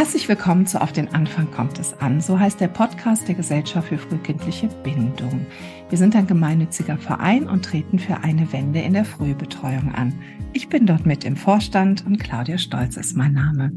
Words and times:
Herzlich 0.00 0.30
willkommen 0.30 0.66
zu 0.66 0.80
Auf 0.80 0.92
den 0.92 1.12
Anfang 1.12 1.50
kommt 1.50 1.78
es 1.78 1.92
an. 2.00 2.22
So 2.22 2.40
heißt 2.40 2.58
der 2.58 2.68
Podcast 2.68 3.28
der 3.28 3.34
Gesellschaft 3.34 3.88
für 3.88 3.98
frühkindliche 3.98 4.68
Bindung. 4.82 5.44
Wir 5.90 5.98
sind 5.98 6.16
ein 6.16 6.26
gemeinnütziger 6.26 6.96
Verein 6.96 7.46
und 7.46 7.66
treten 7.66 7.98
für 7.98 8.16
eine 8.16 8.50
Wende 8.50 8.80
in 8.80 8.94
der 8.94 9.04
Frühbetreuung 9.04 9.94
an. 9.94 10.14
Ich 10.54 10.68
bin 10.68 10.86
dort 10.86 11.04
mit 11.04 11.24
im 11.24 11.36
Vorstand 11.36 12.06
und 12.06 12.18
Claudia 12.18 12.56
Stolz 12.56 12.96
ist 12.96 13.14
mein 13.14 13.34
Name. 13.34 13.72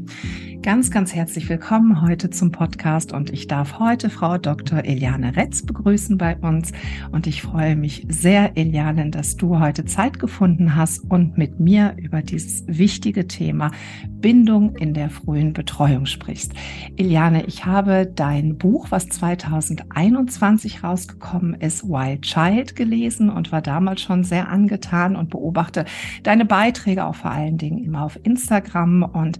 Ganz, 0.62 0.90
ganz 0.90 1.14
herzlich 1.14 1.48
willkommen 1.48 2.00
heute 2.00 2.30
zum 2.30 2.50
Podcast 2.50 3.12
und 3.12 3.30
ich 3.30 3.46
darf 3.46 3.78
heute 3.78 4.08
Frau 4.08 4.38
Dr. 4.38 4.82
Eliane 4.82 5.36
Retz 5.36 5.62
begrüßen 5.62 6.16
bei 6.16 6.36
uns 6.36 6.72
und 7.12 7.26
ich 7.26 7.42
freue 7.42 7.76
mich 7.76 8.06
sehr, 8.08 8.56
Eliane, 8.56 9.10
dass 9.10 9.36
du 9.36 9.60
heute 9.60 9.84
Zeit 9.84 10.18
gefunden 10.18 10.74
hast 10.74 11.04
und 11.10 11.36
mit 11.36 11.60
mir 11.60 11.94
über 11.98 12.22
dieses 12.22 12.64
wichtige 12.66 13.28
Thema 13.28 13.70
Bindung 14.08 14.74
in 14.76 14.94
der 14.94 15.10
frühen 15.10 15.52
Betreuung 15.52 16.06
sprichst. 16.14 16.52
Eliane, 16.96 17.44
ich 17.44 17.66
habe 17.66 18.06
dein 18.06 18.56
Buch, 18.56 18.86
was 18.88 19.08
2021 19.10 20.82
rausgekommen 20.82 21.60
ist, 21.60 21.84
Wild 21.84 22.22
Child, 22.22 22.74
gelesen 22.74 23.28
und 23.28 23.52
war 23.52 23.60
damals 23.60 24.00
schon 24.00 24.24
sehr 24.24 24.48
angetan 24.48 25.14
und 25.14 25.28
beobachte 25.28 25.84
deine 26.22 26.46
Beiträge 26.46 27.04
auch 27.04 27.14
vor 27.14 27.30
allen 27.30 27.58
Dingen 27.58 27.84
immer 27.84 28.02
auf 28.02 28.18
Instagram 28.22 29.02
und 29.02 29.38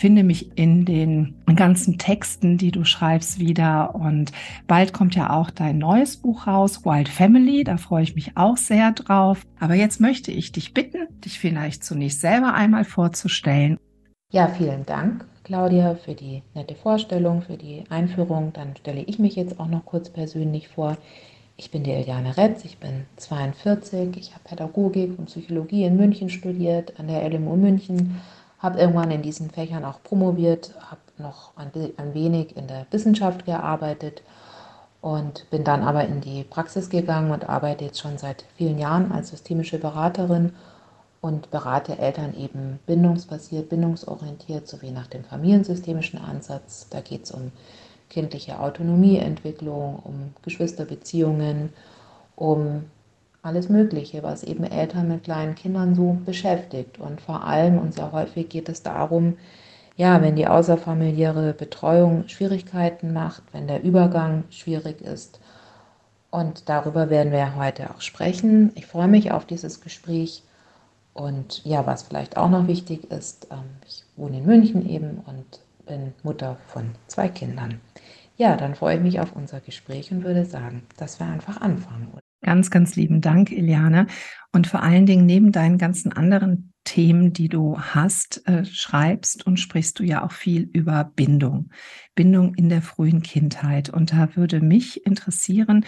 finde 0.00 0.24
mich 0.24 0.56
in 0.56 0.86
den 0.86 1.34
ganzen 1.54 1.98
Texten, 1.98 2.56
die 2.56 2.70
du 2.70 2.84
schreibst, 2.84 3.38
wieder. 3.38 3.94
Und 3.94 4.32
bald 4.66 4.94
kommt 4.94 5.14
ja 5.14 5.30
auch 5.30 5.50
dein 5.50 5.76
neues 5.78 6.16
Buch 6.16 6.46
raus, 6.46 6.84
Wild 6.84 7.08
Family. 7.08 7.64
Da 7.64 7.76
freue 7.76 8.02
ich 8.02 8.14
mich 8.14 8.36
auch 8.36 8.56
sehr 8.56 8.92
drauf. 8.92 9.46
Aber 9.58 9.74
jetzt 9.74 10.00
möchte 10.00 10.32
ich 10.32 10.52
dich 10.52 10.72
bitten, 10.72 11.06
dich 11.20 11.38
vielleicht 11.38 11.84
zunächst 11.84 12.22
selber 12.22 12.54
einmal 12.54 12.84
vorzustellen. 12.84 13.76
Ja, 14.32 14.48
vielen 14.48 14.86
Dank, 14.86 15.26
Claudia, 15.50 15.96
für 15.96 16.14
die 16.14 16.44
nette 16.54 16.76
Vorstellung, 16.76 17.42
für 17.42 17.56
die 17.56 17.82
Einführung. 17.90 18.52
Dann 18.52 18.76
stelle 18.76 19.00
ich 19.00 19.18
mich 19.18 19.34
jetzt 19.34 19.58
auch 19.58 19.66
noch 19.66 19.84
kurz 19.84 20.08
persönlich 20.08 20.68
vor. 20.68 20.96
Ich 21.56 21.72
bin 21.72 21.82
die 21.82 21.90
Eliane 21.90 22.36
Retz, 22.36 22.64
ich 22.64 22.78
bin 22.78 23.04
42, 23.16 24.16
ich 24.16 24.30
habe 24.30 24.44
Pädagogik 24.44 25.18
und 25.18 25.26
Psychologie 25.26 25.82
in 25.82 25.96
München 25.96 26.30
studiert, 26.30 27.00
an 27.00 27.08
der 27.08 27.28
LMU 27.28 27.56
München 27.56 28.20
habe 28.60 28.78
irgendwann 28.78 29.10
in 29.10 29.22
diesen 29.22 29.50
Fächern 29.50 29.84
auch 29.84 30.00
promoviert, 30.04 30.72
habe 30.88 31.00
noch 31.18 31.50
ein, 31.56 31.72
ein 31.96 32.14
wenig 32.14 32.56
in 32.56 32.68
der 32.68 32.86
Wissenschaft 32.92 33.44
gearbeitet 33.44 34.22
und 35.00 35.50
bin 35.50 35.64
dann 35.64 35.82
aber 35.82 36.04
in 36.04 36.20
die 36.20 36.44
Praxis 36.44 36.90
gegangen 36.90 37.32
und 37.32 37.48
arbeite 37.48 37.86
jetzt 37.86 37.98
schon 37.98 38.18
seit 38.18 38.44
vielen 38.54 38.78
Jahren 38.78 39.10
als 39.10 39.30
systemische 39.30 39.78
Beraterin 39.78 40.52
und 41.20 41.50
berate 41.50 41.98
Eltern 41.98 42.34
eben 42.36 42.78
bindungsbasiert, 42.86 43.68
bindungsorientiert 43.68 44.66
sowie 44.66 44.90
nach 44.90 45.06
dem 45.06 45.24
familiensystemischen 45.24 46.18
Ansatz. 46.18 46.86
Da 46.90 47.00
geht 47.00 47.24
es 47.24 47.30
um 47.30 47.52
kindliche 48.08 48.58
Autonomieentwicklung, 48.58 50.00
um 50.04 50.34
Geschwisterbeziehungen, 50.42 51.70
um 52.36 52.84
alles 53.42 53.68
Mögliche, 53.68 54.22
was 54.22 54.42
eben 54.42 54.64
Eltern 54.64 55.08
mit 55.08 55.24
kleinen 55.24 55.54
Kindern 55.54 55.94
so 55.94 56.18
beschäftigt. 56.24 56.98
Und 56.98 57.20
vor 57.20 57.44
allem 57.44 57.78
und 57.78 57.94
sehr 57.94 58.12
häufig 58.12 58.48
geht 58.48 58.68
es 58.68 58.82
darum, 58.82 59.36
ja, 59.96 60.22
wenn 60.22 60.36
die 60.36 60.46
außerfamiliäre 60.46 61.52
Betreuung 61.52 62.26
Schwierigkeiten 62.28 63.12
macht, 63.12 63.42
wenn 63.52 63.66
der 63.66 63.82
Übergang 63.82 64.44
schwierig 64.50 65.02
ist. 65.02 65.40
Und 66.30 66.68
darüber 66.68 67.10
werden 67.10 67.32
wir 67.32 67.56
heute 67.56 67.90
auch 67.90 68.00
sprechen. 68.00 68.72
Ich 68.74 68.86
freue 68.86 69.08
mich 69.08 69.32
auf 69.32 69.44
dieses 69.44 69.80
Gespräch. 69.80 70.42
Und 71.12 71.64
ja, 71.64 71.86
was 71.86 72.04
vielleicht 72.04 72.36
auch 72.36 72.50
noch 72.50 72.66
wichtig 72.66 73.10
ist, 73.10 73.48
ähm, 73.50 73.64
ich 73.86 74.04
wohne 74.16 74.38
in 74.38 74.46
München 74.46 74.88
eben 74.88 75.18
und 75.26 75.60
bin 75.86 76.12
Mutter 76.22 76.56
von 76.68 76.92
zwei 77.08 77.28
Kindern. 77.28 77.80
Ja, 78.36 78.56
dann 78.56 78.74
freue 78.74 78.96
ich 78.96 79.02
mich 79.02 79.20
auf 79.20 79.34
unser 79.34 79.60
Gespräch 79.60 80.12
und 80.12 80.24
würde 80.24 80.44
sagen, 80.44 80.82
dass 80.96 81.20
wir 81.20 81.26
einfach 81.26 81.60
anfangen. 81.60 82.08
Ganz, 82.42 82.70
ganz 82.70 82.96
lieben 82.96 83.20
Dank, 83.20 83.52
Eliane. 83.52 84.06
Und 84.52 84.66
vor 84.66 84.82
allen 84.82 85.04
Dingen 85.04 85.26
neben 85.26 85.52
deinen 85.52 85.76
ganzen 85.76 86.12
anderen 86.12 86.72
Themen, 86.84 87.34
die 87.34 87.50
du 87.50 87.78
hast, 87.78 88.46
äh, 88.48 88.64
schreibst 88.64 89.46
und 89.46 89.60
sprichst 89.60 89.98
du 89.98 90.04
ja 90.04 90.24
auch 90.24 90.32
viel 90.32 90.62
über 90.72 91.04
Bindung. 91.14 91.70
Bindung 92.14 92.54
in 92.54 92.70
der 92.70 92.80
frühen 92.80 93.20
Kindheit. 93.20 93.90
Und 93.90 94.12
da 94.12 94.34
würde 94.36 94.60
mich 94.60 95.04
interessieren, 95.04 95.84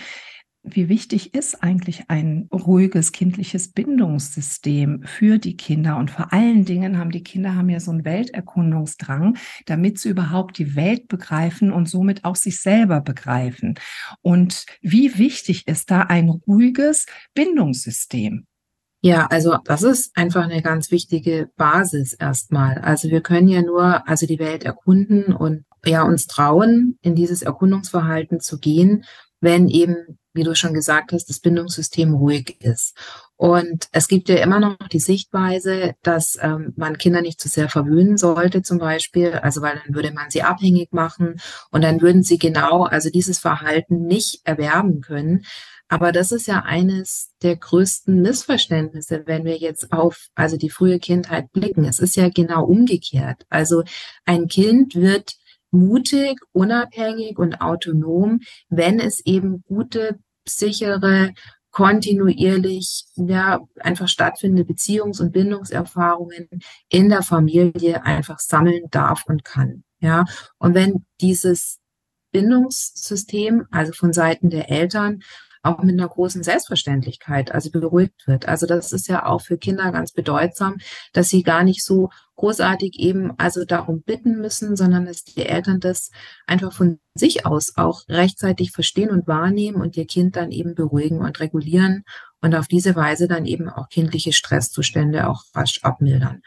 wie 0.65 0.89
wichtig 0.89 1.35
ist 1.35 1.63
eigentlich 1.63 2.05
ein 2.09 2.49
ruhiges 2.53 3.11
kindliches 3.11 3.69
Bindungssystem 3.73 5.03
für 5.05 5.39
die 5.39 5.57
Kinder? 5.57 5.97
Und 5.97 6.11
vor 6.11 6.33
allen 6.33 6.65
Dingen 6.65 6.99
haben 6.99 7.11
die 7.11 7.25
Kinder 7.25 7.57
haben 7.57 7.69
ja 7.69 7.81
so 7.81 7.91
einen 7.91 8.05
Welterkundungsdrang, 8.05 9.37
damit 9.67 9.99
sie 9.99 10.11
überhaupt 10.11 10.59
die 10.59 10.77
Welt 10.77 11.09
begreifen 11.09 11.73
und 11.73 11.89
somit 11.89 12.25
auch 12.25 12.37
sich 12.37 12.61
selber 12.61 13.01
begreifen. 13.01 13.75
Und 14.21 14.67
wie 14.81 15.19
wichtig 15.19 15.67
ist 15.67 15.91
da 15.91 16.03
ein 16.03 16.29
ruhiges 16.29 17.07
Bindungssystem? 17.35 18.47
Ja, 19.05 19.27
also 19.27 19.57
das 19.65 19.83
ist 19.83 20.17
einfach 20.17 20.45
eine 20.45 20.63
ganz 20.63 20.93
wichtige 20.93 21.51
Basis 21.57 22.13
erstmal. 22.13 22.79
Also 22.79 23.11
wir 23.11 23.21
können 23.21 23.49
ja 23.49 23.61
nur 23.61 24.09
also 24.09 24.27
die 24.27 24.39
Welt 24.39 24.63
erkunden 24.63 25.35
und 25.35 25.65
ja 25.85 26.05
uns 26.05 26.29
trauen, 26.29 26.99
in 27.03 27.17
dieses 27.17 27.43
Erkundungsverhalten 27.43 28.39
zu 28.39 28.61
gehen, 28.61 29.05
wenn 29.41 29.67
eben 29.69 30.21
wie 30.35 30.45
du 30.45 30.55
schon 30.55 30.75
gesagt 30.75 31.13
hast, 31.13 31.29
das 31.29 31.41
Bindungssystem 31.41 32.15
ruhig 32.15 32.57
ist. 32.61 32.97
Und 33.37 33.89
es 33.93 34.09
gibt 34.09 34.29
ja 34.29 34.37
immer 34.37 34.61
noch 34.61 34.77
die 34.93 35.01
Sichtweise, 35.01 35.95
dass 36.03 36.39
ähm, 36.41 36.73
man 36.77 36.97
Kinder 36.97 37.23
nicht 37.23 37.41
zu 37.41 37.49
sehr 37.49 37.69
verwöhnen 37.69 38.17
sollte, 38.17 38.63
zum 38.63 38.79
Beispiel, 38.79 39.33
also 39.33 39.63
weil 39.63 39.81
dann 39.85 39.95
würde 39.95 40.13
man 40.13 40.31
sie 40.31 40.43
abhängig 40.43 40.93
machen 40.93 41.41
und 41.71 41.83
dann 41.83 42.01
würden 42.01 42.23
sie 42.23 42.39
genau, 42.39 42.85
also 42.85 43.11
dieses 43.11 43.39
Verhalten 43.39 44.07
nicht 44.07 44.41
erwerben 44.45 45.01
können. 45.01 45.45
Aber 45.89 46.11
das 46.11 46.33
ist 46.33 46.47
ja 46.47 46.61
eines 46.61 47.33
der 47.43 47.57
größten 47.57 48.23
Missverständnisse, 48.23 49.25
wenn 49.27 49.45
wir 49.45 49.59
jetzt 49.59 49.93
auf 49.93 50.29
also 50.35 50.57
die 50.57 50.71
frühe 50.71 50.99
Kindheit 50.99 51.53
blicken. 51.53 51.85
Es 51.85 51.99
ist 51.99 52.17
ja 52.17 52.31
genau 52.31 52.65
umgekehrt. 52.65 53.45
Also 53.51 53.83
ein 54.25 54.49
Kind 54.49 54.95
wird 54.95 55.35
mutig, 55.73 56.39
unabhängig 56.53 57.39
und 57.39 57.61
autonom, 57.61 58.41
wenn 58.69 59.01
es 59.01 59.25
eben 59.25 59.65
gute, 59.67 60.19
sichere, 60.47 61.33
kontinuierlich 61.73 63.07
ja 63.17 63.61
einfach 63.81 64.07
stattfindende 64.07 64.71
Beziehungs- 64.71 65.21
und 65.21 65.33
Bindungserfahrungen 65.33 66.49
in 66.89 67.09
der 67.09 67.23
Familie 67.23 68.05
einfach 68.05 68.39
sammeln 68.39 68.85
darf 68.91 69.25
und 69.27 69.45
kann. 69.45 69.83
Ja, 70.01 70.25
und 70.59 70.75
wenn 70.75 71.07
dieses 71.21 71.79
Bindungssystem, 72.33 73.67
also 73.71 73.93
von 73.93 74.13
Seiten 74.13 74.51
der 74.51 74.71
Eltern, 74.71 75.23
auch 75.63 75.83
mit 75.83 75.99
einer 75.99 76.09
großen 76.09 76.43
Selbstverständlichkeit, 76.43 77.53
also 77.53 77.71
beruhigt 77.71 78.27
wird. 78.27 78.49
Also 78.49 78.67
das 78.67 78.93
ist 78.93 79.09
ja 79.09 79.27
auch 79.27 79.41
für 79.41 79.59
Kinder 79.59 79.93
ganz 79.93 80.13
bedeutsam, 80.13 80.79
dass 81.13 81.29
sie 81.29 81.43
gar 81.43 81.63
nicht 81.63 81.85
so 81.85 82.11
großartig 82.37 82.99
eben 82.99 83.33
also 83.39 83.65
darum 83.65 84.03
bitten 84.03 84.41
müssen, 84.41 84.77
sondern 84.77 85.07
dass 85.07 85.23
die 85.25 85.47
Eltern 85.47 85.79
das 85.79 86.11
einfach 86.47 86.73
von 86.73 86.99
sich 87.15 87.47
aus 87.47 87.77
auch 87.77 88.03
rechtzeitig 88.09 88.73
verstehen 88.73 89.11
und 89.11 89.29
wahrnehmen 89.29 89.81
und 89.81 89.97
ihr 89.97 90.07
Kind 90.07 90.35
dann 90.37 90.51
eben 90.51 90.75
beruhigen 90.75 91.21
und 91.21 91.39
regulieren 91.39 92.05
und 92.41 92.55
auf 92.55 92.67
diese 92.67 92.97
Weise 92.97 93.29
dann 93.29 93.47
eben 93.47 93.69
auch 93.69 93.89
kindliche 93.89 94.33
Stresszustände 94.33 95.29
auch 95.29 95.45
rasch 95.55 95.81
abmildern. 95.83 96.43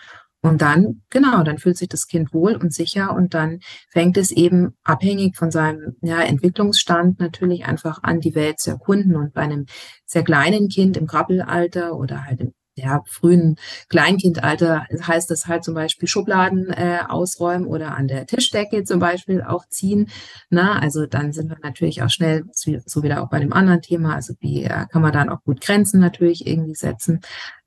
Und 0.46 0.62
dann, 0.62 1.02
genau, 1.10 1.42
dann 1.42 1.58
fühlt 1.58 1.76
sich 1.76 1.90
das 1.90 2.06
Kind 2.06 2.32
wohl 2.32 2.56
und 2.56 2.72
sicher 2.72 3.16
und 3.16 3.34
dann 3.34 3.62
fängt 3.90 4.16
es 4.16 4.30
eben 4.30 4.76
abhängig 4.84 5.36
von 5.36 5.50
seinem 5.50 5.96
ja, 6.02 6.22
Entwicklungsstand 6.22 7.20
natürlich 7.20 7.66
einfach 7.66 8.04
an, 8.04 8.20
die 8.20 8.36
Welt 8.36 8.60
zu 8.60 8.70
erkunden. 8.70 9.16
Und 9.16 9.34
bei 9.34 9.42
einem 9.42 9.66
sehr 10.06 10.24
kleinen 10.24 10.70
Kind 10.70 10.98
im 10.98 11.08
Krabbelalter 11.08 11.96
oder 11.96 12.26
halt 12.26 12.42
im 12.42 12.54
ja, 12.76 13.02
frühen 13.08 13.56
Kleinkindalter 13.90 14.86
heißt 14.92 15.32
das 15.32 15.48
halt 15.48 15.64
zum 15.64 15.74
Beispiel 15.74 16.08
Schubladen 16.08 16.70
äh, 16.70 17.00
ausräumen 17.08 17.66
oder 17.66 17.96
an 17.96 18.08
der 18.08 18.28
Tischdecke 18.28 18.84
zum 18.84 19.00
Beispiel 19.00 19.42
auch 19.42 19.66
ziehen. 19.70 20.10
Na, 20.50 20.78
also 20.78 21.08
dann 21.08 21.32
sind 21.32 21.50
wir 21.50 21.58
natürlich 21.64 22.04
auch 22.04 22.10
schnell, 22.10 22.44
so 22.54 23.02
wieder 23.02 23.24
auch 23.24 23.30
bei 23.30 23.40
dem 23.40 23.54
anderen 23.54 23.82
Thema, 23.82 24.14
also 24.14 24.34
wie 24.42 24.66
äh, 24.66 24.86
kann 24.92 25.02
man 25.02 25.14
dann 25.14 25.30
auch 25.30 25.42
gut 25.44 25.62
Grenzen 25.62 26.02
natürlich 26.02 26.46
irgendwie 26.46 26.76
setzen. 26.76 27.22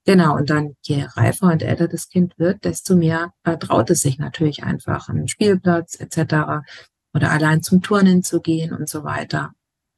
Genau, 0.09 0.37
und 0.37 0.49
dann 0.49 0.75
je 0.81 1.05
reifer 1.17 1.53
und 1.53 1.63
älter 1.63 1.87
das 1.87 2.09
Kind 2.09 2.39
wird, 2.39 2.65
desto 2.65 2.97
mehr 2.97 3.35
äh, 3.45 3.59
traut 3.59 3.91
es 3.91 4.01
sich 4.01 4.19
natürlich 4.19 4.65
einfach 4.65 5.11
an 5.11 5.17
den 5.17 5.29
Spielplatz 5.29 6.01
etc. 6.01 6.65
oder 7.13 7.31
allein 7.31 7.63
zum 7.63 7.83
Turnen 7.83 8.23
zu 8.23 8.41
gehen 8.41 8.73
und 8.73 8.89
so 8.89 9.05
weiter. 9.05 9.53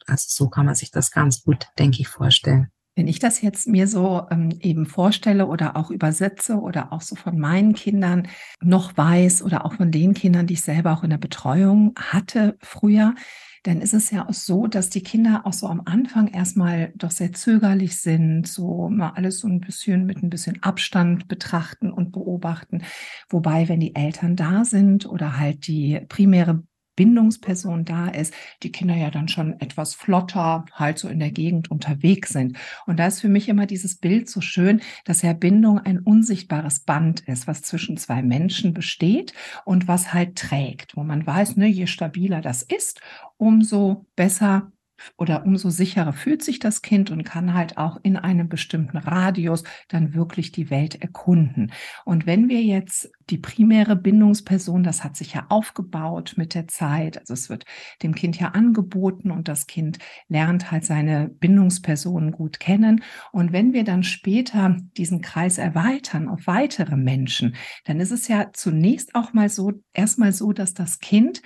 Also 0.09 0.25
so 0.27 0.49
kann 0.49 0.67
man 0.67 0.75
sich 0.75 0.91
das 0.91 1.13
ganz 1.13 1.45
gut, 1.45 1.69
denke 1.79 2.01
ich, 2.01 2.09
vorstellen. 2.09 2.73
Wenn 2.97 3.07
ich 3.07 3.21
das 3.21 3.41
jetzt 3.41 3.69
mir 3.69 3.87
so 3.87 4.27
ähm, 4.33 4.51
eben 4.59 4.85
vorstelle 4.85 5.47
oder 5.47 5.77
auch 5.77 5.93
übersetze 5.93 6.57
oder 6.57 6.93
auch 6.93 7.03
so 7.03 7.15
von 7.15 7.39
meinen 7.39 7.75
Kindern 7.75 8.27
noch 8.61 8.97
weiß 8.97 9.45
oder 9.45 9.65
auch 9.65 9.75
von 9.75 9.93
den 9.93 10.13
Kindern, 10.15 10.49
die 10.49 10.55
ich 10.55 10.63
selber 10.63 10.93
auch 10.93 11.05
in 11.05 11.11
der 11.11 11.19
Betreuung 11.19 11.95
hatte 11.97 12.57
früher, 12.61 13.15
dann 13.63 13.81
ist 13.83 13.93
es 13.93 14.11
ja 14.11 14.27
auch 14.29 14.35
so, 14.35 14.67
dass 14.67 14.89
die 14.89 15.03
Kinder 15.03 15.43
auch 15.45 15.53
so 15.53 15.67
am 15.67 15.83
Anfang 15.85 16.29
erstmal 16.29 16.93
doch 16.97 17.11
sehr 17.11 17.33
zögerlich 17.33 18.01
sind, 18.01 18.47
so 18.47 18.89
mal 18.89 19.11
alles 19.11 19.41
so 19.41 19.49
ein 19.49 19.61
bisschen 19.61 20.07
mit 20.07 20.23
ein 20.23 20.31
bisschen 20.31 20.63
Abstand 20.63 21.29
betrachten 21.29 21.93
und 21.93 22.13
beobachten. 22.13 22.83
Wobei, 23.29 23.69
wenn 23.69 23.81
die 23.81 23.95
Eltern 23.95 24.37
da 24.37 24.65
sind 24.65 25.07
oder 25.07 25.39
halt 25.39 25.67
die 25.67 26.01
primäre 26.09 26.63
Bindungsperson 27.01 27.87
da 27.87 28.09
ist, 28.09 28.35
die 28.63 28.73
Kinder 28.73 28.95
ja 28.95 29.11
dann 29.11 29.27
schon 29.27 29.59
etwas 29.59 29.95
flotter 29.95 30.67
halt 30.75 30.99
so 30.99 31.09
in 31.09 31.19
der 31.19 31.31
Gegend 31.31 31.71
unterwegs 31.71 32.29
sind. 32.29 32.59
Und 32.85 32.99
da 32.99 33.07
ist 33.07 33.23
für 33.23 33.31
mich 33.31 33.49
immer 33.49 33.65
dieses 33.65 33.97
Bild 33.97 34.29
so 34.29 34.43
schön, 34.43 34.83
dass 35.07 35.23
ja 35.23 35.33
Bindung 35.33 35.79
ein 35.79 36.01
unsichtbares 36.01 36.81
Band 36.81 37.21
ist, 37.21 37.47
was 37.47 37.63
zwischen 37.63 37.97
zwei 37.97 38.21
Menschen 38.21 38.75
besteht 38.75 39.33
und 39.65 39.89
was 39.89 40.13
halt 40.13 40.37
trägt, 40.37 40.95
wo 40.95 41.03
man 41.03 41.27
weiß, 41.27 41.57
ne, 41.57 41.69
je 41.69 41.87
stabiler 41.87 42.43
das 42.43 42.63
ist, 42.63 43.01
umso 43.39 44.05
besser 44.15 44.71
oder 45.17 45.45
umso 45.45 45.71
sicherer 45.71 46.13
fühlt 46.13 46.43
sich 46.43 46.59
das 46.59 46.83
Kind 46.83 47.11
und 47.11 47.25
kann 47.25 47.55
halt 47.55 47.79
auch 47.79 47.99
in 48.03 48.17
einem 48.17 48.49
bestimmten 48.49 48.97
Radius 48.97 49.65
dann 49.89 50.15
wirklich 50.15 50.53
die 50.53 50.71
Welt 50.71 51.01
erkunden. 51.01 51.73
Und 52.05 52.27
wenn 52.27 52.49
wir 52.49 52.63
jetzt 52.63 53.11
die 53.31 53.39
primäre 53.39 53.97
Bindungsperson, 53.97 54.83
das 54.83 55.05
hat 55.05 55.17
sich 55.17 55.35
ja 55.35 55.47
aufgebaut 55.49 56.35
mit 56.37 56.55
der 56.55 56.69
Zeit, 56.69 57.19
also 57.19 57.35
es 57.35 57.49
wird 57.49 57.65
dem 58.03 58.15
Kind 58.15 58.39
ja 58.39 58.49
angeboten 58.49 59.31
und 59.31 59.49
das 59.49 59.67
Kind 59.67 59.99
lernt 60.29 60.71
halt 60.71 60.85
seine 60.85 61.29
Bindungspersonen 61.29 62.33
gut 62.33 62.61
kennen. 62.61 63.03
Und 63.33 63.53
wenn 63.53 63.73
wir 63.73 63.85
dann 63.85 64.03
später 64.03 64.77
diesen 64.97 65.21
Kreis 65.21 65.59
erweitern 65.59 66.29
auf 66.29 66.47
weitere 66.47 66.97
Menschen, 66.97 67.55
dann 67.85 68.01
ist 68.01 68.11
es 68.11 68.29
ja 68.29 68.51
zunächst 68.53 69.15
auch 69.15 69.33
mal 69.33 69.49
so, 69.49 69.73
erstmal 69.93 70.33
so, 70.33 70.53
dass 70.53 70.75
das 70.75 70.99
Kind 70.99 71.43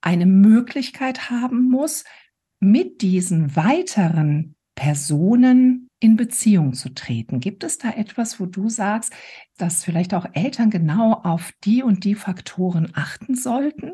eine 0.00 0.26
Möglichkeit 0.26 1.30
haben 1.30 1.68
muss, 1.70 2.04
mit 2.62 3.02
diesen 3.02 3.56
weiteren 3.56 4.54
Personen 4.76 5.88
in 5.98 6.16
Beziehung 6.16 6.74
zu 6.74 6.94
treten. 6.94 7.40
Gibt 7.40 7.64
es 7.64 7.78
da 7.78 7.90
etwas, 7.90 8.38
wo 8.38 8.46
du 8.46 8.68
sagst, 8.68 9.12
dass 9.58 9.84
vielleicht 9.84 10.14
auch 10.14 10.26
Eltern 10.32 10.70
genau 10.70 11.12
auf 11.12 11.52
die 11.64 11.82
und 11.82 12.04
die 12.04 12.14
Faktoren 12.14 12.90
achten 12.94 13.34
sollten? 13.34 13.92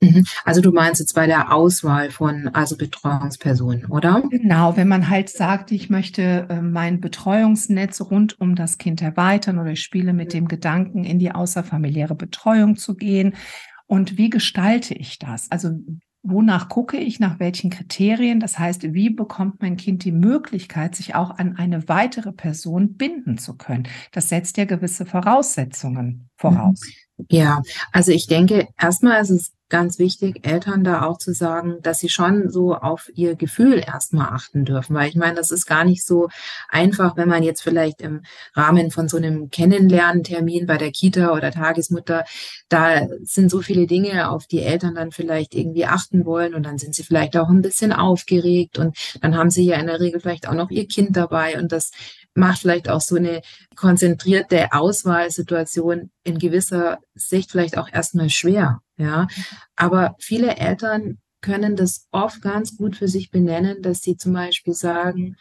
Mhm. 0.00 0.24
Also 0.44 0.60
du 0.60 0.70
meinst 0.70 1.00
jetzt 1.00 1.14
bei 1.14 1.26
der 1.26 1.52
Auswahl 1.52 2.10
von 2.10 2.48
also 2.48 2.76
Betreuungspersonen, 2.76 3.86
oder? 3.86 4.22
Genau, 4.30 4.76
wenn 4.76 4.88
man 4.88 5.08
halt 5.08 5.28
sagt, 5.28 5.72
ich 5.72 5.90
möchte 5.90 6.46
äh, 6.48 6.62
mein 6.62 7.00
Betreuungsnetz 7.00 8.00
rund 8.00 8.40
um 8.40 8.54
das 8.54 8.78
Kind 8.78 9.02
erweitern 9.02 9.58
oder 9.58 9.72
ich 9.72 9.82
spiele 9.82 10.12
mit 10.12 10.32
dem 10.32 10.46
Gedanken, 10.46 11.04
in 11.04 11.18
die 11.18 11.32
außerfamiliäre 11.32 12.14
Betreuung 12.14 12.76
zu 12.76 12.94
gehen. 12.94 13.34
Und 13.86 14.18
wie 14.18 14.30
gestalte 14.30 14.94
ich 14.94 15.18
das? 15.18 15.50
Also 15.50 15.70
wonach 16.22 16.68
gucke 16.68 16.96
ich, 16.98 17.20
nach 17.20 17.40
welchen 17.40 17.70
Kriterien. 17.70 18.40
Das 18.40 18.58
heißt, 18.58 18.94
wie 18.94 19.10
bekommt 19.10 19.60
mein 19.60 19.76
Kind 19.76 20.04
die 20.04 20.12
Möglichkeit, 20.12 20.94
sich 20.94 21.14
auch 21.14 21.30
an 21.38 21.56
eine 21.56 21.88
weitere 21.88 22.32
Person 22.32 22.94
binden 22.94 23.38
zu 23.38 23.56
können? 23.56 23.88
Das 24.12 24.28
setzt 24.28 24.56
ja 24.56 24.64
gewisse 24.64 25.06
Voraussetzungen 25.06 26.28
voraus. 26.36 26.80
Ja, 27.30 27.62
also 27.92 28.12
ich 28.12 28.26
denke, 28.26 28.68
erstmal 28.80 29.20
ist 29.20 29.30
es 29.30 29.52
ganz 29.72 29.98
wichtig, 29.98 30.46
Eltern 30.46 30.84
da 30.84 31.02
auch 31.02 31.16
zu 31.16 31.32
sagen, 31.32 31.78
dass 31.80 31.98
sie 31.98 32.10
schon 32.10 32.50
so 32.50 32.74
auf 32.76 33.10
ihr 33.14 33.36
Gefühl 33.36 33.82
erstmal 33.84 34.28
achten 34.28 34.66
dürfen. 34.66 34.94
Weil 34.94 35.08
ich 35.08 35.16
meine, 35.16 35.34
das 35.34 35.50
ist 35.50 35.64
gar 35.64 35.84
nicht 35.84 36.04
so 36.04 36.28
einfach, 36.68 37.16
wenn 37.16 37.28
man 37.28 37.42
jetzt 37.42 37.62
vielleicht 37.62 38.02
im 38.02 38.20
Rahmen 38.54 38.90
von 38.90 39.08
so 39.08 39.16
einem 39.16 39.48
Kennenlerntermin 39.48 40.66
bei 40.66 40.76
der 40.76 40.92
Kita 40.92 41.32
oder 41.32 41.50
Tagesmutter, 41.50 42.24
da 42.68 43.06
sind 43.22 43.50
so 43.50 43.62
viele 43.62 43.86
Dinge, 43.86 44.30
auf 44.30 44.46
die 44.46 44.60
Eltern 44.60 44.94
dann 44.94 45.10
vielleicht 45.10 45.54
irgendwie 45.54 45.86
achten 45.86 46.26
wollen 46.26 46.54
und 46.54 46.64
dann 46.64 46.76
sind 46.76 46.94
sie 46.94 47.02
vielleicht 47.02 47.34
auch 47.38 47.48
ein 47.48 47.62
bisschen 47.62 47.94
aufgeregt 47.94 48.78
und 48.78 48.94
dann 49.22 49.38
haben 49.38 49.50
sie 49.50 49.64
ja 49.64 49.76
in 49.76 49.86
der 49.86 50.00
Regel 50.00 50.20
vielleicht 50.20 50.46
auch 50.46 50.54
noch 50.54 50.70
ihr 50.70 50.86
Kind 50.86 51.16
dabei 51.16 51.58
und 51.58 51.72
das 51.72 51.92
macht 52.34 52.60
vielleicht 52.60 52.90
auch 52.90 53.00
so 53.00 53.16
eine 53.16 53.40
konzentrierte 53.74 54.72
Auswahlsituation 54.72 56.10
in 56.24 56.38
gewisser 56.38 56.98
Sicht 57.14 57.50
vielleicht 57.50 57.78
auch 57.78 57.88
erstmal 57.90 58.28
schwer. 58.30 58.80
Ja, 58.98 59.26
aber 59.76 60.14
viele 60.18 60.56
Eltern 60.56 61.18
können 61.40 61.76
das 61.76 62.06
oft 62.12 62.40
ganz 62.42 62.76
gut 62.76 62.96
für 62.96 63.08
sich 63.08 63.30
benennen, 63.30 63.82
dass 63.82 64.02
sie 64.02 64.16
zum 64.16 64.32
Beispiel 64.34 64.74
sagen, 64.74 65.36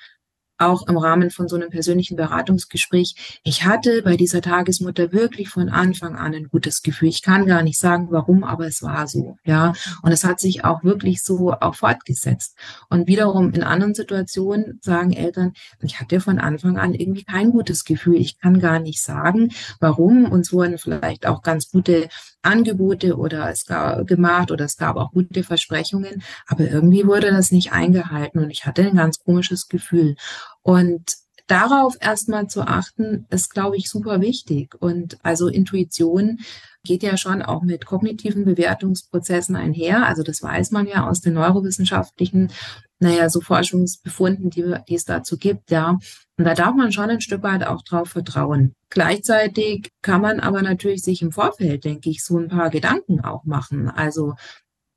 auch 0.62 0.88
im 0.88 0.98
Rahmen 0.98 1.32
von 1.32 1.48
so 1.48 1.56
einem 1.56 1.70
persönlichen 1.70 2.16
Beratungsgespräch, 2.16 3.40
ich 3.44 3.66
hatte 3.66 4.02
bei 4.04 4.16
dieser 4.16 4.42
Tagesmutter 4.42 5.12
wirklich 5.12 5.50
von 5.50 5.70
Anfang 5.70 6.16
an 6.16 6.34
ein 6.34 6.50
gutes 6.50 6.82
Gefühl. 6.82 7.10
Ich 7.10 7.22
kann 7.22 7.46
gar 7.46 7.64
nicht 7.64 7.80
sagen, 7.80 8.08
warum, 8.12 8.44
aber 8.44 8.68
es 8.68 8.82
war 8.84 9.08
so, 9.08 9.38
ja. 9.44 9.74
Und 10.02 10.12
es 10.12 10.24
hat 10.24 10.40
sich 10.40 10.64
auch 10.64 10.84
wirklich 10.84 11.24
so 11.24 11.54
auch 11.54 11.76
fortgesetzt. 11.76 12.56
Und 12.90 13.08
wiederum 13.08 13.52
in 13.52 13.64
anderen 13.64 13.94
Situationen 13.94 14.80
sagen 14.82 15.14
Eltern, 15.14 15.54
ich 15.82 16.00
hatte 16.00 16.20
von 16.20 16.40
Anfang 16.40 16.78
an 16.78 16.94
irgendwie 16.94 17.24
kein 17.24 17.52
gutes 17.52 17.84
Gefühl. 17.84 18.16
Ich 18.16 18.40
kann 18.40 18.60
gar 18.60 18.80
nicht 18.80 19.02
sagen, 19.02 19.50
warum. 19.80 20.32
Uns 20.32 20.54
wurden 20.54 20.78
vielleicht 20.78 21.26
auch 21.26 21.42
ganz 21.42 21.70
gute 21.72 22.10
Angebote 22.42 23.18
oder 23.18 23.50
es 23.50 23.66
gab 23.66 24.08
gemacht 24.08 24.52
oder 24.52 24.66
es 24.66 24.78
gab 24.78 24.96
auch 24.96 25.12
gute 25.12 25.44
Versprechungen, 25.44 26.24
aber 26.48 26.68
irgendwie 26.68 27.06
wurde 27.06 27.32
das 27.32 27.52
nicht 27.52 27.72
eingehalten 27.72 28.40
und 28.40 28.50
ich 28.50 28.66
hatte 28.66 28.84
ein 28.84 28.96
ganz 28.96 29.20
komisches 29.20 29.68
Gefühl. 29.68 30.16
Und 30.64 31.16
darauf 31.48 31.98
erstmal 32.00 32.48
zu 32.48 32.62
achten, 32.62 33.26
ist, 33.30 33.50
glaube 33.50 33.78
ich, 33.78 33.90
super 33.90 34.22
wichtig. 34.22 34.76
Und 34.80 35.18
also 35.24 35.48
Intuition 35.48 36.40
geht 36.84 37.04
ja 37.04 37.18
schon 37.18 37.42
auch 37.42 37.62
mit 37.62 37.86
kognitiven 37.86 38.46
Bewertungsprozessen 38.46 39.56
einher. 39.56 40.08
Also 40.08 40.24
das 40.24 40.42
weiß 40.42 40.72
man 40.72 40.88
ja 40.88 41.08
aus 41.08 41.22
den 41.22 41.34
neurowissenschaftlichen, 41.34 42.52
naja, 43.00 43.30
so 43.30 43.42
Forschungsbefunden, 43.42 44.50
die, 44.50 44.76
die 44.88 44.96
es 44.96 45.06
dazu 45.06 45.38
gibt, 45.38 45.72
ja. 45.72 45.98
Und 46.38 46.46
da 46.46 46.54
darf 46.54 46.74
man 46.76 46.92
schon 46.92 47.10
ein 47.10 47.22
Stück 47.22 47.44
weit 47.44 47.66
auch 47.66 47.84
drauf 47.84 48.10
vertrauen. 48.10 48.74
Gleichzeitig 48.90 49.90
kann 50.02 50.22
man 50.22 50.40
aber 50.40 50.62
natürlich 50.62 51.04
sich 51.04 51.22
im 51.22 51.32
Vorfeld, 51.32 51.84
denke 51.84 52.10
ich, 52.10 52.24
so 52.24 52.38
ein 52.38 52.48
paar 52.48 52.70
Gedanken 52.70 53.22
auch 53.22 53.44
machen. 53.44 53.90
Also 53.90 54.36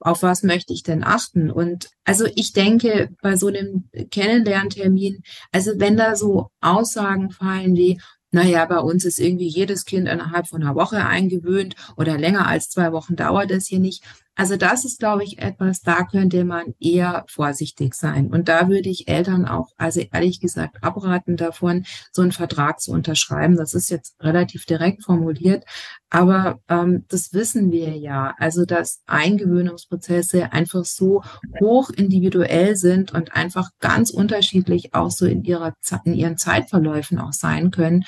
auf 0.05 0.23
was 0.23 0.43
möchte 0.43 0.73
ich 0.75 0.83
denn 0.83 1.03
achten? 1.03 1.51
Und 1.51 1.89
also 2.05 2.27
ich 2.37 2.53
denke, 2.53 3.09
bei 3.23 3.37
so 3.37 3.49
einem 3.49 3.89
Kennenlerntermin, 4.11 5.23
also 5.51 5.73
wenn 5.77 5.97
da 5.97 6.15
so 6.15 6.51
Aussagen 6.61 7.31
fallen 7.31 7.75
wie, 7.75 7.99
naja, 8.31 8.67
bei 8.67 8.79
uns 8.79 9.07
ist 9.07 9.19
irgendwie 9.19 9.49
jedes 9.49 9.87
Kind 9.87 10.07
innerhalb 10.07 10.47
von 10.47 10.63
einer 10.63 10.75
Woche 10.75 11.07
eingewöhnt 11.07 11.75
oder 11.97 12.19
länger 12.19 12.47
als 12.47 12.69
zwei 12.69 12.93
Wochen 12.93 13.17
dauert 13.17 13.51
es 13.51 13.67
hier 13.67 13.79
nicht. 13.79 14.05
Also 14.37 14.57
das 14.57 14.85
ist, 14.85 14.99
glaube 14.99 15.23
ich, 15.23 15.39
etwas, 15.39 15.81
da 15.81 16.05
könnte 16.05 16.45
man 16.45 16.75
eher 16.81 17.25
vorsichtig 17.29 17.95
sein. 17.95 18.29
Und 18.29 18.49
da 18.49 18.69
würde 18.69 18.89
ich 18.89 19.07
Eltern 19.09 19.47
auch, 19.47 19.69
also 19.77 20.01
ehrlich 20.13 20.41
gesagt, 20.41 20.83
abraten 20.83 21.37
davon, 21.37 21.85
so 22.13 22.23
einen 22.23 22.33
Vertrag 22.33 22.81
zu 22.81 22.91
unterschreiben. 22.91 23.57
Das 23.57 23.75
ist 23.75 23.91
jetzt 23.91 24.17
relativ 24.21 24.67
direkt 24.67 25.05
formuliert, 25.05 25.65
aber 26.11 26.59
ähm, 26.69 27.05
das 27.09 27.33
wissen 27.33 27.71
wir 27.71 27.97
ja. 27.97 28.35
Also 28.39 28.65
dass 28.65 29.03
Eingewöhnungsprozesse 29.07 30.53
einfach 30.53 30.85
so 30.85 31.23
hoch 31.61 31.91
individuell 31.91 32.77
sind 32.77 33.13
und 33.13 33.35
einfach 33.37 33.71
ganz 33.81 34.11
unterschiedlich 34.11 34.95
auch 34.95 35.11
so 35.11 35.27
in 35.27 35.45
ihrer 35.45 35.75
in 36.05 36.15
ihren 36.15 36.39
Zeitverläufen 36.39 37.19
auch 37.19 37.33
sein 37.33 37.71
können. 37.71 38.05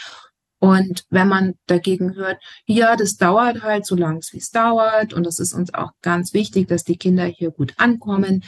Und 0.58 1.04
wenn 1.10 1.28
man 1.28 1.54
dagegen 1.66 2.14
hört, 2.14 2.38
ja, 2.64 2.96
das 2.96 3.16
dauert 3.16 3.62
halt 3.62 3.86
so 3.86 3.94
lang, 3.94 4.22
wie 4.32 4.38
es 4.38 4.50
dauert, 4.50 5.12
und 5.12 5.26
es 5.26 5.38
ist 5.38 5.52
uns 5.52 5.72
auch 5.74 5.90
ganz 6.02 6.32
wichtig, 6.32 6.68
dass 6.68 6.84
die 6.84 6.96
Kinder 6.96 7.24
hier 7.26 7.50
gut 7.50 7.74
ankommen, 7.76 8.42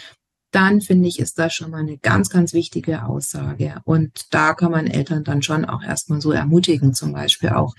dann 0.50 0.80
finde 0.80 1.08
ich, 1.08 1.18
ist 1.18 1.38
das 1.38 1.54
schon 1.54 1.70
mal 1.70 1.80
eine 1.80 1.98
ganz, 1.98 2.30
ganz 2.30 2.54
wichtige 2.54 3.04
Aussage. 3.04 3.80
Und 3.84 4.32
da 4.32 4.54
kann 4.54 4.70
man 4.70 4.86
Eltern 4.86 5.24
dann 5.24 5.42
schon 5.42 5.66
auch 5.66 5.82
erstmal 5.82 6.22
so 6.22 6.32
ermutigen, 6.32 6.94
zum 6.94 7.12
Beispiel 7.12 7.50
auch 7.50 7.74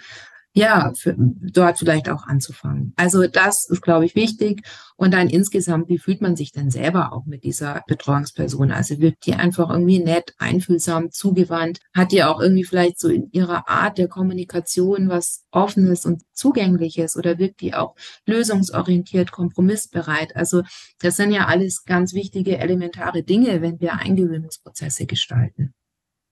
ja, 0.59 0.91
für, 0.93 1.15
dort 1.17 1.79
vielleicht 1.79 2.09
auch 2.09 2.27
anzufangen. 2.27 2.93
Also 2.97 3.27
das 3.27 3.69
ist, 3.69 3.81
glaube 3.81 4.05
ich, 4.05 4.15
wichtig. 4.15 4.63
Und 4.97 5.13
dann 5.13 5.29
insgesamt, 5.29 5.87
wie 5.87 5.97
fühlt 5.97 6.19
man 6.19 6.35
sich 6.35 6.51
denn 6.51 6.69
selber 6.69 7.13
auch 7.13 7.25
mit 7.25 7.45
dieser 7.45 7.83
Betreuungsperson? 7.87 8.71
Also 8.71 8.99
wirkt 8.99 9.25
die 9.25 9.35
einfach 9.35 9.69
irgendwie 9.69 9.99
nett, 9.99 10.33
einfühlsam, 10.37 11.11
zugewandt? 11.11 11.79
Hat 11.95 12.11
die 12.11 12.23
auch 12.23 12.41
irgendwie 12.41 12.65
vielleicht 12.65 12.99
so 12.99 13.07
in 13.07 13.31
ihrer 13.31 13.69
Art 13.69 13.97
der 13.97 14.09
Kommunikation 14.09 15.07
was 15.07 15.45
Offenes 15.51 16.05
und 16.05 16.23
Zugängliches? 16.33 17.15
Oder 17.15 17.39
wirkt 17.39 17.61
die 17.61 17.73
auch 17.73 17.95
lösungsorientiert, 18.25 19.31
kompromissbereit? 19.31 20.35
Also 20.35 20.63
das 20.99 21.15
sind 21.15 21.31
ja 21.31 21.45
alles 21.45 21.85
ganz 21.85 22.13
wichtige, 22.13 22.57
elementare 22.57 23.23
Dinge, 23.23 23.61
wenn 23.61 23.79
wir 23.79 23.93
Eingewöhnungsprozesse 23.93 25.05
gestalten. 25.05 25.73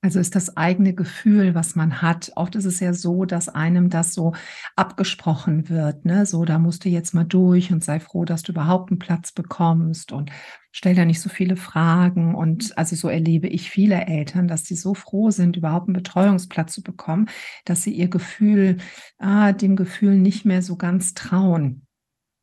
Also 0.00 0.20
ist 0.20 0.36
das 0.36 0.56
eigene 0.56 0.94
Gefühl, 0.94 1.56
was 1.56 1.74
man 1.74 2.00
hat. 2.00 2.30
Oft 2.36 2.54
ist 2.54 2.66
es 2.66 2.78
ja 2.78 2.94
so, 2.94 3.24
dass 3.24 3.48
einem 3.48 3.90
das 3.90 4.14
so 4.14 4.32
abgesprochen 4.76 5.68
wird. 5.68 6.04
Ne? 6.04 6.24
So, 6.24 6.44
da 6.44 6.60
musst 6.60 6.84
du 6.84 6.88
jetzt 6.88 7.14
mal 7.14 7.24
durch 7.24 7.72
und 7.72 7.82
sei 7.82 7.98
froh, 7.98 8.24
dass 8.24 8.44
du 8.44 8.52
überhaupt 8.52 8.92
einen 8.92 9.00
Platz 9.00 9.32
bekommst 9.32 10.12
und 10.12 10.30
stell 10.70 10.94
da 10.94 11.04
nicht 11.04 11.20
so 11.20 11.28
viele 11.28 11.56
Fragen. 11.56 12.36
Und 12.36 12.78
also 12.78 12.94
so 12.94 13.08
erlebe 13.08 13.48
ich 13.48 13.70
viele 13.70 14.06
Eltern, 14.06 14.46
dass 14.46 14.62
die 14.62 14.76
so 14.76 14.94
froh 14.94 15.32
sind, 15.32 15.56
überhaupt 15.56 15.88
einen 15.88 15.94
Betreuungsplatz 15.94 16.74
zu 16.74 16.82
bekommen, 16.84 17.28
dass 17.64 17.82
sie 17.82 17.92
ihr 17.92 18.08
Gefühl, 18.08 18.76
ah, 19.18 19.50
dem 19.52 19.74
Gefühl 19.74 20.16
nicht 20.16 20.44
mehr 20.44 20.62
so 20.62 20.76
ganz 20.76 21.14
trauen. 21.14 21.87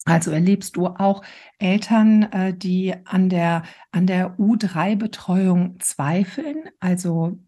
Also 0.06 0.30
erlebst 0.30 0.78
du 0.78 0.86
auch 0.86 1.24
Eltern, 1.58 2.24
äh, 2.32 2.54
die 2.54 2.94
an 3.06 3.28
der, 3.28 3.64
an 3.92 4.06
der 4.06 4.38
U3-Betreuung 4.38 5.80
zweifeln? 5.80 6.70
Also 6.80 7.40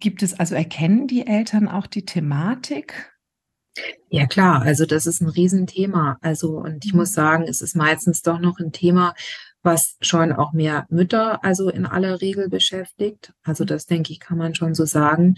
gibt 0.00 0.22
es, 0.22 0.38
also 0.38 0.54
erkennen 0.54 1.06
die 1.06 1.26
Eltern 1.26 1.68
auch 1.68 1.86
die 1.86 2.06
Thematik? 2.06 3.12
Ja 4.08 4.26
klar, 4.26 4.62
also 4.62 4.86
das 4.86 5.06
ist 5.06 5.20
ein 5.20 5.28
Riesenthema. 5.28 6.16
Also 6.22 6.58
und 6.58 6.86
ich 6.86 6.94
muss 6.94 7.10
mhm. 7.10 7.14
sagen, 7.14 7.44
es 7.44 7.60
ist 7.60 7.76
meistens 7.76 8.22
doch 8.22 8.38
noch 8.38 8.58
ein 8.58 8.72
Thema, 8.72 9.14
was 9.62 9.96
schon 10.00 10.32
auch 10.32 10.54
mehr 10.54 10.86
Mütter 10.88 11.44
also 11.44 11.68
in 11.68 11.84
aller 11.84 12.22
Regel 12.22 12.48
beschäftigt. 12.48 13.34
Also 13.42 13.66
das 13.66 13.84
denke 13.84 14.12
ich, 14.12 14.20
kann 14.20 14.38
man 14.38 14.54
schon 14.54 14.74
so 14.74 14.86
sagen. 14.86 15.34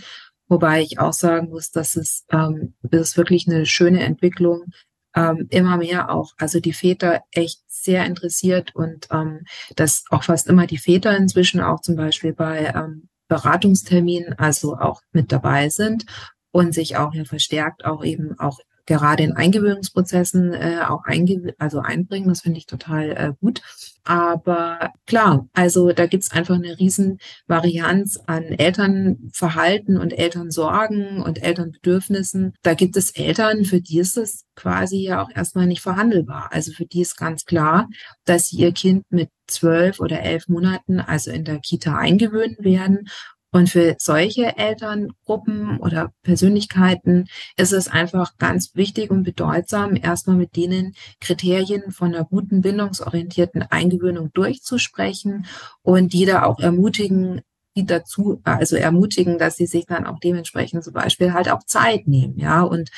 Wobei 0.46 0.82
ich 0.82 1.00
auch 1.00 1.12
sagen 1.12 1.48
muss, 1.48 1.72
dass 1.72 1.96
es 1.96 2.24
ähm, 2.30 2.74
das 2.82 3.10
ist 3.10 3.16
wirklich 3.16 3.48
eine 3.48 3.66
schöne 3.66 4.04
Entwicklung 4.04 4.66
ähm, 5.14 5.46
immer 5.50 5.76
mehr 5.76 6.10
auch, 6.10 6.32
also 6.38 6.60
die 6.60 6.72
Väter 6.72 7.22
echt 7.32 7.60
sehr 7.66 8.04
interessiert 8.04 8.74
und 8.74 9.08
ähm, 9.10 9.44
dass 9.76 10.04
auch 10.10 10.24
fast 10.24 10.46
immer 10.48 10.66
die 10.66 10.78
Väter 10.78 11.16
inzwischen 11.16 11.60
auch 11.60 11.80
zum 11.80 11.96
Beispiel 11.96 12.32
bei 12.32 12.72
ähm, 12.74 13.08
Beratungsterminen 13.28 14.38
also 14.38 14.76
auch 14.76 15.02
mit 15.12 15.32
dabei 15.32 15.68
sind 15.68 16.06
und 16.50 16.74
sich 16.74 16.96
auch 16.96 17.14
ja 17.14 17.24
verstärkt 17.24 17.84
auch 17.84 18.04
eben 18.04 18.38
auch 18.38 18.58
gerade 18.86 19.22
in 19.22 19.34
Eingewöhnungsprozessen 19.34 20.54
äh, 20.54 20.80
auch 20.88 21.04
einge 21.04 21.54
also 21.58 21.80
einbringen. 21.80 22.28
Das 22.28 22.40
finde 22.40 22.58
ich 22.58 22.66
total 22.66 23.10
äh, 23.10 23.32
gut. 23.38 23.60
Aber 24.08 24.94
klar, 25.06 25.50
also 25.52 25.92
da 25.92 26.06
gibt's 26.06 26.32
einfach 26.32 26.54
eine 26.54 26.78
riesen 26.78 27.18
Varianz 27.46 28.18
an 28.26 28.44
Elternverhalten 28.44 29.98
und 29.98 30.18
Elternsorgen 30.18 31.20
und 31.20 31.42
Elternbedürfnissen. 31.42 32.54
Da 32.62 32.72
gibt 32.72 32.96
es 32.96 33.10
Eltern, 33.10 33.66
für 33.66 33.82
die 33.82 33.98
ist 33.98 34.16
es 34.16 34.46
quasi 34.54 34.96
ja 34.96 35.22
auch 35.22 35.28
erstmal 35.28 35.66
nicht 35.66 35.82
verhandelbar. 35.82 36.48
Also 36.52 36.72
für 36.72 36.86
die 36.86 37.02
ist 37.02 37.18
ganz 37.18 37.44
klar, 37.44 37.86
dass 38.24 38.48
sie 38.48 38.56
ihr 38.56 38.72
Kind 38.72 39.04
mit 39.10 39.28
zwölf 39.46 40.00
oder 40.00 40.22
elf 40.22 40.48
Monaten 40.48 41.00
also 41.00 41.30
in 41.30 41.44
der 41.44 41.58
Kita 41.58 41.94
eingewöhnen 41.94 42.56
werden 42.60 43.10
und 43.50 43.70
für 43.70 43.96
solche 43.98 44.56
Elterngruppen 44.56 45.78
oder 45.78 46.12
Persönlichkeiten 46.22 47.26
ist 47.56 47.72
es 47.72 47.88
einfach 47.88 48.36
ganz 48.36 48.74
wichtig 48.74 49.10
und 49.10 49.22
bedeutsam, 49.22 49.96
erstmal 49.96 50.36
mit 50.36 50.56
denen 50.56 50.94
Kriterien 51.20 51.90
von 51.90 52.14
einer 52.14 52.24
guten 52.24 52.60
bindungsorientierten 52.60 53.62
Eingewöhnung 53.62 54.30
durchzusprechen 54.34 55.46
und 55.82 56.12
die 56.12 56.26
da 56.26 56.44
auch 56.44 56.58
ermutigen, 56.60 57.40
die 57.76 57.86
dazu, 57.86 58.40
also 58.44 58.76
ermutigen, 58.76 59.38
dass 59.38 59.56
sie 59.56 59.66
sich 59.66 59.86
dann 59.86 60.06
auch 60.06 60.18
dementsprechend 60.18 60.84
zum 60.84 60.92
Beispiel 60.92 61.32
halt 61.32 61.48
auch 61.48 61.62
Zeit 61.64 62.06
nehmen, 62.06 62.38
ja, 62.38 62.62
und 62.62 62.90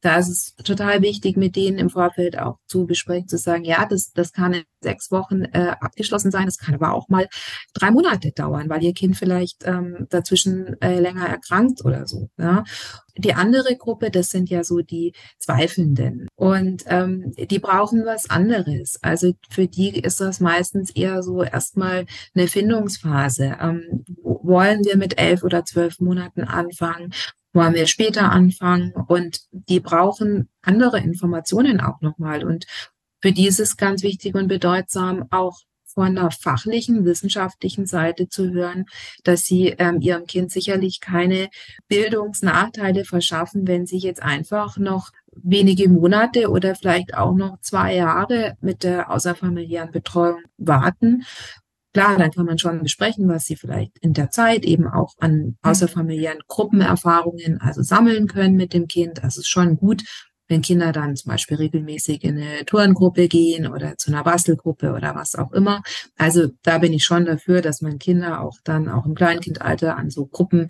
da 0.00 0.18
ist 0.18 0.28
es 0.28 0.54
total 0.56 1.02
wichtig, 1.02 1.36
mit 1.36 1.56
denen 1.56 1.78
im 1.78 1.90
Vorfeld 1.90 2.38
auch 2.38 2.58
zu 2.66 2.86
besprechen, 2.86 3.28
zu 3.28 3.38
sagen, 3.38 3.64
ja, 3.64 3.86
das, 3.86 4.12
das 4.12 4.32
kann 4.32 4.52
in 4.52 4.62
sechs 4.80 5.10
Wochen 5.10 5.42
äh, 5.44 5.74
abgeschlossen 5.80 6.30
sein, 6.30 6.46
das 6.46 6.58
kann 6.58 6.74
aber 6.74 6.92
auch 6.92 7.08
mal 7.08 7.26
drei 7.74 7.90
Monate 7.90 8.30
dauern, 8.32 8.68
weil 8.68 8.84
ihr 8.84 8.92
Kind 8.92 9.16
vielleicht 9.16 9.66
ähm, 9.66 10.06
dazwischen 10.10 10.80
äh, 10.80 11.00
länger 11.00 11.26
erkrankt 11.26 11.84
oder 11.84 12.06
so. 12.06 12.28
Ja. 12.38 12.64
Die 13.18 13.34
andere 13.34 13.76
Gruppe, 13.76 14.10
das 14.10 14.30
sind 14.30 14.50
ja 14.50 14.62
so 14.62 14.80
die 14.80 15.14
Zweifelnden 15.38 16.28
und 16.36 16.84
ähm, 16.86 17.32
die 17.36 17.58
brauchen 17.58 18.04
was 18.04 18.28
anderes. 18.28 18.98
Also 19.02 19.32
für 19.48 19.66
die 19.66 19.98
ist 19.98 20.20
das 20.20 20.40
meistens 20.40 20.90
eher 20.90 21.22
so 21.22 21.42
erstmal 21.42 22.06
eine 22.34 22.46
Findungsphase. 22.46 23.56
Ähm, 23.60 24.04
wollen 24.22 24.84
wir 24.84 24.96
mit 24.98 25.18
elf 25.18 25.42
oder 25.42 25.64
zwölf 25.64 25.98
Monaten 25.98 26.44
anfangen? 26.44 27.12
Wollen 27.56 27.74
wir 27.74 27.88
später 27.88 28.30
anfangen 28.30 28.92
und 29.08 29.40
die 29.50 29.80
brauchen 29.80 30.48
andere 30.62 31.00
Informationen 31.00 31.80
auch 31.80 32.00
nochmal. 32.00 32.44
Und 32.44 32.66
für 33.20 33.32
die 33.32 33.48
ist 33.48 33.58
es 33.58 33.76
ganz 33.76 34.04
wichtig 34.04 34.36
und 34.36 34.46
bedeutsam, 34.46 35.24
auch 35.30 35.58
von 35.96 36.14
der 36.14 36.30
fachlichen, 36.30 37.06
wissenschaftlichen 37.06 37.86
Seite 37.86 38.28
zu 38.28 38.50
hören, 38.50 38.84
dass 39.24 39.46
sie 39.46 39.68
ähm, 39.78 40.02
ihrem 40.02 40.26
Kind 40.26 40.52
sicherlich 40.52 41.00
keine 41.00 41.48
Bildungsnachteile 41.88 43.06
verschaffen, 43.06 43.66
wenn 43.66 43.86
sie 43.86 43.96
jetzt 43.96 44.22
einfach 44.22 44.76
noch 44.76 45.10
wenige 45.32 45.88
Monate 45.88 46.50
oder 46.50 46.74
vielleicht 46.74 47.14
auch 47.14 47.34
noch 47.34 47.60
zwei 47.62 47.94
Jahre 47.94 48.56
mit 48.60 48.84
der 48.84 49.10
außerfamiliären 49.10 49.90
Betreuung 49.90 50.42
warten, 50.58 51.24
Klar, 51.96 52.18
dann 52.18 52.30
kann 52.30 52.44
man 52.44 52.58
schon 52.58 52.82
besprechen, 52.82 53.26
was 53.26 53.46
sie 53.46 53.56
vielleicht 53.56 53.96
in 54.00 54.12
der 54.12 54.28
Zeit 54.28 54.66
eben 54.66 54.86
auch 54.86 55.14
an 55.18 55.32
mhm. 55.32 55.56
außerfamiliären 55.62 56.40
Gruppenerfahrungen 56.46 57.58
also 57.58 57.80
sammeln 57.80 58.26
können 58.26 58.54
mit 58.54 58.74
dem 58.74 58.86
Kind. 58.86 59.24
Das 59.24 59.38
ist 59.38 59.48
schon 59.48 59.78
gut, 59.78 60.02
wenn 60.46 60.60
Kinder 60.60 60.92
dann 60.92 61.16
zum 61.16 61.30
Beispiel 61.30 61.56
regelmäßig 61.56 62.22
in 62.22 62.36
eine 62.36 62.66
Turngruppe 62.66 63.28
gehen 63.28 63.66
oder 63.66 63.96
zu 63.96 64.12
einer 64.12 64.24
Bastelgruppe 64.24 64.92
oder 64.92 65.14
was 65.14 65.36
auch 65.36 65.52
immer. 65.52 65.80
Also 66.18 66.48
da 66.62 66.76
bin 66.76 66.92
ich 66.92 67.02
schon 67.02 67.24
dafür, 67.24 67.62
dass 67.62 67.80
man 67.80 67.98
Kinder 67.98 68.42
auch 68.42 68.58
dann 68.62 68.90
auch 68.90 69.06
im 69.06 69.14
Kleinkindalter 69.14 69.96
an 69.96 70.10
so 70.10 70.26
Gruppen 70.26 70.68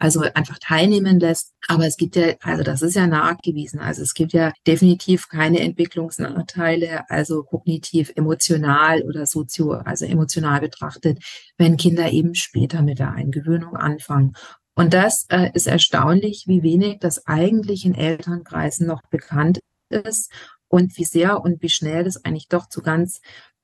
also 0.00 0.22
einfach 0.34 0.58
teilnehmen 0.58 1.20
lässt. 1.20 1.52
Aber 1.68 1.86
es 1.86 1.96
gibt 1.96 2.16
ja, 2.16 2.34
also 2.40 2.64
das 2.64 2.82
ist 2.82 2.96
ja 2.96 3.06
nachgewiesen. 3.06 3.78
Also 3.80 4.02
es 4.02 4.14
gibt 4.14 4.32
ja 4.32 4.52
definitiv 4.66 5.28
keine 5.28 5.60
Entwicklungsnachteile, 5.60 7.08
also 7.10 7.42
kognitiv, 7.42 8.10
emotional 8.16 9.02
oder 9.02 9.26
sozio, 9.26 9.72
also 9.72 10.06
emotional 10.06 10.60
betrachtet, 10.60 11.22
wenn 11.58 11.76
Kinder 11.76 12.10
eben 12.10 12.34
später 12.34 12.82
mit 12.82 12.98
der 12.98 13.12
Eingewöhnung 13.12 13.76
anfangen. 13.76 14.32
Und 14.74 14.94
das 14.94 15.26
äh, 15.28 15.50
ist 15.52 15.66
erstaunlich, 15.66 16.44
wie 16.46 16.62
wenig 16.62 16.98
das 17.00 17.26
eigentlich 17.26 17.84
in 17.84 17.94
Elternkreisen 17.94 18.86
noch 18.86 19.02
bekannt 19.10 19.60
ist 19.90 20.32
und 20.68 20.96
wie 20.96 21.04
sehr 21.04 21.42
und 21.42 21.60
wie 21.60 21.68
schnell 21.68 22.04
das 22.04 22.24
eigentlich 22.24 22.48
doch 22.48 22.68
zu 22.68 22.80
ganz 22.80 23.20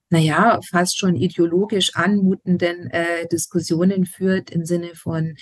naja, 0.09 0.61
fast 0.71 0.99
schon 0.99 1.17
ideologisch 1.17 1.97
anmutenden 1.97 2.91
äh, 2.91 3.27
Diskussionen 3.27 4.07
führt 4.07 4.51
im 4.51 4.65
Sinne 4.65 4.95
von, 4.95 5.35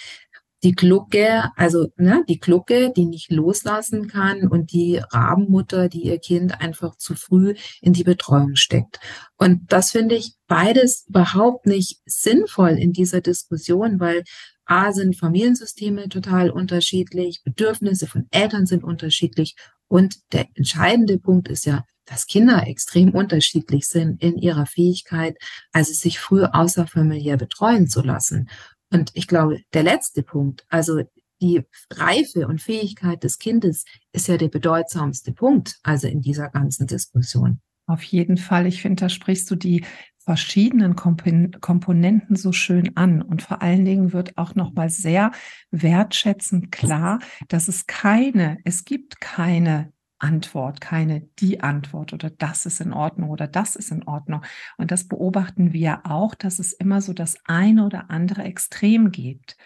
die 0.64 0.73
Glucke, 0.73 1.50
also 1.56 1.88
ne, 1.97 2.25
die 2.28 2.40
Glucke, 2.40 2.92
die 2.97 3.04
nicht 3.04 3.30
loslassen 3.30 4.09
kann 4.09 4.49
und 4.49 4.73
die 4.73 4.97
Rabenmutter, 4.97 5.88
die 5.88 6.04
ihr 6.04 6.18
Kind 6.18 6.61
einfach 6.61 6.97
zu 6.97 7.14
früh 7.14 7.54
in 7.83 7.92
die 7.92 8.02
Betreuung 8.02 8.56
steckt. 8.56 8.99
Und 9.37 9.71
das 9.71 9.90
finde 9.90 10.14
ich 10.16 10.33
beides 10.49 11.04
überhaupt 11.06 11.66
nicht 11.66 12.00
sinnvoll 12.06 12.71
in 12.71 12.92
dieser 12.92 13.21
Diskussion, 13.21 14.00
weil 14.00 14.25
A 14.64 14.92
sind 14.92 15.16
Familiensysteme 15.16 16.09
total 16.09 16.50
unterschiedlich, 16.50 17.42
Bedürfnisse 17.44 18.06
von 18.06 18.26
Eltern 18.30 18.64
sind 18.64 18.83
unterschiedlich 18.83 19.54
und 19.88 20.16
der 20.33 20.47
entscheidende 20.54 21.18
Punkt 21.18 21.49
ist 21.49 21.66
ja, 21.66 21.85
dass 22.06 22.26
Kinder 22.26 22.66
extrem 22.66 23.11
unterschiedlich 23.11 23.87
sind 23.87 24.23
in 24.23 24.37
ihrer 24.37 24.66
Fähigkeit, 24.66 25.37
also 25.73 25.92
sich 25.92 26.18
früh 26.18 26.44
außerfamiliär 26.44 27.37
betreuen 27.37 27.88
zu 27.88 28.02
lassen. 28.02 28.49
Und 28.94 29.10
ich 29.14 29.26
glaube, 29.26 29.58
der 29.72 29.82
letzte 29.82 30.22
Punkt, 30.22 30.64
also 30.68 31.02
die 31.42 31.62
Reife 31.90 32.46
und 32.46 32.62
Fähigkeit 32.62 33.24
des 33.24 33.38
Kindes 33.38 33.84
ist 34.12 34.28
ja 34.28 34.36
der 34.36 34.48
bedeutsamste 34.48 35.32
Punkt, 35.32 35.78
also 35.82 36.06
in 36.06 36.20
dieser 36.22 36.48
ganzen 36.48 36.86
Diskussion. 36.86 37.60
Auf 37.86 38.04
jeden 38.04 38.36
Fall. 38.36 38.66
Ich 38.66 38.80
finde, 38.80 39.00
da 39.00 39.08
sprichst 39.08 39.50
du 39.50 39.56
die 39.56 39.84
verschiedenen 40.18 40.94
Komponenten 40.94 42.36
so 42.36 42.52
schön 42.52 42.96
an. 42.96 43.20
Und 43.20 43.42
vor 43.42 43.62
allen 43.62 43.84
Dingen 43.84 44.12
wird 44.12 44.38
auch 44.38 44.54
nochmal 44.54 44.90
sehr 44.90 45.32
wertschätzend 45.72 46.70
klar, 46.70 47.18
dass 47.48 47.66
es 47.66 47.86
keine, 47.86 48.58
es 48.64 48.84
gibt 48.84 49.20
keine 49.20 49.92
Antwort, 50.18 50.80
keine 50.80 51.23
die 51.38 51.61
Antwort 51.61 52.12
oder 52.12 52.30
das 52.30 52.66
ist 52.66 52.80
in 52.80 52.92
Ordnung 52.92 53.30
oder 53.30 53.47
das 53.47 53.76
ist 53.76 53.90
in 53.90 54.04
Ordnung. 54.04 54.42
Und 54.76 54.90
das 54.90 55.09
beobachten 55.09 55.73
wir 55.73 56.02
auch, 56.04 56.35
dass 56.35 56.59
es 56.59 56.73
immer 56.73 57.00
so 57.00 57.12
das 57.12 57.37
eine 57.44 57.85
oder 57.85 58.11
andere 58.11 58.42
Extrem 58.44 59.11
gibt 59.11 59.56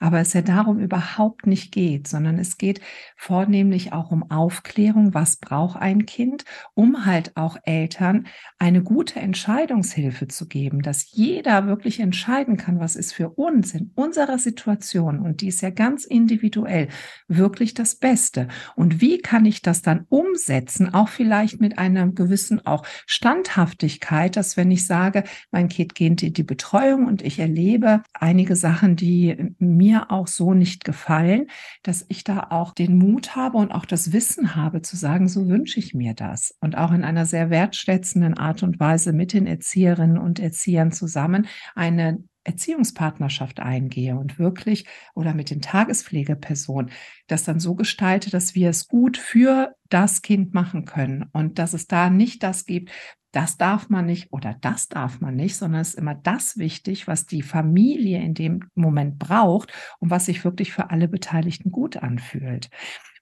aber 0.00 0.20
es 0.20 0.32
ja 0.32 0.42
darum 0.42 0.78
überhaupt 0.78 1.46
nicht 1.46 1.72
geht, 1.72 2.08
sondern 2.08 2.38
es 2.38 2.58
geht 2.58 2.80
vornehmlich 3.16 3.92
auch 3.92 4.10
um 4.10 4.30
Aufklärung, 4.30 5.14
was 5.14 5.36
braucht 5.36 5.80
ein 5.80 6.06
Kind, 6.06 6.44
um 6.74 7.06
halt 7.06 7.36
auch 7.36 7.56
Eltern 7.64 8.26
eine 8.58 8.82
gute 8.82 9.20
Entscheidungshilfe 9.20 10.28
zu 10.28 10.46
geben, 10.48 10.82
dass 10.82 11.10
jeder 11.12 11.66
wirklich 11.66 12.00
entscheiden 12.00 12.56
kann, 12.56 12.80
was 12.80 12.96
ist 12.96 13.12
für 13.12 13.30
uns 13.30 13.74
in 13.74 13.92
unserer 13.94 14.38
Situation. 14.38 15.20
Und 15.20 15.40
die 15.40 15.48
ist 15.48 15.62
ja 15.62 15.70
ganz 15.70 16.04
individuell 16.04 16.88
wirklich 17.28 17.74
das 17.74 17.96
Beste. 17.96 18.48
Und 18.74 19.00
wie 19.00 19.18
kann 19.18 19.44
ich 19.44 19.62
das 19.62 19.82
dann 19.82 20.06
umsetzen, 20.08 20.92
auch 20.92 21.08
vielleicht 21.08 21.60
mit 21.60 21.78
einer 21.78 22.08
gewissen 22.08 22.64
auch 22.66 22.84
Standhaftigkeit, 23.06 24.36
dass 24.36 24.56
wenn 24.56 24.70
ich 24.70 24.86
sage, 24.86 25.24
mein 25.50 25.68
Kind 25.68 25.94
geht 25.94 26.22
in 26.22 26.32
die 26.32 26.42
Betreuung 26.42 27.06
und 27.06 27.22
ich 27.22 27.38
erlebe 27.38 28.02
einige 28.14 28.56
Sachen, 28.56 28.96
die 28.96 29.54
mir 29.58 29.85
mir 29.86 30.10
auch 30.10 30.26
so 30.26 30.52
nicht 30.52 30.84
gefallen, 30.84 31.46
dass 31.82 32.04
ich 32.08 32.24
da 32.24 32.48
auch 32.50 32.74
den 32.74 32.98
Mut 32.98 33.36
habe 33.36 33.58
und 33.58 33.70
auch 33.70 33.84
das 33.84 34.12
Wissen 34.12 34.56
habe 34.56 34.82
zu 34.82 34.96
sagen, 34.96 35.28
so 35.28 35.48
wünsche 35.48 35.78
ich 35.78 35.94
mir 35.94 36.14
das. 36.14 36.56
Und 36.60 36.76
auch 36.76 36.92
in 36.92 37.04
einer 37.04 37.24
sehr 37.24 37.50
wertschätzenden 37.50 38.36
Art 38.36 38.62
und 38.64 38.80
Weise 38.80 39.12
mit 39.12 39.32
den 39.32 39.46
Erzieherinnen 39.46 40.18
und 40.18 40.40
Erziehern 40.40 40.90
zusammen 40.90 41.46
eine 41.74 42.18
Erziehungspartnerschaft 42.46 43.60
eingehe 43.60 44.16
und 44.16 44.38
wirklich 44.38 44.86
oder 45.14 45.34
mit 45.34 45.50
den 45.50 45.60
Tagespflegepersonen 45.60 46.90
das 47.26 47.44
dann 47.44 47.60
so 47.60 47.74
gestalte, 47.74 48.30
dass 48.30 48.54
wir 48.54 48.70
es 48.70 48.88
gut 48.88 49.16
für 49.16 49.74
das 49.88 50.22
Kind 50.22 50.54
machen 50.54 50.84
können 50.84 51.26
und 51.32 51.58
dass 51.58 51.72
es 51.74 51.86
da 51.86 52.10
nicht 52.10 52.42
das 52.42 52.66
gibt, 52.66 52.90
das 53.32 53.58
darf 53.58 53.90
man 53.90 54.06
nicht 54.06 54.32
oder 54.32 54.56
das 54.62 54.88
darf 54.88 55.20
man 55.20 55.36
nicht, 55.36 55.56
sondern 55.56 55.82
es 55.82 55.90
ist 55.90 55.98
immer 55.98 56.14
das 56.14 56.56
wichtig, 56.56 57.06
was 57.06 57.26
die 57.26 57.42
Familie 57.42 58.22
in 58.22 58.32
dem 58.32 58.70
Moment 58.74 59.18
braucht 59.18 59.72
und 59.98 60.10
was 60.10 60.24
sich 60.26 60.44
wirklich 60.44 60.72
für 60.72 60.90
alle 60.90 61.06
Beteiligten 61.06 61.70
gut 61.70 61.98
anfühlt. 61.98 62.70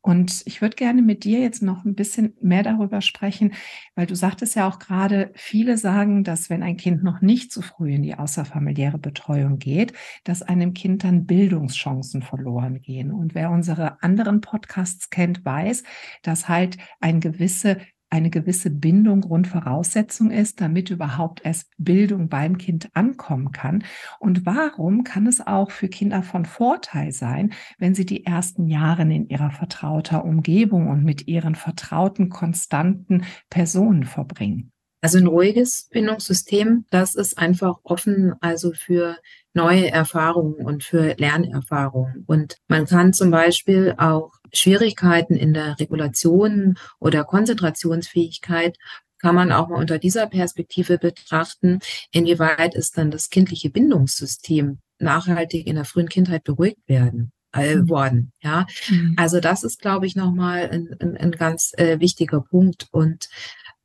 Und 0.04 0.42
ich 0.44 0.60
würde 0.60 0.76
gerne 0.76 1.00
mit 1.00 1.24
dir 1.24 1.40
jetzt 1.40 1.62
noch 1.62 1.86
ein 1.86 1.94
bisschen 1.94 2.34
mehr 2.42 2.62
darüber 2.62 3.00
sprechen, 3.00 3.54
weil 3.94 4.04
du 4.04 4.14
sagtest 4.14 4.54
ja 4.54 4.68
auch 4.68 4.78
gerade, 4.78 5.30
viele 5.34 5.78
sagen, 5.78 6.24
dass 6.24 6.50
wenn 6.50 6.62
ein 6.62 6.76
Kind 6.76 7.02
noch 7.02 7.22
nicht 7.22 7.50
so 7.50 7.62
früh 7.62 7.94
in 7.94 8.02
die 8.02 8.14
außerfamiliäre 8.14 8.98
Betreuung 8.98 9.58
geht, 9.58 9.94
dass 10.22 10.42
einem 10.42 10.74
Kind 10.74 11.04
dann 11.04 11.24
Bildungschancen 11.24 12.20
verloren 12.20 12.82
gehen. 12.82 13.12
Und 13.12 13.34
wer 13.34 13.50
unsere 13.50 14.02
anderen 14.02 14.42
Podcasts 14.42 15.08
kennt, 15.08 15.42
weiß, 15.42 15.84
dass 16.22 16.50
halt 16.50 16.76
ein 17.00 17.20
gewisse 17.20 17.78
eine 18.10 18.30
gewisse 18.30 18.70
Bindung 18.70 19.22
Grundvoraussetzung 19.22 20.30
ist, 20.30 20.60
damit 20.60 20.90
überhaupt 20.90 21.44
erst 21.44 21.72
Bildung 21.78 22.28
beim 22.28 22.58
Kind 22.58 22.90
ankommen 22.94 23.52
kann? 23.52 23.84
Und 24.20 24.46
warum 24.46 25.04
kann 25.04 25.26
es 25.26 25.44
auch 25.44 25.70
für 25.70 25.88
Kinder 25.88 26.22
von 26.22 26.44
Vorteil 26.44 27.12
sein, 27.12 27.52
wenn 27.78 27.94
sie 27.94 28.06
die 28.06 28.26
ersten 28.26 28.66
Jahre 28.66 29.02
in 29.02 29.28
ihrer 29.28 29.50
vertrauter 29.50 30.24
Umgebung 30.24 30.88
und 30.88 31.04
mit 31.04 31.26
ihren 31.26 31.54
vertrauten, 31.54 32.28
konstanten 32.28 33.24
Personen 33.48 34.04
verbringen? 34.04 34.73
Also 35.04 35.18
ein 35.18 35.26
ruhiges 35.26 35.90
Bindungssystem, 35.90 36.86
das 36.88 37.14
ist 37.14 37.36
einfach 37.36 37.76
offen, 37.82 38.32
also 38.40 38.72
für 38.72 39.18
neue 39.52 39.90
Erfahrungen 39.90 40.54
und 40.54 40.82
für 40.82 41.14
Lernerfahrungen. 41.18 42.24
Und 42.26 42.56
man 42.68 42.86
kann 42.86 43.12
zum 43.12 43.30
Beispiel 43.30 43.96
auch 43.98 44.32
Schwierigkeiten 44.54 45.34
in 45.34 45.52
der 45.52 45.78
Regulation 45.78 46.78
oder 47.00 47.22
Konzentrationsfähigkeit 47.24 48.78
kann 49.18 49.34
man 49.34 49.52
auch 49.52 49.68
mal 49.68 49.76
unter 49.76 49.98
dieser 49.98 50.26
Perspektive 50.26 50.96
betrachten, 50.96 51.80
inwieweit 52.10 52.74
ist 52.74 52.96
dann 52.96 53.10
das 53.10 53.28
kindliche 53.28 53.68
Bindungssystem 53.68 54.78
nachhaltig 54.98 55.66
in 55.66 55.76
der 55.76 55.84
frühen 55.84 56.08
Kindheit 56.08 56.44
beruhigt 56.44 56.80
werden 56.86 57.30
äh, 57.54 57.76
mhm. 57.76 57.90
worden. 57.90 58.32
Ja, 58.40 58.66
mhm. 58.88 59.16
also 59.18 59.40
das 59.40 59.64
ist, 59.64 59.82
glaube 59.82 60.06
ich, 60.06 60.16
nochmal 60.16 60.70
ein, 60.70 60.96
ein, 60.98 61.14
ein 61.18 61.32
ganz 61.32 61.72
äh, 61.76 62.00
wichtiger 62.00 62.40
Punkt. 62.40 62.88
Und 62.90 63.28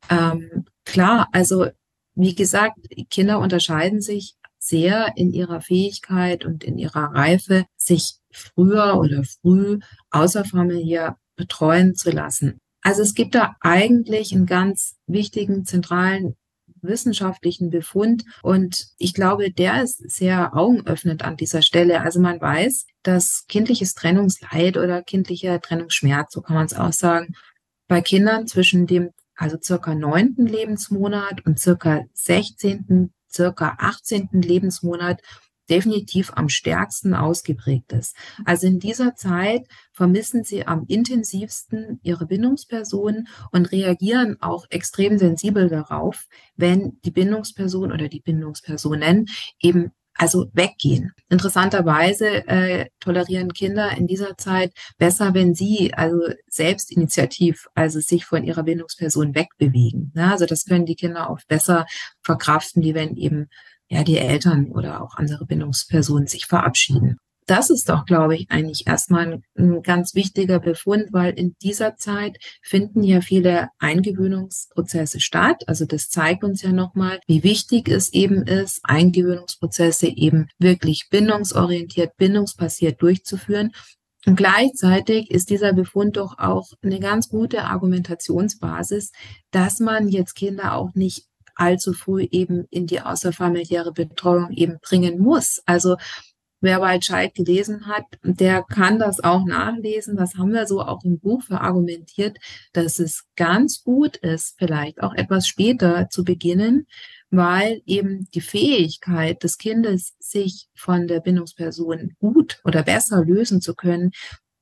ähm, 0.10 0.66
klar, 0.92 1.28
also 1.32 1.68
wie 2.16 2.36
gesagt, 2.36 2.78
Kinder 3.10 3.40
unterscheiden 3.40 4.02
sich 4.02 4.36
sehr 4.58 5.14
in 5.16 5.32
ihrer 5.32 5.62
Fähigkeit 5.62 6.46
und 6.46 6.64
in 6.64 6.78
ihrer 6.78 7.14
Reife, 7.14 7.66
sich 7.78 8.16
früher 8.32 8.98
oder 8.98 9.24
früh 9.24 9.80
außerfamiliär 10.12 11.18
betreuen 11.36 11.96
zu 11.96 12.12
lassen. 12.12 12.60
Also 12.82 13.02
es 13.02 13.14
gibt 13.14 13.36
da 13.36 13.56
eigentlich 13.62 14.34
einen 14.34 14.46
ganz 14.46 14.96
wichtigen, 15.08 15.66
zentralen 15.66 16.36
wissenschaftlichen 16.82 17.70
Befund 17.70 18.24
und 18.42 18.88
ich 18.98 19.14
glaube, 19.14 19.52
der 19.52 19.84
ist 19.84 19.98
sehr 20.10 20.56
augenöffnend 20.56 21.24
an 21.24 21.36
dieser 21.36 21.62
Stelle. 21.62 22.02
Also 22.02 22.22
man 22.22 22.40
weiß, 22.40 22.86
dass 23.04 23.46
kindliches 23.48 23.96
Trennungsleid 23.96 24.78
oder 24.78 25.02
kindlicher 25.02 25.60
Trennungsschmerz, 25.60 26.34
so 26.34 26.42
kann 26.42 26.56
man 26.56 26.66
es 26.66 26.74
auch 26.74 26.94
sagen, 26.94 27.36
bei 27.88 28.02
Kindern 28.02 28.48
zwischen 28.48 28.88
dem 28.88 29.12
also 29.40 29.58
circa 29.62 29.96
neunten 29.96 30.46
Lebensmonat 30.46 31.46
und 31.46 31.60
circa 31.60 32.04
sechzehnten 32.14 33.14
circa 33.32 33.76
18. 33.80 34.30
Lebensmonat 34.34 35.22
definitiv 35.70 36.32
am 36.36 36.50
stärksten 36.50 37.14
ausgeprägt 37.14 37.94
ist. 37.94 38.16
Also 38.44 38.68
in 38.68 38.80
dieser 38.80 39.16
Zeit 39.16 39.68
vermissen 39.94 40.44
sie 40.44 40.66
am 40.66 40.86
intensivsten 40.88 42.00
ihre 42.02 42.26
Bindungspersonen 42.26 43.28
und 43.52 43.72
reagieren 43.72 44.38
auch 44.42 44.66
extrem 44.72 45.18
sensibel 45.18 45.70
darauf, 45.70 46.26
wenn 46.56 47.00
die 47.06 47.12
Bindungsperson 47.12 47.92
oder 47.92 48.10
die 48.10 48.22
Bindungspersonen 48.22 49.28
eben 49.62 49.92
also 50.20 50.48
weggehen. 50.54 51.14
Interessanterweise 51.30 52.48
äh, 52.48 52.88
tolerieren 53.00 53.54
Kinder 53.54 53.92
in 53.98 54.06
dieser 54.06 54.38
Zeit 54.38 54.74
besser, 54.98 55.34
wenn 55.34 55.56
sie 55.56 55.94
also 55.94 56.20
selbst 56.48 56.92
initiativ, 56.92 57.68
also 57.74 58.00
sich 58.02 58.26
von 58.26 58.44
ihrer 58.44 58.64
Bindungsperson 58.64 59.34
wegbewegen. 59.34 60.12
Ja, 60.16 60.32
also 60.32 60.46
das 60.46 60.66
können 60.66 60.86
die 60.86 60.96
Kinder 60.96 61.30
auch 61.30 61.40
besser 61.48 61.86
verkraften, 62.22 62.82
die 62.82 62.94
wenn 62.94 63.16
eben 63.16 63.48
ja 63.88 64.04
die 64.04 64.18
Eltern 64.18 64.72
oder 64.72 65.02
auch 65.02 65.16
andere 65.16 65.46
Bindungspersonen 65.46 66.28
sich 66.28 66.46
verabschieden 66.46 67.18
das 67.50 67.70
ist 67.70 67.90
doch, 67.90 68.06
glaube 68.06 68.36
ich, 68.36 68.52
eigentlich 68.52 68.86
erstmal 68.86 69.28
ein, 69.28 69.44
ein, 69.58 69.82
ganz 69.82 70.14
wichtiger 70.14 70.60
Befund, 70.60 71.08
weil 71.12 71.34
in 71.34 71.56
dieser 71.62 71.96
Zeit 71.96 72.38
finden 72.62 73.02
ja 73.04 73.22
viele 73.22 73.70
Eingewöhnungsprozesse 73.80 75.20
statt. 75.20 75.64
Also 75.68 75.86
das 75.86 76.10
zeigt 76.10 76.44
uns 76.44 76.62
ja 76.62 76.72
nochmal, 76.72 77.20
wie 77.26 77.44
wichtig 77.44 77.90
es 77.90 78.14
eben 78.14 78.44
ist, 78.44 78.82
Eingewöhnungsprozesse 78.84 80.08
eben 80.08 80.48
wirklich 80.60 81.08
bindungsorientiert, 81.10 82.16
bindungspassiert 82.18 83.02
durchzuführen. 83.02 83.72
Und 84.26 84.36
gleichzeitig 84.36 85.32
ist 85.32 85.50
dieser 85.50 85.74
Befund 85.74 86.18
doch 86.18 86.38
auch 86.38 86.68
eine 86.84 87.00
ganz 87.00 87.30
gute 87.30 87.64
Argumentationsbasis, 87.64 89.12
dass 89.50 89.80
man 89.80 90.10
jetzt 90.10 90.36
Kinder 90.36 90.76
auch 90.76 90.94
nicht 90.94 91.26
allzu 91.56 91.94
früh 91.94 92.28
eben 92.30 92.66
in 92.70 92.86
die 92.86 93.02
außerfamiliäre 93.02 93.92
Betreuung 93.92 94.52
eben 94.52 94.78
bringen 94.82 95.20
muss. 95.20 95.62
Also 95.66 95.98
Wer 96.62 96.82
Waldscheid 96.82 97.34
gelesen 97.36 97.88
hat, 97.88 98.04
der 98.22 98.64
kann 98.64 99.00
das 99.00 99.24
auch 99.24 99.46
nachlesen. 99.46 100.18
Das 100.18 100.36
haben 100.36 100.52
wir 100.52 100.68
so 100.68 100.82
auch 100.82 101.04
im 101.06 101.20
Buch 101.20 101.42
verargumentiert, 101.44 102.38
dass 102.74 103.00
es 103.00 103.26
ganz 103.38 103.84
gut 103.84 104.18
ist, 104.18 104.56
vielleicht 104.58 105.02
auch 105.02 105.14
etwas 105.14 105.48
später 105.48 106.10
zu 106.10 106.26
beginnen, 106.26 106.86
weil 107.30 107.82
eben 107.86 108.28
die 108.34 108.42
Fähigkeit 108.42 109.44
des 109.44 109.58
Kindes, 109.58 110.16
sich 110.20 110.68
von 110.76 111.08
der 111.08 111.22
Bindungsperson 111.22 112.16
gut 112.20 112.60
oder 112.66 112.84
besser 112.84 113.24
lösen 113.24 113.62
zu 113.62 113.74
können, 113.74 114.12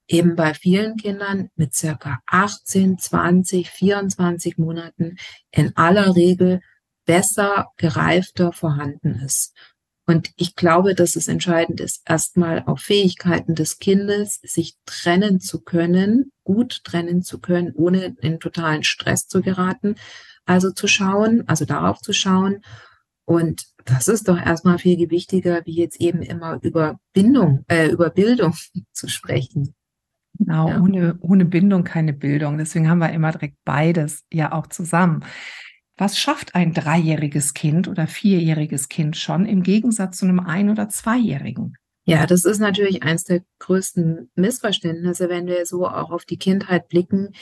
eben 0.08 0.36
bei 0.36 0.54
vielen 0.54 0.98
Kindern 0.98 1.50
mit 1.56 1.74
circa 1.74 2.20
18, 2.28 3.00
20, 3.00 3.70
24 3.70 4.58
Monaten 4.58 5.18
in 5.52 5.76
aller 5.76 6.16
Regel 6.16 6.62
besser, 7.06 7.72
gereifter 7.78 8.52
vorhanden 8.52 9.16
ist. 9.16 9.54
Und 10.08 10.32
ich 10.38 10.56
glaube, 10.56 10.96
dass 10.96 11.18
es 11.18 11.28
entscheidend 11.28 11.82
ist, 11.82 12.02
erstmal 12.06 12.64
auf 12.66 12.80
Fähigkeiten 12.80 13.56
des 13.56 13.78
Kindes, 13.78 14.40
sich 14.42 14.78
trennen 14.86 15.42
zu 15.42 15.62
können, 15.62 16.32
gut 16.46 16.86
trennen 16.86 17.24
zu 17.24 17.40
können, 17.40 17.74
ohne 17.76 18.16
in 18.22 18.40
totalen 18.40 18.84
Stress 18.84 19.28
zu 19.28 19.42
geraten. 19.42 19.96
Also 20.46 20.72
zu 20.72 20.88
schauen, 20.88 21.44
also 21.48 21.66
darauf 21.66 22.00
zu 22.00 22.14
schauen. 22.14 22.62
Und 23.26 23.66
das 23.84 24.08
ist 24.08 24.30
doch 24.30 24.40
erstmal 24.40 24.80
viel 24.80 24.96
gewichtiger, 24.96 25.62
wie 25.66 25.76
jetzt 25.76 26.00
eben 26.00 26.22
immer 26.22 26.58
über 26.62 27.00
Bindung, 27.12 27.66
äh, 27.68 27.90
über 27.90 28.10
Bildung 28.10 28.54
zu 28.94 29.10
sprechen. 29.10 29.76
Genau, 30.40 30.70
ja. 30.70 30.80
ohne, 30.80 31.18
ohne 31.20 31.44
Bindung 31.44 31.84
keine 31.84 32.14
Bildung. 32.14 32.58
Deswegen 32.58 32.90
haben 32.90 33.00
wir 33.00 33.12
immer 33.12 33.34
direkt 33.34 33.58
beides 33.66 34.24
ja 34.32 34.54
auch 34.54 34.68
zusammen. 34.68 35.26
Was 35.98 36.18
schafft 36.18 36.54
ein 36.54 36.74
dreijähriges 36.74 37.54
Kind 37.54 37.88
oder 37.88 38.06
vierjähriges 38.06 38.88
Kind 38.88 39.18
schon 39.18 39.46
im 39.46 39.64
Gegensatz 39.64 40.18
zu 40.18 40.26
einem 40.26 40.40
ein- 40.40 40.70
oder 40.70 40.90
zweijährigen? 40.90 41.76
Ja, 42.06 42.26
das 42.26 42.46
ist 42.46 42.60
natürlich 42.60 43.04
eines 43.04 43.24
der 43.24 43.42
größten 43.60 44.30
Missverständnisse, 44.36 45.28
wenn 45.28 45.48
wir 45.48 45.66
so 45.66 45.88
auch 45.88 46.12
auf 46.12 46.24
die 46.24 46.38
Kindheit 46.38 46.88
blicken, 46.88 47.34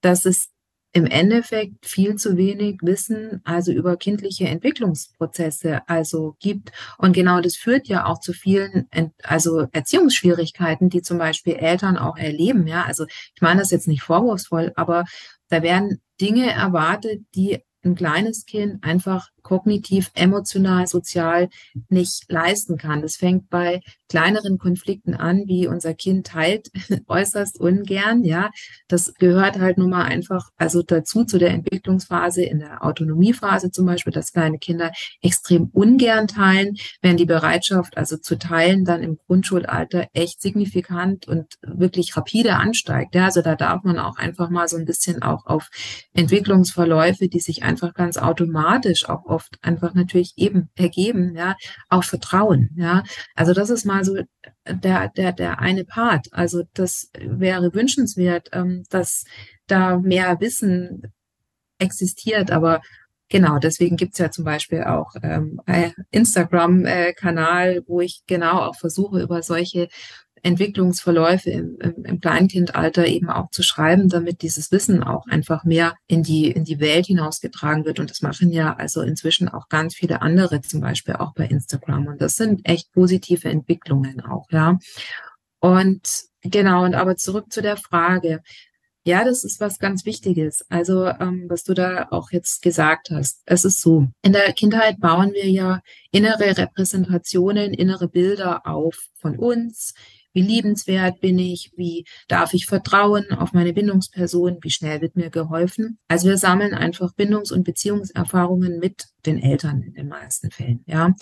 dass 0.00 0.26
es 0.26 0.50
im 0.92 1.06
Endeffekt 1.06 1.86
viel 1.86 2.16
zu 2.16 2.36
wenig 2.36 2.78
Wissen 2.82 3.40
also 3.44 3.72
über 3.72 3.96
kindliche 3.96 4.46
Entwicklungsprozesse 4.46 5.80
also 5.88 6.36
gibt. 6.38 6.70
Und 6.98 7.14
genau 7.14 7.40
das 7.40 7.56
führt 7.56 7.88
ja 7.88 8.04
auch 8.04 8.20
zu 8.20 8.34
vielen 8.34 8.88
also 9.22 9.66
Erziehungsschwierigkeiten, 9.72 10.90
die 10.90 11.00
zum 11.00 11.16
Beispiel 11.16 11.54
Eltern 11.54 11.96
auch 11.96 12.18
erleben. 12.18 12.66
Ja, 12.66 12.82
also 12.82 13.06
ich 13.06 13.40
meine 13.40 13.60
das 13.60 13.70
jetzt 13.70 13.88
nicht 13.88 14.02
vorwurfsvoll, 14.02 14.72
aber 14.76 15.06
da 15.48 15.62
werden 15.62 16.02
Dinge 16.20 16.50
erwartet, 16.52 17.22
die 17.34 17.62
ein 17.84 17.94
kleines 17.94 18.46
Kind 18.46 18.82
einfach 18.84 19.30
kognitiv, 19.52 20.10
emotional, 20.14 20.86
sozial 20.86 21.50
nicht 21.90 22.24
leisten 22.28 22.78
kann. 22.78 23.02
Das 23.02 23.16
fängt 23.16 23.50
bei 23.50 23.82
kleineren 24.08 24.56
Konflikten 24.56 25.14
an, 25.14 25.44
wie 25.46 25.66
unser 25.66 25.92
Kind 25.92 26.26
teilt 26.26 26.70
äußerst 27.06 27.60
ungern. 27.60 28.24
Ja, 28.24 28.50
das 28.88 29.12
gehört 29.14 29.58
halt 29.58 29.76
nun 29.76 29.90
mal 29.90 30.04
einfach 30.04 30.48
also 30.56 30.82
dazu 30.82 31.24
zu 31.24 31.38
der 31.38 31.50
Entwicklungsphase 31.50 32.42
in 32.42 32.60
der 32.60 32.82
Autonomiephase 32.82 33.70
zum 33.70 33.84
Beispiel, 33.84 34.12
dass 34.12 34.32
kleine 34.32 34.58
Kinder 34.58 34.90
extrem 35.20 35.68
ungern 35.72 36.28
teilen, 36.28 36.76
wenn 37.02 37.18
die 37.18 37.26
Bereitschaft 37.26 37.98
also 37.98 38.16
zu 38.16 38.38
teilen 38.38 38.86
dann 38.86 39.02
im 39.02 39.18
Grundschulalter 39.26 40.08
echt 40.14 40.40
signifikant 40.40 41.28
und 41.28 41.58
wirklich 41.62 42.16
rapide 42.16 42.56
ansteigt. 42.56 43.14
Ja, 43.14 43.26
also 43.26 43.42
da 43.42 43.54
darf 43.54 43.82
man 43.82 43.98
auch 43.98 44.16
einfach 44.16 44.48
mal 44.48 44.68
so 44.68 44.78
ein 44.78 44.86
bisschen 44.86 45.22
auch 45.22 45.44
auf 45.44 45.68
Entwicklungsverläufe, 46.14 47.28
die 47.28 47.40
sich 47.40 47.62
einfach 47.62 47.92
ganz 47.92 48.16
automatisch 48.16 49.08
auch 49.08 49.26
oft 49.42 49.58
einfach 49.62 49.94
natürlich 49.94 50.34
eben 50.36 50.68
ergeben, 50.76 51.34
ja, 51.36 51.56
auch 51.88 52.04
vertrauen. 52.04 52.70
Ja, 52.76 53.02
also 53.34 53.52
das 53.52 53.70
ist 53.70 53.84
mal 53.84 53.98
also 53.98 54.16
der, 54.66 55.08
der, 55.08 55.32
der 55.32 55.58
eine 55.58 55.84
Part. 55.84 56.28
Also 56.32 56.62
das 56.74 57.10
wäre 57.18 57.74
wünschenswert, 57.74 58.50
ähm, 58.52 58.84
dass 58.90 59.24
da 59.66 59.98
mehr 59.98 60.40
Wissen 60.40 61.12
existiert, 61.78 62.50
aber 62.50 62.80
Genau, 63.32 63.58
deswegen 63.58 63.96
gibt's 63.96 64.18
ja 64.18 64.30
zum 64.30 64.44
Beispiel 64.44 64.84
auch 64.84 65.14
ähm, 65.22 65.58
Instagram-Kanal, 66.10 67.76
äh, 67.76 67.82
wo 67.86 68.02
ich 68.02 68.24
genau 68.26 68.58
auch 68.58 68.76
versuche, 68.76 69.22
über 69.22 69.42
solche 69.42 69.88
Entwicklungsverläufe 70.42 71.50
im, 71.50 71.78
im, 72.04 72.20
Kleinkindalter 72.20 73.06
eben 73.06 73.30
auch 73.30 73.50
zu 73.50 73.62
schreiben, 73.62 74.08
damit 74.08 74.42
dieses 74.42 74.72
Wissen 74.72 75.02
auch 75.02 75.26
einfach 75.26 75.64
mehr 75.64 75.94
in 76.08 76.22
die, 76.22 76.50
in 76.50 76.64
die 76.64 76.80
Welt 76.80 77.06
hinausgetragen 77.06 77.84
wird. 77.84 78.00
Und 78.00 78.10
das 78.10 78.22
machen 78.22 78.50
ja 78.50 78.74
also 78.74 79.02
inzwischen 79.02 79.48
auch 79.48 79.68
ganz 79.68 79.94
viele 79.94 80.20
andere, 80.20 80.60
zum 80.60 80.80
Beispiel 80.80 81.14
auch 81.14 81.32
bei 81.34 81.46
Instagram. 81.46 82.08
Und 82.08 82.20
das 82.20 82.36
sind 82.36 82.62
echt 82.64 82.92
positive 82.92 83.48
Entwicklungen 83.48 84.20
auch, 84.20 84.50
ja. 84.50 84.78
Und 85.60 86.24
genau, 86.42 86.84
und 86.84 86.94
aber 86.94 87.16
zurück 87.16 87.52
zu 87.52 87.62
der 87.62 87.76
Frage. 87.76 88.42
Ja, 89.04 89.24
das 89.24 89.42
ist 89.42 89.60
was 89.60 89.78
ganz 89.78 90.04
Wichtiges. 90.06 90.64
Also, 90.68 91.06
ähm, 91.06 91.46
was 91.48 91.64
du 91.64 91.74
da 91.74 92.08
auch 92.10 92.30
jetzt 92.30 92.62
gesagt 92.62 93.10
hast. 93.10 93.42
Es 93.46 93.64
ist 93.64 93.80
so, 93.80 94.08
in 94.22 94.32
der 94.32 94.52
Kindheit 94.52 95.00
bauen 95.00 95.32
wir 95.32 95.48
ja 95.48 95.80
innere 96.12 96.56
Repräsentationen, 96.56 97.74
innere 97.74 98.08
Bilder 98.08 98.64
auf 98.66 99.08
von 99.16 99.36
uns, 99.38 99.94
wie 100.32 100.42
liebenswert 100.42 101.20
bin 101.20 101.38
ich? 101.38 101.72
Wie 101.76 102.04
darf 102.28 102.54
ich 102.54 102.66
vertrauen 102.66 103.32
auf 103.32 103.52
meine 103.52 103.72
Bindungsperson? 103.72 104.58
Wie 104.62 104.70
schnell 104.70 105.00
wird 105.00 105.16
mir 105.16 105.30
geholfen? 105.30 105.98
Also 106.08 106.28
wir 106.28 106.38
sammeln 106.38 106.74
einfach 106.74 107.12
Bindungs- 107.14 107.52
und 107.52 107.64
Beziehungserfahrungen 107.64 108.78
mit 108.78 109.06
den 109.26 109.38
Eltern 109.38 109.82
in 109.82 109.94
den 109.94 110.08
meisten 110.08 110.50
Fällen, 110.50 110.84
ja. 110.86 111.14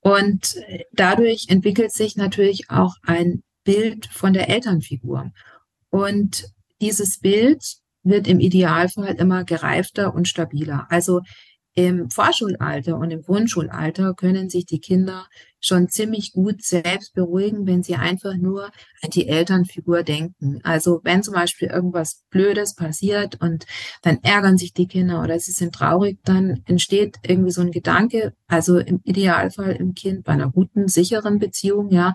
Und 0.00 0.56
dadurch 0.92 1.46
entwickelt 1.48 1.92
sich 1.92 2.16
natürlich 2.16 2.70
auch 2.70 2.94
ein 3.02 3.42
Bild 3.64 4.06
von 4.06 4.32
der 4.32 4.48
Elternfigur. 4.48 5.32
Und 5.90 6.46
dieses 6.80 7.18
Bild 7.18 7.64
wird 8.02 8.28
im 8.28 8.38
Idealfall 8.38 9.16
immer 9.16 9.44
gereifter 9.44 10.14
und 10.14 10.28
stabiler. 10.28 10.86
Also 10.90 11.22
im 11.76 12.08
Vorschulalter 12.10 12.96
und 12.96 13.10
im 13.10 13.22
Grundschulalter 13.22 14.14
können 14.14 14.48
sich 14.48 14.64
die 14.64 14.80
Kinder 14.80 15.26
schon 15.60 15.90
ziemlich 15.90 16.32
gut 16.32 16.62
selbst 16.62 17.12
beruhigen, 17.12 17.66
wenn 17.66 17.82
sie 17.82 17.96
einfach 17.96 18.34
nur 18.34 18.70
an 19.02 19.10
die 19.10 19.28
Elternfigur 19.28 20.02
denken. 20.02 20.60
Also 20.62 21.00
wenn 21.04 21.22
zum 21.22 21.34
Beispiel 21.34 21.68
irgendwas 21.68 22.24
Blödes 22.30 22.74
passiert 22.76 23.38
und 23.42 23.66
dann 24.00 24.20
ärgern 24.22 24.56
sich 24.56 24.72
die 24.72 24.86
Kinder 24.86 25.22
oder 25.22 25.38
sie 25.38 25.52
sind 25.52 25.74
traurig, 25.74 26.18
dann 26.24 26.62
entsteht 26.64 27.18
irgendwie 27.22 27.50
so 27.50 27.60
ein 27.60 27.72
Gedanke, 27.72 28.32
also 28.46 28.78
im 28.78 29.00
Idealfall 29.04 29.72
im 29.72 29.92
Kind 29.92 30.24
bei 30.24 30.32
einer 30.32 30.50
guten, 30.50 30.88
sicheren 30.88 31.38
Beziehung, 31.38 31.90
ja, 31.90 32.14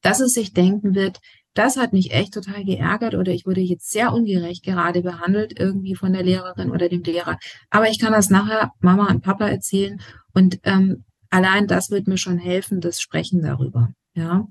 dass 0.00 0.20
es 0.20 0.32
sich 0.32 0.54
denken 0.54 0.94
wird, 0.94 1.20
das 1.54 1.76
hat 1.76 1.92
mich 1.92 2.12
echt 2.12 2.34
total 2.34 2.64
geärgert 2.64 3.14
oder 3.14 3.32
ich 3.32 3.46
wurde 3.46 3.60
jetzt 3.60 3.90
sehr 3.90 4.12
ungerecht 4.12 4.64
gerade 4.64 5.02
behandelt 5.02 5.58
irgendwie 5.58 5.94
von 5.94 6.12
der 6.12 6.24
Lehrerin 6.24 6.70
oder 6.70 6.88
dem 6.88 7.02
Lehrer. 7.02 7.38
Aber 7.70 7.88
ich 7.88 7.98
kann 7.98 8.12
das 8.12 8.28
nachher 8.28 8.72
Mama 8.80 9.08
und 9.08 9.22
Papa 9.22 9.48
erzählen 9.48 10.00
und 10.32 10.58
ähm, 10.64 11.04
allein 11.30 11.66
das 11.66 11.90
wird 11.90 12.08
mir 12.08 12.18
schon 12.18 12.38
helfen, 12.38 12.80
das 12.80 13.00
Sprechen 13.00 13.42
darüber. 13.42 13.90
Ja, 14.14 14.46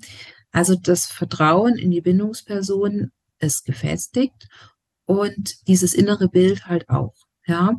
also 0.51 0.75
das 0.75 1.05
Vertrauen 1.05 1.77
in 1.77 1.91
die 1.91 2.01
Bindungsperson 2.01 3.11
ist 3.39 3.65
gefestigt 3.65 4.47
und 5.05 5.67
dieses 5.67 5.93
innere 5.93 6.29
Bild 6.29 6.65
halt 6.67 6.89
auch. 6.89 7.13
Ja, 7.45 7.75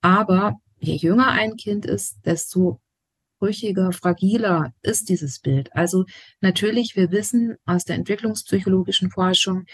aber 0.00 0.54
je 0.78 0.94
jünger 0.94 1.28
ein 1.28 1.56
Kind 1.56 1.86
ist, 1.86 2.18
desto 2.24 2.80
brüchiger, 3.44 3.92
fragiler 3.92 4.72
ist 4.82 5.10
dieses 5.10 5.38
Bild. 5.38 5.68
Also 5.74 6.04
natürlich, 6.40 6.96
wir 6.96 7.10
wissen 7.10 7.56
aus 7.66 7.84
der 7.84 7.96
entwicklungspsychologischen 7.96 9.10
Forschung, 9.10 9.66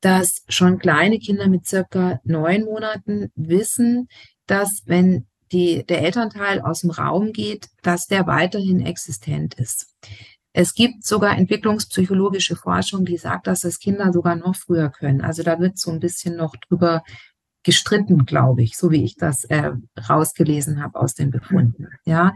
dass 0.00 0.44
schon 0.48 0.78
kleine 0.78 1.18
Kinder 1.18 1.48
mit 1.48 1.66
circa 1.66 2.20
neun 2.22 2.64
Monaten 2.64 3.32
wissen, 3.34 4.08
dass 4.46 4.82
wenn 4.86 5.26
die, 5.50 5.84
der 5.84 6.02
Elternteil 6.02 6.60
aus 6.60 6.82
dem 6.82 6.90
Raum 6.90 7.32
geht, 7.32 7.66
dass 7.82 8.06
der 8.06 8.26
weiterhin 8.28 8.80
existent 8.86 9.54
ist. 9.54 9.92
Es 10.52 10.74
gibt 10.74 11.04
sogar 11.04 11.36
entwicklungspsychologische 11.36 12.54
Forschung, 12.54 13.04
die 13.04 13.16
sagt, 13.16 13.48
dass 13.48 13.62
das 13.62 13.80
Kinder 13.80 14.12
sogar 14.12 14.36
noch 14.36 14.54
früher 14.54 14.90
können. 14.90 15.22
Also 15.22 15.42
da 15.42 15.58
wird 15.58 15.78
so 15.78 15.90
ein 15.90 16.00
bisschen 16.00 16.36
noch 16.36 16.54
drüber 16.68 17.02
gestritten, 17.64 18.26
glaube 18.26 18.62
ich, 18.62 18.76
so 18.76 18.90
wie 18.92 19.04
ich 19.04 19.16
das 19.16 19.44
äh, 19.44 19.72
rausgelesen 20.08 20.82
habe 20.82 21.00
aus 21.00 21.14
den 21.14 21.30
Befunden. 21.30 21.88
Ja, 22.04 22.32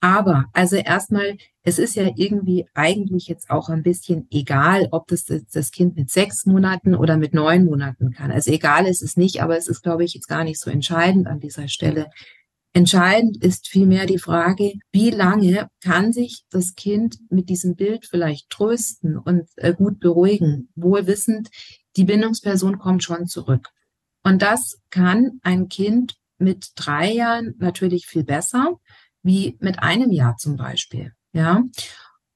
aber, 0.00 0.46
also 0.54 0.76
erstmal, 0.76 1.36
es 1.62 1.78
ist 1.78 1.94
ja 1.94 2.10
irgendwie 2.16 2.66
eigentlich 2.72 3.28
jetzt 3.28 3.50
auch 3.50 3.68
ein 3.68 3.82
bisschen 3.82 4.26
egal, 4.30 4.88
ob 4.92 5.08
das 5.08 5.26
das 5.26 5.70
Kind 5.70 5.96
mit 5.96 6.10
sechs 6.10 6.46
Monaten 6.46 6.94
oder 6.94 7.18
mit 7.18 7.34
neun 7.34 7.66
Monaten 7.66 8.12
kann. 8.12 8.30
Also 8.30 8.50
egal 8.50 8.86
ist 8.86 9.02
es 9.02 9.18
nicht, 9.18 9.42
aber 9.42 9.58
es 9.58 9.68
ist, 9.68 9.82
glaube 9.82 10.04
ich, 10.04 10.14
jetzt 10.14 10.26
gar 10.28 10.44
nicht 10.44 10.58
so 10.58 10.70
entscheidend 10.70 11.26
an 11.26 11.38
dieser 11.38 11.68
Stelle. 11.68 12.10
Entscheidend 12.72 13.42
ist 13.44 13.68
vielmehr 13.68 14.06
die 14.06 14.18
Frage, 14.18 14.74
wie 14.90 15.10
lange 15.10 15.68
kann 15.82 16.12
sich 16.12 16.44
das 16.50 16.76
Kind 16.76 17.18
mit 17.28 17.48
diesem 17.48 17.74
Bild 17.74 18.06
vielleicht 18.06 18.48
trösten 18.48 19.18
und 19.18 19.48
äh, 19.56 19.74
gut 19.74 20.00
beruhigen, 20.00 20.70
wohl 20.76 21.06
wissend, 21.06 21.50
die 21.96 22.04
Bindungsperson 22.04 22.78
kommt 22.78 23.02
schon 23.02 23.26
zurück. 23.26 23.68
Und 24.22 24.40
das 24.40 24.78
kann 24.90 25.40
ein 25.42 25.68
Kind 25.68 26.14
mit 26.38 26.70
drei 26.76 27.12
Jahren 27.12 27.54
natürlich 27.58 28.06
viel 28.06 28.24
besser 28.24 28.78
wie 29.22 29.56
mit 29.60 29.82
einem 29.82 30.10
Jahr 30.10 30.36
zum 30.36 30.56
Beispiel. 30.56 31.12
Ja. 31.32 31.62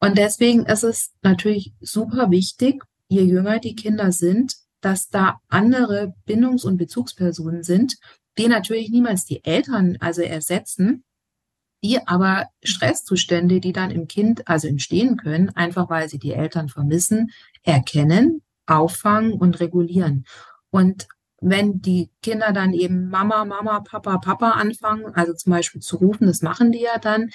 Und 0.00 0.18
deswegen 0.18 0.66
ist 0.66 0.84
es 0.84 1.12
natürlich 1.22 1.72
super 1.80 2.30
wichtig, 2.30 2.82
je 3.08 3.22
jünger 3.22 3.58
die 3.58 3.74
Kinder 3.74 4.12
sind, 4.12 4.56
dass 4.80 5.08
da 5.08 5.40
andere 5.48 6.14
Bindungs- 6.26 6.64
und 6.64 6.76
Bezugspersonen 6.76 7.62
sind, 7.62 7.96
die 8.36 8.48
natürlich 8.48 8.90
niemals 8.90 9.24
die 9.24 9.44
Eltern 9.44 9.96
also 10.00 10.22
ersetzen, 10.22 11.04
die 11.82 12.06
aber 12.06 12.48
Stresszustände, 12.62 13.60
die 13.60 13.72
dann 13.72 13.90
im 13.90 14.08
Kind 14.08 14.48
also 14.48 14.68
entstehen 14.68 15.16
können, 15.16 15.50
einfach 15.50 15.90
weil 15.90 16.08
sie 16.08 16.18
die 16.18 16.32
Eltern 16.32 16.68
vermissen, 16.68 17.30
erkennen, 17.62 18.42
auffangen 18.66 19.34
und 19.34 19.60
regulieren. 19.60 20.24
Und 20.70 21.06
wenn 21.44 21.80
die 21.80 22.10
Kinder 22.22 22.52
dann 22.52 22.72
eben 22.72 23.08
Mama, 23.08 23.44
Mama, 23.44 23.80
Papa, 23.80 24.18
Papa 24.18 24.52
anfangen, 24.52 25.06
also 25.14 25.34
zum 25.34 25.52
Beispiel 25.52 25.82
zu 25.82 25.96
rufen, 25.96 26.26
das 26.26 26.42
machen 26.42 26.72
die 26.72 26.80
ja 26.80 26.98
dann, 26.98 27.30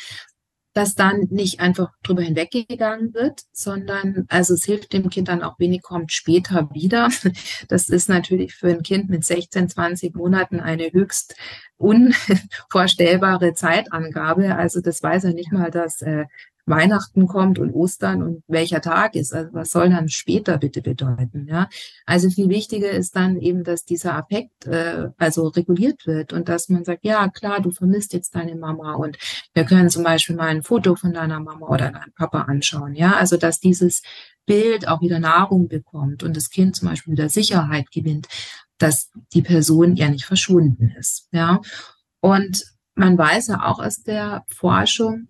dass 0.74 0.96
dann 0.96 1.28
nicht 1.30 1.60
einfach 1.60 1.92
drüber 2.04 2.22
hinweggegangen 2.22 3.14
wird, 3.14 3.42
sondern 3.52 4.26
also 4.30 4.54
es 4.54 4.64
hilft 4.64 4.94
dem 4.94 5.10
Kind 5.10 5.28
dann 5.28 5.44
auch 5.44 5.60
wenig, 5.60 5.82
kommt 5.82 6.12
später 6.12 6.70
wieder. 6.74 7.10
Das 7.68 7.90
ist 7.90 8.10
natürlich 8.10 8.54
für 8.56 8.70
ein 8.70 8.84
Kind 8.84 9.10
mit 9.10 9.26
16, 9.26 9.70
20 9.70 10.16
Monaten 10.16 10.60
eine 10.60 10.92
höchst 10.92 11.36
unvorstellbare 11.78 13.54
Zeitangabe. 13.54 14.56
Also 14.56 14.82
das 14.82 15.04
weiß 15.04 15.26
er 15.26 15.34
nicht 15.34 15.52
mal, 15.52 15.72
dass 15.72 16.02
äh, 16.02 16.26
Weihnachten 16.70 17.28
kommt 17.28 17.60
und 17.60 17.74
Ostern 17.74 18.22
und 18.22 18.44
welcher 18.48 18.82
Tag 18.82 19.16
ist. 19.16 19.34
Also 19.34 19.54
was 19.54 19.72
soll 19.72 19.90
dann 19.90 20.10
später 20.10 20.58
bitte 20.58 20.82
bedeuten? 20.82 21.48
Ja, 21.48 21.68
also 22.06 22.30
viel 22.30 22.50
wichtiger 22.50 22.92
ist 22.92 23.16
dann 23.16 23.38
eben, 23.38 23.64
dass 23.64 23.86
dieser 23.86 24.16
Affekt 24.16 24.66
äh, 24.68 25.10
also 25.18 25.48
reguliert 25.48 26.06
wird 26.06 26.34
und 26.34 26.48
dass 26.50 26.70
man 26.70 26.86
sagt, 26.86 27.04
ja 27.04 27.28
klar, 27.30 27.62
du 27.62 27.72
vermisst 27.72 28.14
jetzt 28.14 28.36
deine 28.36 28.56
Mama 28.56 28.94
und 28.94 29.18
wir 29.54 29.66
können 29.66 29.90
zum 29.90 30.04
Beispiel 30.04 30.36
mal 30.36 30.48
ein 30.48 30.64
Foto 30.64 30.96
von 30.96 31.14
deiner 31.14 31.40
Mama 31.40 31.68
oder 31.68 31.92
deinem 31.92 32.14
Papa 32.16 32.44
anschauen. 32.44 32.96
Ja, 32.96 33.14
also 33.14 33.38
dass 33.38 33.60
dieses 33.60 34.02
Bild 34.46 34.88
auch 34.88 35.02
wieder 35.02 35.20
Nahrung 35.20 35.68
bekommt 35.68 36.24
und 36.24 36.36
das 36.36 36.50
Kind 36.50 36.76
zum 36.76 36.90
Beispiel 36.90 37.14
wieder 37.14 37.30
Sicherheit 37.30 37.92
gewinnt, 37.92 38.28
dass 38.78 39.12
die 39.34 39.42
Person 39.42 39.96
ja 39.96 40.10
nicht 40.10 40.26
verschwunden 40.26 40.94
ist. 40.98 41.28
Ja, 41.32 41.62
und 42.22 42.64
man 42.96 43.18
weiß 43.18 43.48
ja 43.48 43.66
auch 43.66 43.80
aus 43.80 44.04
der 44.04 44.44
Forschung, 44.50 45.28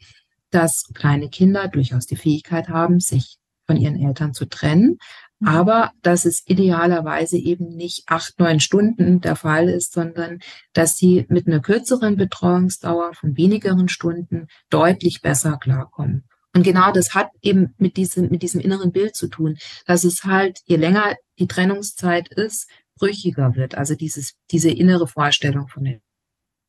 dass 0.52 0.86
kleine 0.94 1.30
Kinder 1.30 1.68
durchaus 1.68 2.06
die 2.06 2.16
Fähigkeit 2.16 2.70
haben, 2.70 3.00
sich 3.00 3.38
von 3.66 3.78
ihren 3.78 4.00
Eltern 4.00 4.34
zu 4.34 4.46
trennen. 4.46 4.98
Mhm. 5.40 5.48
Aber 5.48 5.92
dass 6.02 6.26
es 6.26 6.44
idealerweise 6.48 7.38
eben 7.38 7.76
nicht 7.76 8.04
acht, 8.08 8.40
neun 8.40 8.60
Stunden 8.60 9.22
der 9.22 9.36
Fall 9.36 9.70
ist, 9.70 9.94
sondern 9.94 10.40
dass 10.74 10.98
sie 10.98 11.26
mit 11.30 11.48
einer 11.48 11.60
kürzeren 11.60 12.18
Betreuungsdauer 12.18 13.14
von 13.14 13.38
wenigeren 13.38 13.90
Stunden 13.90 14.48
deutlich 14.70 15.22
besser 15.22 15.58
klarkommen. 15.58 16.26
Und 16.56 16.64
genau 16.64 16.92
das 16.92 17.14
hat 17.14 17.30
eben 17.42 17.76
mit 17.78 17.96
diesem, 17.96 18.30
mit 18.30 18.42
diesem 18.42 18.60
inneren 18.60 18.92
Bild 18.92 19.16
zu 19.16 19.28
tun, 19.28 19.58
dass 19.86 20.04
es 20.04 20.24
halt, 20.24 20.60
je 20.66 20.78
länger 20.78 21.16
die 21.38 21.48
Trennungszeit 21.48 22.28
ist, 22.30 22.68
brüchiger 22.96 23.56
wird. 23.56 23.76
Also 23.76 23.96
dieses, 23.96 24.34
diese 24.52 24.72
innere 24.72 25.08
Vorstellung 25.08 25.68
von 25.68 25.84
den 25.84 26.02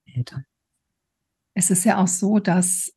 Eltern. 0.04 0.44
Es 1.54 1.70
ist 1.70 1.84
ja 1.84 1.98
auch 1.98 2.08
so, 2.08 2.38
dass, 2.38 2.92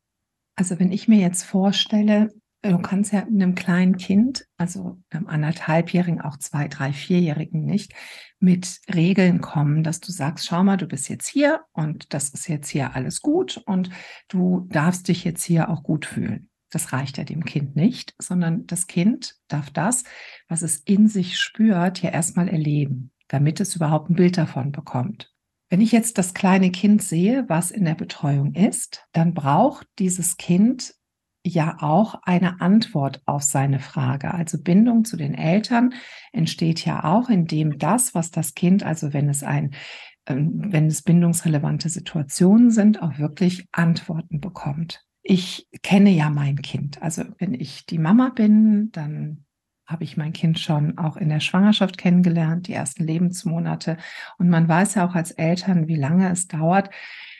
also 0.56 0.78
wenn 0.78 0.92
ich 0.92 1.08
mir 1.08 1.18
jetzt 1.18 1.44
vorstelle, 1.44 2.32
du 2.62 2.78
kannst 2.78 3.12
ja 3.12 3.20
einem 3.20 3.54
kleinen 3.54 3.96
Kind, 3.96 4.46
also 4.56 4.98
einem 5.10 5.26
anderthalbjährigen, 5.26 6.20
auch 6.20 6.38
zwei, 6.38 6.68
drei, 6.68 6.92
vierjährigen 6.92 7.64
nicht, 7.64 7.92
mit 8.38 8.80
Regeln 8.94 9.40
kommen, 9.40 9.82
dass 9.82 10.00
du 10.00 10.12
sagst, 10.12 10.46
schau 10.46 10.64
mal, 10.64 10.76
du 10.76 10.86
bist 10.86 11.08
jetzt 11.08 11.28
hier 11.28 11.62
und 11.72 12.12
das 12.14 12.30
ist 12.30 12.48
jetzt 12.48 12.68
hier 12.68 12.94
alles 12.94 13.20
gut 13.20 13.62
und 13.66 13.90
du 14.28 14.66
darfst 14.70 15.08
dich 15.08 15.24
jetzt 15.24 15.44
hier 15.44 15.68
auch 15.68 15.82
gut 15.82 16.06
fühlen. 16.06 16.48
Das 16.70 16.92
reicht 16.92 17.18
ja 17.18 17.24
dem 17.24 17.44
Kind 17.44 17.76
nicht, 17.76 18.14
sondern 18.18 18.66
das 18.66 18.86
Kind 18.86 19.36
darf 19.48 19.70
das, 19.70 20.04
was 20.48 20.62
es 20.62 20.78
in 20.78 21.08
sich 21.08 21.38
spürt, 21.38 22.02
ja 22.02 22.10
erstmal 22.10 22.48
erleben, 22.48 23.12
damit 23.28 23.60
es 23.60 23.76
überhaupt 23.76 24.10
ein 24.10 24.16
Bild 24.16 24.38
davon 24.38 24.72
bekommt. 24.72 25.33
Wenn 25.74 25.80
ich 25.80 25.90
jetzt 25.90 26.18
das 26.18 26.34
kleine 26.34 26.70
Kind 26.70 27.02
sehe, 27.02 27.46
was 27.48 27.72
in 27.72 27.84
der 27.84 27.96
Betreuung 27.96 28.54
ist, 28.54 29.08
dann 29.10 29.34
braucht 29.34 29.88
dieses 29.98 30.36
Kind 30.36 30.94
ja 31.44 31.78
auch 31.80 32.14
eine 32.22 32.60
Antwort 32.60 33.22
auf 33.26 33.42
seine 33.42 33.80
Frage. 33.80 34.32
Also 34.32 34.62
Bindung 34.62 35.04
zu 35.04 35.16
den 35.16 35.34
Eltern 35.34 35.92
entsteht 36.30 36.84
ja 36.84 37.02
auch, 37.02 37.28
indem 37.28 37.76
das, 37.76 38.14
was 38.14 38.30
das 38.30 38.54
Kind, 38.54 38.84
also 38.84 39.12
wenn 39.12 39.28
es 39.28 39.42
ein, 39.42 39.74
ähm, 40.26 40.52
wenn 40.54 40.86
es 40.86 41.02
bindungsrelevante 41.02 41.88
Situationen 41.88 42.70
sind, 42.70 43.02
auch 43.02 43.18
wirklich 43.18 43.66
Antworten 43.72 44.40
bekommt. 44.40 45.04
Ich 45.24 45.66
kenne 45.82 46.10
ja 46.10 46.30
mein 46.30 46.62
Kind. 46.62 47.02
Also 47.02 47.24
wenn 47.38 47.52
ich 47.52 47.84
die 47.84 47.98
Mama 47.98 48.28
bin, 48.28 48.92
dann 48.92 49.44
habe 49.86 50.04
ich 50.04 50.16
mein 50.16 50.32
Kind 50.32 50.58
schon 50.58 50.98
auch 50.98 51.16
in 51.16 51.28
der 51.28 51.40
Schwangerschaft 51.40 51.98
kennengelernt, 51.98 52.68
die 52.68 52.72
ersten 52.72 53.04
Lebensmonate. 53.04 53.98
Und 54.38 54.48
man 54.48 54.68
weiß 54.68 54.94
ja 54.94 55.06
auch 55.06 55.14
als 55.14 55.30
Eltern, 55.30 55.88
wie 55.88 55.96
lange 55.96 56.30
es 56.30 56.48
dauert, 56.48 56.90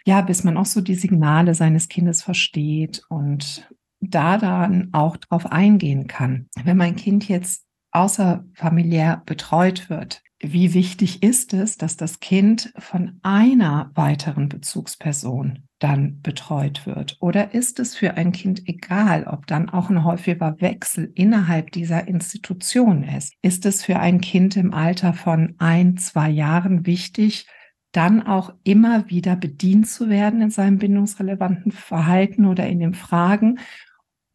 ja, 0.05 0.21
bis 0.21 0.45
man 0.45 0.57
auch 0.57 0.67
so 0.67 0.81
die 0.81 0.95
Signale 0.95 1.55
seines 1.55 1.89
Kindes 1.89 2.23
versteht 2.23 3.03
und 3.09 3.69
da 4.01 4.37
dann 4.37 4.91
auch 4.93 5.17
drauf 5.17 5.51
eingehen 5.51 6.07
kann. 6.07 6.49
Wenn 6.63 6.77
mein 6.77 6.97
Kind 6.97 7.27
jetzt 7.29 7.65
außerfamiliär 7.93 9.23
betreut 9.25 9.89
wird, 9.89 10.23
wie 10.53 10.75
wichtig 10.75 11.23
ist 11.23 11.55
es, 11.55 11.77
dass 11.77 11.97
das 11.97 12.21
Kind 12.21 12.73
von 12.79 13.19
einer 13.23 13.91
weiteren 13.95 14.49
Bezugsperson 14.49 15.65
dann 15.79 16.21
betreut 16.23 16.87
wird? 16.87 17.17
Oder 17.21 17.55
ist 17.55 17.81
es 17.81 17.95
für 17.95 18.15
ein 18.15 18.33
Kind 18.33 18.69
egal, 18.69 19.25
ob 19.25 19.47
dann 19.47 19.69
auch 19.71 19.91
ein 19.91 20.05
häufiger 20.05 20.61
Wechsel 20.61 21.11
innerhalb 21.15 21.73
dieser 21.73 22.09
Institution 22.09 23.05
ist? 23.05 23.35
Ist 23.43 23.67
es 23.67 23.83
für 23.83 23.99
ein 23.99 24.21
Kind 24.21 24.57
im 24.57 24.73
Alter 24.73 25.13
von 25.13 25.55
ein, 25.59 25.97
zwei 25.97 26.31
Jahren 26.31 26.87
wichtig, 26.87 27.47
dann 27.93 28.27
auch 28.27 28.53
immer 28.65 29.09
wieder 29.09 29.37
bedient 29.37 29.89
zu 29.89 30.09
werden 30.09 30.41
in 30.43 30.51
seinem 30.51 30.79
bindungsrelevanten 30.79 31.73
Verhalten 31.73 32.45
oder 32.47 32.67
in 32.67 32.81
den 32.81 32.95
Fragen? 32.95 33.59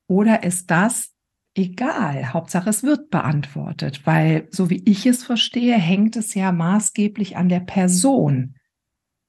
Oder 0.07 0.43
ist 0.43 0.71
das 0.71 1.13
egal? 1.55 2.33
Hauptsache, 2.33 2.69
es 2.69 2.83
wird 2.83 3.09
beantwortet, 3.09 4.05
weil 4.05 4.47
so 4.51 4.69
wie 4.69 4.81
ich 4.85 5.05
es 5.05 5.23
verstehe, 5.23 5.77
hängt 5.77 6.15
es 6.15 6.33
ja 6.33 6.51
maßgeblich 6.51 7.37
an 7.37 7.49
der 7.49 7.61
Person, 7.61 8.55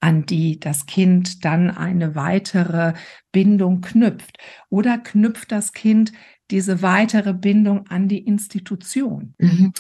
an 0.00 0.26
die 0.26 0.58
das 0.58 0.86
Kind 0.86 1.44
dann 1.44 1.70
eine 1.70 2.14
weitere 2.14 2.94
Bindung 3.32 3.80
knüpft. 3.80 4.38
Oder 4.68 4.98
knüpft 4.98 5.52
das 5.52 5.72
Kind 5.72 6.12
diese 6.50 6.82
weitere 6.82 7.34
Bindung 7.34 7.86
an 7.88 8.08
die 8.08 8.24
Institution? 8.24 9.34
Mhm. 9.38 9.72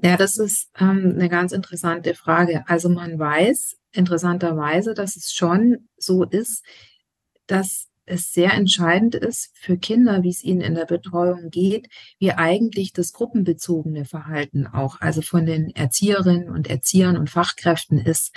Ja, 0.00 0.16
das 0.16 0.36
ist 0.36 0.70
ähm, 0.78 1.14
eine 1.16 1.28
ganz 1.28 1.52
interessante 1.52 2.14
Frage. 2.14 2.62
Also 2.68 2.88
man 2.88 3.18
weiß 3.18 3.76
interessanterweise, 3.92 4.94
dass 4.94 5.16
es 5.16 5.32
schon 5.32 5.88
so 5.96 6.24
ist, 6.24 6.64
dass 7.46 7.87
es 8.08 8.32
sehr 8.32 8.52
entscheidend 8.54 9.14
ist 9.14 9.50
für 9.54 9.76
Kinder, 9.76 10.22
wie 10.22 10.30
es 10.30 10.42
ihnen 10.42 10.60
in 10.60 10.74
der 10.74 10.86
Betreuung 10.86 11.50
geht, 11.50 11.88
wie 12.18 12.32
eigentlich 12.32 12.92
das 12.92 13.12
gruppenbezogene 13.12 14.04
Verhalten 14.04 14.66
auch, 14.66 15.00
also 15.00 15.22
von 15.22 15.46
den 15.46 15.70
Erzieherinnen 15.74 16.50
und 16.50 16.68
Erziehern 16.68 17.16
und 17.16 17.30
Fachkräften 17.30 17.98
ist. 17.98 18.34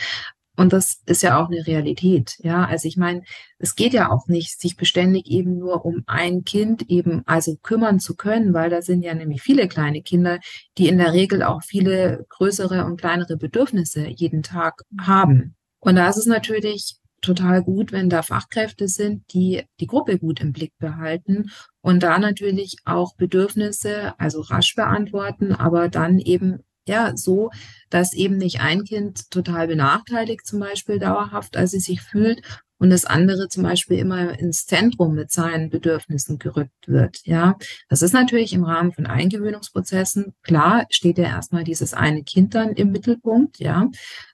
Und 0.57 0.73
das 0.73 1.01
ist 1.05 1.23
ja 1.23 1.41
auch 1.41 1.47
eine 1.47 1.65
Realität. 1.65 2.35
Ja, 2.39 2.65
also 2.65 2.87
ich 2.87 2.97
meine, 2.97 3.23
es 3.57 3.75
geht 3.75 3.93
ja 3.93 4.11
auch 4.11 4.27
nicht, 4.27 4.59
sich 4.59 4.75
beständig 4.75 5.27
eben 5.27 5.57
nur 5.57 5.85
um 5.85 6.03
ein 6.07 6.43
Kind 6.43 6.89
eben 6.89 7.23
also 7.25 7.55
kümmern 7.63 7.99
zu 7.99 8.15
können, 8.15 8.53
weil 8.53 8.69
da 8.69 8.81
sind 8.81 9.01
ja 9.01 9.13
nämlich 9.13 9.41
viele 9.41 9.67
kleine 9.67 10.01
Kinder, 10.01 10.39
die 10.77 10.89
in 10.89 10.97
der 10.97 11.13
Regel 11.13 11.41
auch 11.41 11.63
viele 11.63 12.25
größere 12.29 12.85
und 12.85 12.99
kleinere 12.99 13.37
Bedürfnisse 13.37 14.07
jeden 14.07 14.43
Tag 14.43 14.81
haben. 14.99 15.55
Und 15.79 15.95
da 15.95 16.09
ist 16.09 16.17
es 16.17 16.27
natürlich 16.27 17.00
total 17.21 17.63
gut, 17.63 17.91
wenn 17.91 18.09
da 18.09 18.23
Fachkräfte 18.23 18.87
sind, 18.87 19.23
die 19.33 19.63
die 19.79 19.87
Gruppe 19.87 20.17
gut 20.19 20.41
im 20.41 20.53
Blick 20.53 20.73
behalten 20.79 21.51
und 21.81 22.03
da 22.03 22.19
natürlich 22.19 22.77
auch 22.85 23.15
Bedürfnisse, 23.15 24.19
also 24.19 24.41
rasch 24.41 24.75
beantworten, 24.75 25.53
aber 25.53 25.89
dann 25.89 26.19
eben 26.19 26.59
ja 26.87 27.15
so, 27.15 27.51
dass 27.89 28.13
eben 28.13 28.37
nicht 28.37 28.61
ein 28.61 28.83
Kind 28.83 29.29
total 29.29 29.67
benachteiligt 29.67 30.45
zum 30.45 30.59
Beispiel 30.59 30.99
dauerhaft, 30.99 31.55
als 31.55 31.73
es 31.73 31.83
sich 31.83 32.01
fühlt 32.01 32.41
und 32.81 32.89
das 32.89 33.05
andere 33.05 33.47
zum 33.47 33.61
Beispiel 33.61 33.99
immer 33.99 34.39
ins 34.39 34.65
Zentrum 34.65 35.13
mit 35.13 35.29
seinen 35.29 35.69
Bedürfnissen 35.69 36.39
gerückt 36.39 36.87
wird. 36.87 37.19
Ja, 37.25 37.55
das 37.89 38.01
ist 38.01 38.11
natürlich 38.11 38.53
im 38.53 38.63
Rahmen 38.63 38.91
von 38.91 39.05
Eingewöhnungsprozessen 39.05 40.33
klar, 40.41 40.87
steht 40.89 41.19
ja 41.19 41.25
erstmal 41.25 41.63
dieses 41.63 41.93
eine 41.93 42.23
Kind 42.23 42.55
dann 42.55 42.73
im 42.73 42.91
Mittelpunkt. 42.91 43.59
Ja, 43.59 43.87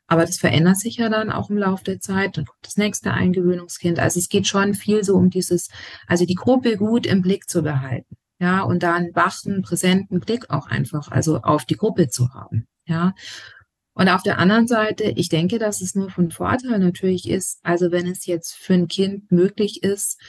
aber 0.08 0.26
das 0.26 0.38
verändert 0.38 0.78
sich 0.78 0.96
ja 0.96 1.10
dann 1.10 1.30
auch 1.30 1.50
im 1.50 1.58
Laufe 1.58 1.84
der 1.84 2.00
Zeit. 2.00 2.38
Dann 2.38 2.46
kommt 2.46 2.60
das 2.62 2.78
nächste 2.78 3.12
Eingewöhnungskind. 3.12 4.00
Also 4.00 4.18
es 4.18 4.30
geht 4.30 4.48
schon 4.48 4.76
viel 4.76 5.04
so 5.04 5.16
um 5.16 5.30
dieses, 5.30 5.68
also 6.08 6.26
die 6.26 6.36
Gruppe 6.36 6.78
gut 6.78 7.06
im 7.06 7.22
Blick 7.22 7.50
zu 7.50 7.64
behalten. 7.64 8.16
Ja, 8.40 8.62
und 8.62 8.82
da 8.82 8.96
einen 8.96 9.14
wachen, 9.14 9.62
präsenten 9.62 10.22
Blick 10.22 10.50
auch 10.50 10.68
einfach, 10.68 11.12
also 11.12 11.42
auf 11.42 11.66
die 11.66 11.76
Gruppe 11.76 12.08
zu 12.08 12.34
haben. 12.34 12.66
Ja. 12.86 13.14
Und 13.98 14.10
auf 14.10 14.22
der 14.22 14.38
anderen 14.38 14.68
Seite, 14.68 15.06
ich 15.16 15.28
denke, 15.28 15.58
dass 15.58 15.82
es 15.82 15.96
nur 15.96 16.12
von 16.12 16.30
Vorteil 16.30 16.78
natürlich 16.78 17.28
ist, 17.28 17.60
also 17.64 17.92
wenn 17.92 18.06
es 18.06 18.28
jetzt 18.28 18.54
für 18.54 18.76
ein 18.76 18.88
Kind 18.88 19.32
möglich 19.32 19.82
ist, 19.82 20.22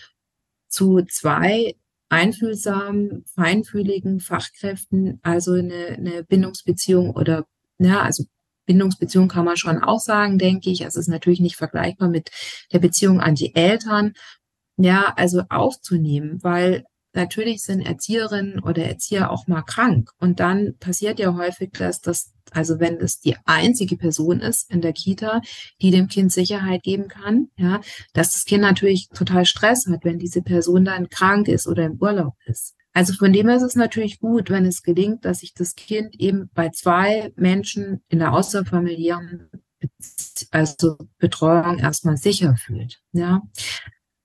zu 0.68 1.02
zwei 1.02 1.76
einfühlsamen, 2.08 3.26
feinfühligen 3.34 4.20
Fachkräften, 4.20 5.20
also 5.22 5.52
eine, 5.52 5.88
eine 5.88 6.24
Bindungsbeziehung 6.24 7.10
oder 7.10 7.44
ja, 7.78 8.00
also 8.00 8.24
Bindungsbeziehung 8.64 9.28
kann 9.28 9.44
man 9.44 9.58
schon 9.58 9.82
auch 9.82 10.00
sagen, 10.00 10.38
denke 10.38 10.70
ich. 10.70 10.80
Es 10.80 10.96
ist 10.96 11.08
natürlich 11.08 11.40
nicht 11.40 11.56
vergleichbar 11.56 12.08
mit 12.08 12.30
der 12.72 12.78
Beziehung 12.78 13.20
an 13.20 13.34
die 13.34 13.54
Eltern. 13.54 14.14
Ja, 14.78 15.12
also 15.14 15.42
aufzunehmen, 15.50 16.38
weil 16.42 16.84
natürlich 17.12 17.62
sind 17.62 17.82
Erzieherinnen 17.82 18.60
oder 18.60 18.84
Erzieher 18.84 19.30
auch 19.30 19.46
mal 19.46 19.62
krank. 19.62 20.10
Und 20.18 20.40
dann 20.40 20.76
passiert 20.78 21.18
ja 21.18 21.34
häufig, 21.34 21.72
dass 21.72 22.00
das, 22.00 22.32
also 22.52 22.80
wenn 22.80 22.96
es 22.96 23.20
die 23.20 23.36
einzige 23.44 23.96
Person 23.96 24.40
ist 24.40 24.70
in 24.70 24.80
der 24.80 24.92
Kita, 24.92 25.40
die 25.80 25.90
dem 25.90 26.08
Kind 26.08 26.32
Sicherheit 26.32 26.82
geben 26.82 27.08
kann, 27.08 27.48
ja, 27.56 27.80
dass 28.12 28.32
das 28.32 28.44
Kind 28.44 28.62
natürlich 28.62 29.08
total 29.08 29.44
Stress 29.44 29.86
hat, 29.86 30.04
wenn 30.04 30.18
diese 30.18 30.42
Person 30.42 30.84
dann 30.84 31.08
krank 31.08 31.48
ist 31.48 31.66
oder 31.66 31.84
im 31.84 31.98
Urlaub 32.00 32.34
ist. 32.46 32.74
Also 32.92 33.12
von 33.12 33.32
dem 33.32 33.48
her 33.48 33.56
ist 33.56 33.62
es 33.62 33.76
natürlich 33.76 34.18
gut, 34.18 34.50
wenn 34.50 34.64
es 34.64 34.82
gelingt, 34.82 35.24
dass 35.24 35.40
sich 35.40 35.54
das 35.54 35.76
Kind 35.76 36.18
eben 36.18 36.50
bei 36.54 36.70
zwei 36.70 37.32
Menschen 37.36 38.02
in 38.08 38.18
der 38.18 38.32
außerfamiliären 38.32 39.50
also 40.50 40.96
Betreuung 41.18 41.78
erstmal 41.78 42.16
sicher 42.16 42.56
fühlt. 42.56 43.00
Ja. 43.12 43.42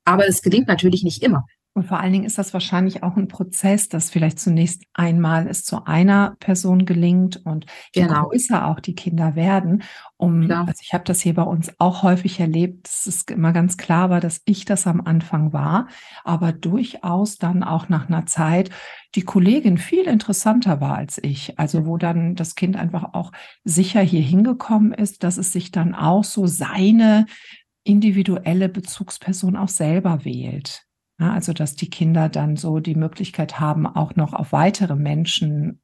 Aber 0.06 0.28
es 0.28 0.42
gelingt 0.42 0.68
natürlich 0.68 1.04
nicht 1.04 1.24
immer. 1.24 1.46
Und 1.76 1.88
vor 1.88 2.00
allen 2.00 2.14
Dingen 2.14 2.26
ist 2.26 2.38
das 2.38 2.54
wahrscheinlich 2.54 3.02
auch 3.02 3.18
ein 3.18 3.28
Prozess, 3.28 3.90
dass 3.90 4.12
vielleicht 4.12 4.40
zunächst 4.40 4.84
einmal 4.94 5.48
es 5.48 5.66
zu 5.66 5.86
einer 5.86 6.36
Person 6.40 6.86
gelingt 6.86 7.44
und 7.46 7.66
je 7.96 8.04
genau. 8.04 8.28
größer 8.28 8.68
auch 8.68 8.80
die 8.80 8.94
Kinder 8.94 9.36
werden. 9.36 9.82
Um, 10.18 10.46
klar. 10.46 10.68
also 10.68 10.82
ich 10.84 10.94
habe 10.94 11.04
das 11.04 11.22
hier 11.22 11.34
bei 11.34 11.42
uns 11.42 11.72
auch 11.80 12.04
häufig 12.04 12.40
erlebt, 12.40 12.88
dass 12.88 13.08
es 13.08 13.24
immer 13.24 13.54
ganz 13.54 13.78
klar 13.78 14.12
war, 14.12 14.20
dass 14.20 14.42
ich 14.46 14.66
das 14.66 14.86
am 14.86 15.02
Anfang 15.02 15.52
war, 15.52 15.88
aber 16.24 16.52
durchaus 16.52 17.38
dann 17.38 17.64
auch 17.64 17.90
nach 17.90 18.08
einer 18.08 18.28
Zeit 18.28 18.70
die 19.16 19.24
Kollegin 19.24 19.80
viel 19.80 20.04
interessanter 20.04 20.80
war 20.80 20.96
als 20.96 21.20
ich. 21.24 21.58
Also 21.58 21.88
wo 21.88 21.98
dann 21.98 22.36
das 22.36 22.54
Kind 22.54 22.76
einfach 22.76 23.16
auch 23.16 23.32
sicher 23.64 24.02
hier 24.02 24.22
hingekommen 24.22 24.94
ist, 24.94 25.24
dass 25.24 25.38
es 25.38 25.52
sich 25.52 25.72
dann 25.72 25.96
auch 25.96 26.24
so 26.24 26.46
seine 26.46 27.26
individuelle 27.84 28.70
Bezugsperson 28.70 29.56
auch 29.56 29.70
selber 29.70 30.24
wählt. 30.24 30.86
Ja, 31.20 31.32
also, 31.32 31.54
dass 31.54 31.76
die 31.76 31.90
Kinder 31.90 32.28
dann 32.28 32.58
so 32.58 32.80
die 32.80 32.96
Möglichkeit 32.96 33.60
haben, 33.60 33.86
auch 33.86 34.16
noch 34.16 34.34
auf 34.34 34.52
weitere 34.52 34.96
Menschen, 34.96 35.82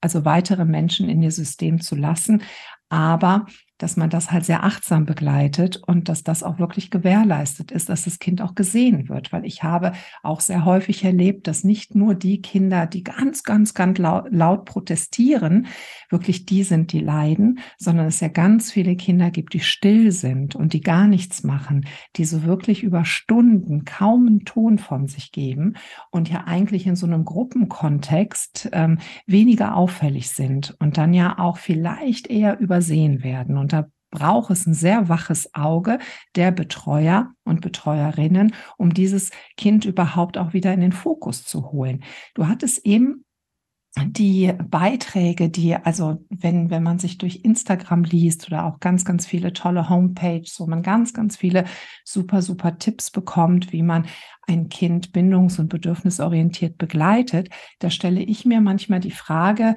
also 0.00 0.24
weitere 0.24 0.64
Menschen 0.64 1.08
in 1.08 1.22
ihr 1.22 1.30
System 1.30 1.80
zu 1.80 1.94
lassen. 1.94 2.42
Aber 2.88 3.46
dass 3.82 3.96
man 3.96 4.10
das 4.10 4.30
halt 4.30 4.44
sehr 4.44 4.62
achtsam 4.62 5.06
begleitet 5.06 5.82
und 5.84 6.08
dass 6.08 6.22
das 6.22 6.44
auch 6.44 6.60
wirklich 6.60 6.90
gewährleistet 6.90 7.72
ist, 7.72 7.88
dass 7.88 8.04
das 8.04 8.20
Kind 8.20 8.40
auch 8.40 8.54
gesehen 8.54 9.08
wird. 9.08 9.32
Weil 9.32 9.44
ich 9.44 9.64
habe 9.64 9.92
auch 10.22 10.40
sehr 10.40 10.64
häufig 10.64 11.04
erlebt, 11.04 11.48
dass 11.48 11.64
nicht 11.64 11.96
nur 11.96 12.14
die 12.14 12.40
Kinder, 12.40 12.86
die 12.86 13.02
ganz, 13.02 13.42
ganz, 13.42 13.74
ganz 13.74 13.98
laut, 13.98 14.26
laut 14.30 14.66
protestieren, 14.66 15.66
wirklich 16.10 16.46
die 16.46 16.62
sind, 16.62 16.92
die 16.92 17.00
leiden, 17.00 17.58
sondern 17.76 18.06
es 18.06 18.20
ja 18.20 18.28
ganz 18.28 18.70
viele 18.70 18.94
Kinder 18.94 19.32
gibt, 19.32 19.52
die 19.52 19.60
still 19.60 20.12
sind 20.12 20.54
und 20.54 20.74
die 20.74 20.80
gar 20.80 21.08
nichts 21.08 21.42
machen, 21.42 21.86
die 22.14 22.24
so 22.24 22.44
wirklich 22.44 22.84
über 22.84 23.04
Stunden 23.04 23.84
kaum 23.84 24.28
einen 24.28 24.44
Ton 24.44 24.78
von 24.78 25.08
sich 25.08 25.32
geben 25.32 25.74
und 26.10 26.30
ja 26.30 26.44
eigentlich 26.44 26.86
in 26.86 26.94
so 26.94 27.06
einem 27.06 27.24
Gruppenkontext 27.24 28.70
ähm, 28.72 28.98
weniger 29.26 29.74
auffällig 29.74 30.30
sind 30.30 30.76
und 30.78 30.98
dann 30.98 31.12
ja 31.14 31.40
auch 31.40 31.58
vielleicht 31.58 32.28
eher 32.28 32.60
übersehen 32.60 33.24
werden. 33.24 33.56
Und 33.56 33.71
da 33.72 33.86
braucht 34.10 34.50
es 34.50 34.66
ein 34.66 34.74
sehr 34.74 35.08
waches 35.08 35.52
Auge 35.54 35.98
der 36.36 36.52
Betreuer 36.52 37.32
und 37.44 37.60
Betreuerinnen, 37.62 38.54
um 38.76 38.94
dieses 38.94 39.30
Kind 39.56 39.84
überhaupt 39.84 40.38
auch 40.38 40.52
wieder 40.52 40.72
in 40.72 40.80
den 40.80 40.92
Fokus 40.92 41.44
zu 41.44 41.72
holen. 41.72 42.04
Du 42.34 42.46
hattest 42.46 42.84
eben 42.86 43.24
die 44.06 44.52
Beiträge, 44.70 45.50
die, 45.50 45.74
also 45.76 46.24
wenn, 46.30 46.70
wenn 46.70 46.82
man 46.82 46.98
sich 46.98 47.18
durch 47.18 47.40
Instagram 47.44 48.04
liest 48.04 48.46
oder 48.46 48.64
auch 48.64 48.80
ganz, 48.80 49.04
ganz 49.04 49.26
viele 49.26 49.52
tolle 49.52 49.90
Homepages, 49.90 50.58
wo 50.58 50.66
man 50.66 50.82
ganz, 50.82 51.12
ganz 51.12 51.36
viele 51.36 51.64
super, 52.04 52.40
super 52.40 52.78
Tipps 52.78 53.10
bekommt, 53.10 53.72
wie 53.72 53.82
man 53.82 54.06
ein 54.46 54.70
Kind 54.70 55.12
bindungs- 55.12 55.60
und 55.60 55.68
bedürfnisorientiert 55.68 56.78
begleitet, 56.78 57.50
da 57.80 57.90
stelle 57.90 58.22
ich 58.22 58.46
mir 58.46 58.62
manchmal 58.62 59.00
die 59.00 59.10
Frage, 59.10 59.76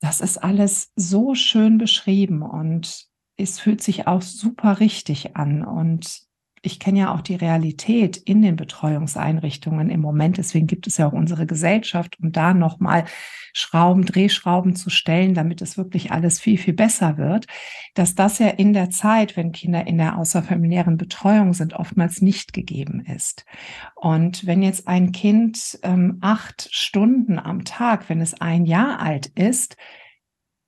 das 0.00 0.20
ist 0.20 0.38
alles 0.38 0.92
so 0.96 1.34
schön 1.34 1.78
beschrieben 1.78 2.42
und 2.42 3.06
es 3.36 3.58
fühlt 3.58 3.82
sich 3.82 4.06
auch 4.06 4.22
super 4.22 4.80
richtig 4.80 5.36
an. 5.36 5.64
Und 5.64 6.25
ich 6.66 6.80
kenne 6.80 6.98
ja 6.98 7.14
auch 7.14 7.20
die 7.20 7.36
Realität 7.36 8.16
in 8.16 8.42
den 8.42 8.56
Betreuungseinrichtungen 8.56 9.88
im 9.88 10.00
Moment. 10.00 10.36
Deswegen 10.36 10.66
gibt 10.66 10.86
es 10.88 10.96
ja 10.96 11.06
auch 11.06 11.12
unsere 11.12 11.46
Gesellschaft, 11.46 12.18
um 12.20 12.32
da 12.32 12.52
nochmal 12.52 13.04
Schrauben, 13.52 14.04
Drehschrauben 14.04 14.74
zu 14.74 14.90
stellen, 14.90 15.32
damit 15.32 15.62
es 15.62 15.78
wirklich 15.78 16.10
alles 16.10 16.40
viel, 16.40 16.58
viel 16.58 16.74
besser 16.74 17.16
wird, 17.16 17.46
dass 17.94 18.14
das 18.14 18.40
ja 18.40 18.48
in 18.48 18.72
der 18.72 18.90
Zeit, 18.90 19.36
wenn 19.36 19.52
Kinder 19.52 19.86
in 19.86 19.96
der 19.96 20.18
außerfamiliären 20.18 20.96
Betreuung 20.96 21.54
sind, 21.54 21.72
oftmals 21.72 22.20
nicht 22.20 22.52
gegeben 22.52 23.00
ist. 23.00 23.46
Und 23.94 24.44
wenn 24.44 24.62
jetzt 24.62 24.88
ein 24.88 25.12
Kind 25.12 25.78
ähm, 25.84 26.18
acht 26.20 26.68
Stunden 26.72 27.38
am 27.38 27.64
Tag, 27.64 28.08
wenn 28.08 28.20
es 28.20 28.40
ein 28.40 28.66
Jahr 28.66 29.00
alt 29.00 29.28
ist, 29.28 29.76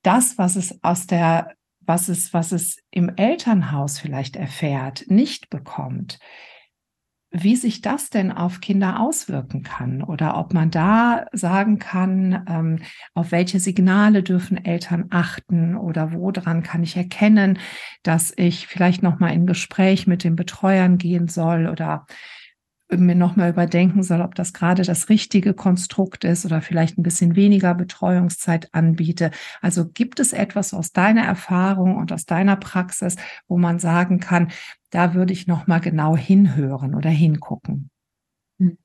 das, 0.01 0.37
was 0.37 0.55
es 0.55 0.81
aus 0.81 1.05
der 1.07 1.58
was 1.89 2.07
es, 2.07 2.35
was 2.35 2.51
es 2.51 2.77
im 2.91 3.09
Elternhaus 3.15 3.97
vielleicht 3.97 4.35
erfährt, 4.35 5.05
nicht 5.07 5.49
bekommt, 5.49 6.19
wie 7.31 7.55
sich 7.55 7.81
das 7.81 8.11
denn 8.11 8.31
auf 8.31 8.61
Kinder 8.61 8.99
auswirken 8.99 9.63
kann 9.63 10.03
oder 10.03 10.37
ob 10.37 10.53
man 10.53 10.69
da 10.69 11.25
sagen 11.31 11.79
kann, 11.79 12.45
ähm, 12.47 12.79
auf 13.15 13.31
welche 13.31 13.59
Signale 13.59 14.21
dürfen 14.21 14.63
Eltern 14.63 15.07
achten 15.09 15.75
oder 15.75 16.13
woran 16.13 16.61
kann 16.61 16.83
ich 16.83 16.95
erkennen, 16.95 17.57
dass 18.03 18.33
ich 18.37 18.67
vielleicht 18.67 19.01
noch 19.01 19.19
mal 19.19 19.33
in 19.33 19.47
Gespräch 19.47 20.05
mit 20.05 20.23
den 20.23 20.35
Betreuern 20.35 20.99
gehen 20.99 21.27
soll 21.27 21.67
oder 21.67 22.05
mir 22.97 23.15
nochmal 23.15 23.51
überdenken 23.51 24.01
soll, 24.03 24.21
ob 24.21 24.35
das 24.35 24.53
gerade 24.53 24.83
das 24.83 25.09
richtige 25.09 25.53
Konstrukt 25.53 26.23
ist 26.23 26.45
oder 26.45 26.61
vielleicht 26.61 26.97
ein 26.97 27.03
bisschen 27.03 27.35
weniger 27.35 27.75
Betreuungszeit 27.75 28.73
anbiete. 28.73 29.31
Also 29.61 29.87
gibt 29.87 30.19
es 30.19 30.33
etwas 30.33 30.73
aus 30.73 30.91
deiner 30.91 31.23
Erfahrung 31.23 31.97
und 31.97 32.11
aus 32.11 32.25
deiner 32.25 32.55
Praxis, 32.55 33.15
wo 33.47 33.57
man 33.57 33.79
sagen 33.79 34.19
kann, 34.19 34.51
da 34.89 35.13
würde 35.13 35.33
ich 35.33 35.45
nochmal 35.45 35.81
genau 35.81 36.17
hinhören 36.17 36.95
oder 36.95 37.09
hingucken? 37.09 37.91
Hm. 38.59 38.77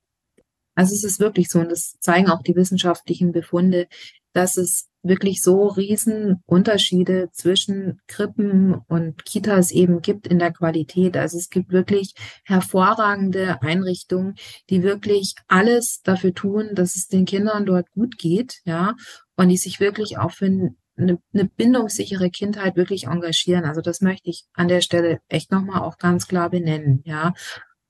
Also 0.74 0.94
es 0.94 1.04
ist 1.04 1.20
wirklich 1.20 1.48
so, 1.48 1.60
und 1.60 1.70
das 1.70 1.98
zeigen 2.00 2.28
auch 2.28 2.42
die 2.42 2.56
wissenschaftlichen 2.56 3.32
Befunde, 3.32 3.86
dass 4.34 4.58
es 4.58 4.88
wirklich 5.02 5.42
so 5.42 5.68
riesen 5.68 6.42
Unterschiede 6.46 7.30
zwischen 7.32 8.00
Krippen 8.06 8.74
und 8.88 9.24
Kitas 9.24 9.70
eben 9.70 10.00
gibt 10.00 10.26
in 10.26 10.38
der 10.38 10.52
Qualität. 10.52 11.16
Also 11.16 11.38
es 11.38 11.50
gibt 11.50 11.70
wirklich 11.70 12.14
hervorragende 12.44 13.62
Einrichtungen, 13.62 14.34
die 14.70 14.82
wirklich 14.82 15.34
alles 15.46 16.00
dafür 16.02 16.34
tun, 16.34 16.70
dass 16.72 16.96
es 16.96 17.06
den 17.06 17.26
Kindern 17.26 17.66
dort 17.66 17.90
gut 17.92 18.18
geht, 18.18 18.60
ja, 18.64 18.94
und 19.36 19.48
die 19.48 19.56
sich 19.56 19.78
wirklich 19.78 20.18
auch 20.18 20.32
für 20.32 20.46
eine, 20.46 20.74
eine 20.96 21.44
bindungssichere 21.44 22.30
Kindheit 22.30 22.76
wirklich 22.76 23.06
engagieren. 23.06 23.64
Also 23.64 23.82
das 23.82 24.00
möchte 24.00 24.30
ich 24.30 24.44
an 24.54 24.68
der 24.68 24.80
Stelle 24.80 25.20
echt 25.28 25.52
nochmal 25.52 25.82
auch 25.82 25.98
ganz 25.98 26.26
klar 26.26 26.50
benennen, 26.50 27.02
ja. 27.04 27.34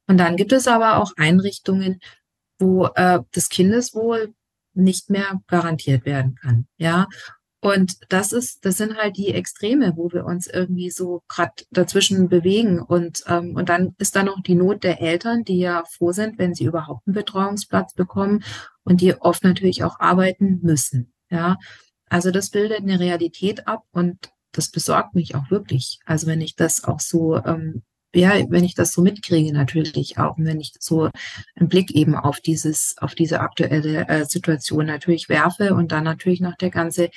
Und 0.06 0.18
dann 0.18 0.36
gibt 0.36 0.52
es 0.52 0.68
aber 0.68 0.98
auch 0.98 1.12
Einrichtungen, 1.16 2.00
wo 2.58 2.86
äh, 2.94 3.20
das 3.32 3.48
Kindeswohl 3.48 4.34
nicht 4.74 5.10
mehr 5.10 5.40
garantiert 5.46 6.04
werden 6.04 6.34
kann. 6.34 6.66
Ja. 6.76 7.06
Und 7.60 7.96
das 8.10 8.32
ist, 8.32 8.66
das 8.66 8.76
sind 8.76 8.98
halt 8.98 9.16
die 9.16 9.32
Extreme, 9.32 9.94
wo 9.96 10.12
wir 10.12 10.26
uns 10.26 10.46
irgendwie 10.46 10.90
so 10.90 11.22
gerade 11.28 11.54
dazwischen 11.70 12.28
bewegen. 12.28 12.78
Und, 12.78 13.24
ähm, 13.26 13.56
und 13.56 13.70
dann 13.70 13.94
ist 13.96 14.14
da 14.14 14.22
noch 14.22 14.42
die 14.42 14.54
Not 14.54 14.84
der 14.84 15.00
Eltern, 15.00 15.44
die 15.44 15.60
ja 15.60 15.82
froh 15.90 16.12
sind, 16.12 16.38
wenn 16.38 16.54
sie 16.54 16.64
überhaupt 16.64 17.06
einen 17.06 17.14
Betreuungsplatz 17.14 17.94
bekommen 17.94 18.44
und 18.82 19.00
die 19.00 19.14
oft 19.14 19.44
natürlich 19.44 19.82
auch 19.82 19.98
arbeiten 19.98 20.60
müssen. 20.62 21.14
Ja. 21.30 21.56
Also 22.10 22.30
das 22.30 22.50
bildet 22.50 22.80
eine 22.80 23.00
Realität 23.00 23.66
ab 23.66 23.84
und 23.92 24.30
das 24.52 24.70
besorgt 24.70 25.14
mich 25.14 25.34
auch 25.34 25.50
wirklich. 25.50 26.00
Also 26.04 26.26
wenn 26.26 26.42
ich 26.42 26.56
das 26.56 26.84
auch 26.84 27.00
so 27.00 27.36
ähm, 27.36 27.82
ja, 28.14 28.32
wenn 28.48 28.64
ich 28.64 28.74
das 28.74 28.92
so 28.92 29.02
mitkriege, 29.02 29.52
natürlich 29.52 30.18
auch, 30.18 30.34
wenn 30.38 30.60
ich 30.60 30.74
so 30.78 31.10
einen 31.56 31.68
Blick 31.68 31.90
eben 31.92 32.14
auf 32.14 32.40
dieses, 32.40 32.96
auf 32.98 33.14
diese 33.14 33.40
aktuelle 33.40 34.08
äh, 34.08 34.24
Situation 34.24 34.86
natürlich 34.86 35.28
werfe 35.28 35.74
und 35.74 35.92
dann 35.92 36.04
natürlich 36.04 36.40
noch 36.40 36.56
der 36.56 36.70
ganze 36.70 37.10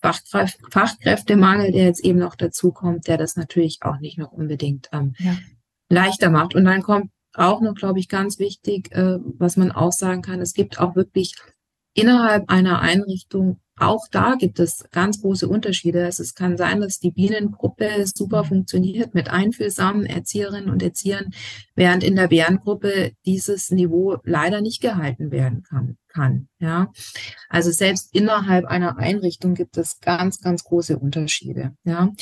Fachkräf 0.00 0.56
Fachkräftemangel, 0.70 1.72
der 1.72 1.84
jetzt 1.84 2.04
eben 2.04 2.18
noch 2.18 2.36
dazu 2.36 2.72
kommt, 2.72 3.08
der 3.08 3.16
das 3.16 3.36
natürlich 3.36 3.78
auch 3.82 3.98
nicht 4.00 4.18
noch 4.18 4.32
unbedingt 4.32 4.90
ähm, 4.92 5.14
ja. 5.18 5.36
leichter 5.88 6.30
macht. 6.30 6.54
Und 6.54 6.64
dann 6.64 6.82
kommt 6.82 7.10
auch 7.32 7.60
noch, 7.60 7.74
glaube 7.74 7.98
ich, 7.98 8.08
ganz 8.08 8.38
wichtig, 8.38 8.92
äh, 8.92 9.18
was 9.38 9.56
man 9.56 9.72
auch 9.72 9.92
sagen 9.92 10.22
kann, 10.22 10.40
es 10.40 10.52
gibt 10.52 10.78
auch 10.78 10.94
wirklich 10.94 11.34
innerhalb 11.94 12.50
einer 12.50 12.80
Einrichtung 12.80 13.58
auch 13.76 14.06
da 14.10 14.36
gibt 14.36 14.60
es 14.60 14.84
ganz 14.92 15.20
große 15.20 15.48
Unterschiede. 15.48 16.06
Es 16.06 16.34
kann 16.34 16.56
sein, 16.56 16.80
dass 16.80 17.00
die 17.00 17.10
Bienengruppe 17.10 18.04
super 18.06 18.44
funktioniert 18.44 19.14
mit 19.14 19.30
einfühlsamen 19.30 20.06
Erzieherinnen 20.06 20.70
und 20.70 20.80
Erziehern, 20.82 21.32
während 21.74 22.04
in 22.04 22.14
der 22.14 22.28
Bärengruppe 22.28 23.12
dieses 23.26 23.70
Niveau 23.70 24.18
leider 24.22 24.60
nicht 24.60 24.80
gehalten 24.80 25.32
werden 25.32 25.64
kann. 25.64 25.96
kann 26.06 26.48
ja. 26.60 26.92
Also 27.48 27.72
selbst 27.72 28.14
innerhalb 28.14 28.66
einer 28.66 28.96
Einrichtung 28.98 29.54
gibt 29.54 29.76
es 29.76 29.98
ganz, 29.98 30.40
ganz 30.40 30.62
große 30.62 30.96
Unterschiede. 30.96 31.74
Ja. 31.82 32.12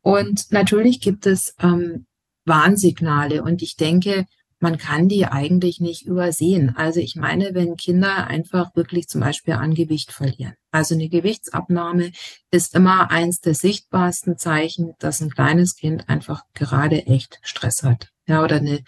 Und 0.00 0.52
natürlich 0.52 1.00
gibt 1.00 1.26
es 1.26 1.54
ähm, 1.60 2.06
Warnsignale. 2.46 3.42
Und 3.42 3.60
ich 3.60 3.76
denke, 3.76 4.24
man 4.64 4.78
kann 4.78 5.08
die 5.08 5.26
eigentlich 5.26 5.78
nicht 5.78 6.06
übersehen. 6.06 6.74
Also 6.74 6.98
ich 6.98 7.16
meine, 7.16 7.50
wenn 7.52 7.76
Kinder 7.76 8.26
einfach 8.26 8.74
wirklich 8.74 9.08
zum 9.08 9.20
Beispiel 9.20 9.52
an 9.52 9.74
Gewicht 9.74 10.10
verlieren. 10.10 10.54
Also 10.70 10.94
eine 10.94 11.10
Gewichtsabnahme 11.10 12.12
ist 12.50 12.74
immer 12.74 13.10
eins 13.10 13.42
der 13.42 13.54
sichtbarsten 13.54 14.38
Zeichen, 14.38 14.94
dass 14.98 15.20
ein 15.20 15.28
kleines 15.28 15.76
Kind 15.76 16.08
einfach 16.08 16.44
gerade 16.54 17.06
echt 17.06 17.40
Stress 17.42 17.82
hat. 17.82 18.08
Ja, 18.26 18.42
oder 18.42 18.56
eine, 18.56 18.80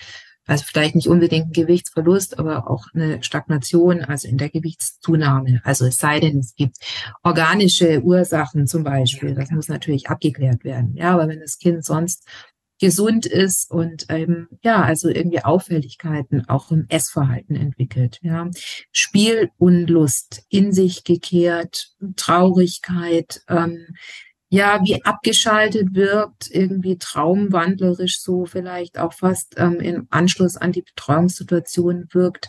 also 0.47 0.65
vielleicht 0.67 0.95
nicht 0.95 1.09
unbedingt 1.09 1.49
ein 1.49 1.53
Gewichtsverlust, 1.53 2.39
aber 2.39 2.71
auch 2.71 2.87
eine 2.95 3.23
Stagnation, 3.23 4.03
also 4.03 4.29
in 4.29 4.39
der 4.39 4.49
Gewichtszunahme. 4.49 5.61
Also 5.63 5.85
es 5.85 5.99
sei 5.99 6.21
denn, 6.21 6.39
es 6.39 6.55
gibt 6.55 6.79
organische 7.23 8.01
Ursachen 8.01 8.67
zum 8.67 8.83
Beispiel. 8.83 9.35
Das 9.35 9.51
muss 9.51 9.69
natürlich 9.69 10.09
abgeklärt 10.09 10.65
werden. 10.65 10.95
Ja, 10.97 11.13
aber 11.13 11.29
wenn 11.29 11.41
das 11.41 11.59
Kind 11.59 11.85
sonst 11.85 12.27
gesund 12.79 13.27
ist 13.27 13.71
und 13.71 14.07
ähm, 14.09 14.49
ja, 14.63 14.83
also 14.83 15.09
irgendwie 15.09 15.43
Auffälligkeiten 15.43 16.49
auch 16.49 16.71
im 16.71 16.87
Essverhalten 16.89 17.57
entwickelt. 17.57 18.19
Ja. 18.23 18.51
Spielunlust, 18.93 20.45
in 20.49 20.73
sich 20.73 21.05
gekehrt, 21.05 21.93
Traurigkeit, 22.17 23.41
ähm, 23.49 23.87
ja, 24.49 24.81
wie 24.85 25.05
abgeschaltet 25.05 25.95
wirkt, 25.95 26.49
irgendwie 26.51 26.99
traumwandlerisch 26.99 28.21
so 28.21 28.47
vielleicht 28.47 28.99
auch 28.99 29.13
fast 29.13 29.55
ähm, 29.59 29.81
im 29.81 30.07
Anschluss 30.11 30.57
an 30.57 30.73
die 30.73 30.83
Betreuungssituation 30.83 32.07
wirkt. 32.13 32.49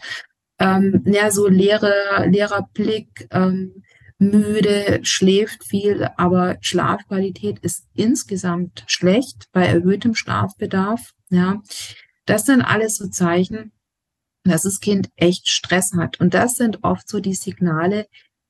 Ähm, 0.60 1.04
ja, 1.06 1.32
so 1.32 1.48
leerer, 1.48 2.28
leerer 2.28 2.68
Blick, 2.74 3.28
ähm, 3.32 3.84
müde, 4.20 5.00
schläft 5.04 5.64
viel, 5.66 6.10
aber 6.18 6.58
Schlafqualität 6.62 7.60
ist 7.60 7.86
insgesamt 7.94 8.84
schlecht 8.88 9.48
bei 9.52 9.66
erhöhtem 9.66 10.16
Schlafbedarf. 10.16 11.14
Ja, 11.30 11.62
das 12.26 12.46
sind 12.46 12.62
alles 12.62 12.98
so 12.98 13.08
Zeichen, 13.08 13.72
dass 14.44 14.64
das 14.64 14.80
Kind 14.80 15.10
echt 15.16 15.48
Stress 15.48 15.94
hat. 15.94 16.20
Und 16.20 16.34
das 16.34 16.56
sind 16.56 16.84
oft 16.84 17.08
so 17.08 17.20
die 17.20 17.36
Signale, 17.36 18.08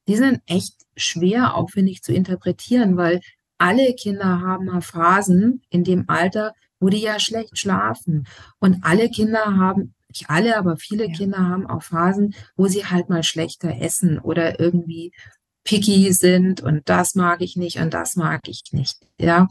die 0.07 0.15
sind 0.15 0.41
echt 0.45 0.73
schwer 0.95 1.55
aufwendig 1.55 2.01
zu 2.01 2.13
interpretieren, 2.13 2.97
weil 2.97 3.19
alle 3.57 3.93
Kinder 3.95 4.41
haben 4.41 4.65
mal 4.65 4.81
Phasen 4.81 5.61
in 5.69 5.83
dem 5.83 6.05
Alter, 6.07 6.53
wo 6.79 6.89
die 6.89 7.01
ja 7.01 7.19
schlecht 7.19 7.57
schlafen. 7.57 8.27
Und 8.59 8.83
alle 8.83 9.09
Kinder 9.09 9.57
haben, 9.57 9.95
nicht 10.07 10.29
alle, 10.29 10.57
aber 10.57 10.77
viele 10.77 11.07
ja. 11.07 11.13
Kinder 11.13 11.39
haben 11.39 11.67
auch 11.67 11.83
Phasen, 11.83 12.35
wo 12.55 12.67
sie 12.67 12.85
halt 12.85 13.09
mal 13.09 13.23
schlechter 13.23 13.81
essen 13.81 14.19
oder 14.19 14.59
irgendwie 14.59 15.11
picky 15.67 16.13
sind 16.13 16.61
und 16.61 16.87
das 16.87 17.13
mag 17.13 17.41
ich 17.41 17.57
nicht 17.57 17.77
und 17.77 17.93
das 17.93 18.15
mag 18.15 18.47
ich 18.47 18.63
nicht. 18.71 18.97
Ja, 19.19 19.47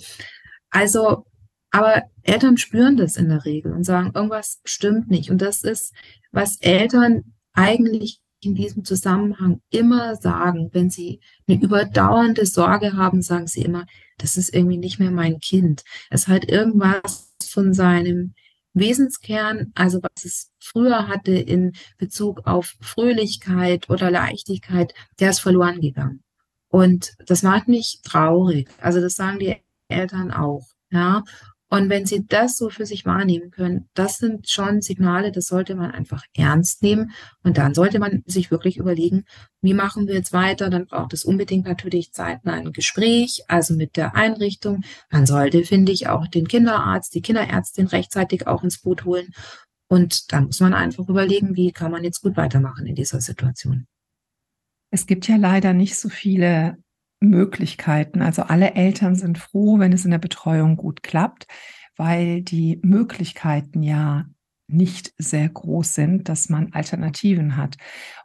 also, 0.70 1.26
aber 1.70 2.04
Eltern 2.22 2.56
spüren 2.56 2.96
das 2.96 3.18
in 3.18 3.28
der 3.28 3.44
Regel 3.44 3.72
und 3.72 3.84
sagen, 3.84 4.12
irgendwas 4.14 4.60
stimmt 4.64 5.10
nicht. 5.10 5.30
Und 5.30 5.42
das 5.42 5.62
ist, 5.62 5.92
was 6.32 6.56
Eltern 6.60 7.34
eigentlich 7.52 8.20
in 8.40 8.54
diesem 8.54 8.84
Zusammenhang 8.84 9.60
immer 9.70 10.16
sagen, 10.16 10.70
wenn 10.72 10.88
sie 10.88 11.20
eine 11.46 11.60
überdauernde 11.60 12.46
Sorge 12.46 12.94
haben, 12.94 13.20
sagen 13.20 13.46
sie 13.46 13.62
immer, 13.62 13.84
das 14.16 14.38
ist 14.38 14.54
irgendwie 14.54 14.78
nicht 14.78 14.98
mehr 14.98 15.10
mein 15.10 15.38
Kind. 15.40 15.84
Es 16.08 16.28
hat 16.28 16.50
irgendwas 16.50 17.34
von 17.46 17.74
seinem 17.74 18.34
Wesenskern, 18.76 19.72
also 19.74 20.00
was 20.02 20.24
es 20.24 20.50
früher 20.60 21.08
hatte 21.08 21.32
in 21.32 21.72
Bezug 21.98 22.46
auf 22.46 22.74
Fröhlichkeit 22.80 23.88
oder 23.88 24.10
Leichtigkeit, 24.10 24.92
der 25.18 25.30
ist 25.30 25.40
verloren 25.40 25.80
gegangen. 25.80 26.22
Und 26.68 27.14
das 27.26 27.42
macht 27.42 27.68
mich 27.68 28.00
traurig. 28.04 28.68
Also 28.80 29.00
das 29.00 29.14
sagen 29.14 29.38
die 29.38 29.56
Eltern 29.88 30.30
auch. 30.30 30.66
Ja. 30.90 31.24
Und 31.68 31.88
wenn 31.88 32.06
sie 32.06 32.24
das 32.26 32.56
so 32.56 32.70
für 32.70 32.86
sich 32.86 33.04
wahrnehmen 33.06 33.50
können, 33.50 33.88
das 33.94 34.18
sind 34.18 34.48
schon 34.48 34.82
Signale, 34.82 35.32
das 35.32 35.46
sollte 35.46 35.74
man 35.74 35.90
einfach 35.90 36.22
ernst 36.34 36.82
nehmen. 36.82 37.10
Und 37.42 37.58
dann 37.58 37.74
sollte 37.74 37.98
man 37.98 38.22
sich 38.26 38.52
wirklich 38.52 38.76
überlegen, 38.76 39.24
wie 39.62 39.74
machen 39.74 40.06
wir 40.06 40.14
jetzt 40.14 40.32
weiter? 40.32 40.70
Dann 40.70 40.86
braucht 40.86 41.12
es 41.12 41.24
unbedingt 41.24 41.66
natürlich 41.66 42.12
zeitnah 42.12 42.52
ein 42.52 42.72
Gespräch, 42.72 43.42
also 43.48 43.74
mit 43.74 43.96
der 43.96 44.14
Einrichtung. 44.14 44.82
Man 45.10 45.26
sollte, 45.26 45.64
finde 45.64 45.90
ich, 45.90 46.08
auch 46.08 46.28
den 46.28 46.46
Kinderarzt, 46.46 47.14
die 47.14 47.22
Kinderärztin 47.22 47.88
rechtzeitig 47.88 48.46
auch 48.46 48.62
ins 48.62 48.78
Boot 48.78 49.04
holen. 49.04 49.32
Und 49.88 50.32
dann 50.32 50.46
muss 50.46 50.60
man 50.60 50.74
einfach 50.74 51.08
überlegen, 51.08 51.56
wie 51.56 51.72
kann 51.72 51.90
man 51.90 52.04
jetzt 52.04 52.22
gut 52.22 52.36
weitermachen 52.36 52.86
in 52.86 52.94
dieser 52.94 53.20
Situation. 53.20 53.86
Es 54.90 55.06
gibt 55.06 55.26
ja 55.26 55.36
leider 55.36 55.72
nicht 55.72 55.96
so 55.96 56.08
viele 56.08 56.78
Möglichkeiten. 57.20 58.22
Also 58.22 58.42
alle 58.42 58.74
Eltern 58.74 59.14
sind 59.16 59.38
froh, 59.38 59.78
wenn 59.78 59.92
es 59.92 60.04
in 60.04 60.10
der 60.10 60.18
Betreuung 60.18 60.76
gut 60.76 61.02
klappt, 61.02 61.46
weil 61.96 62.42
die 62.42 62.78
Möglichkeiten 62.82 63.82
ja 63.82 64.26
nicht 64.68 65.14
sehr 65.16 65.48
groß 65.48 65.94
sind, 65.94 66.28
dass 66.28 66.48
man 66.48 66.72
Alternativen 66.72 67.56
hat. 67.56 67.76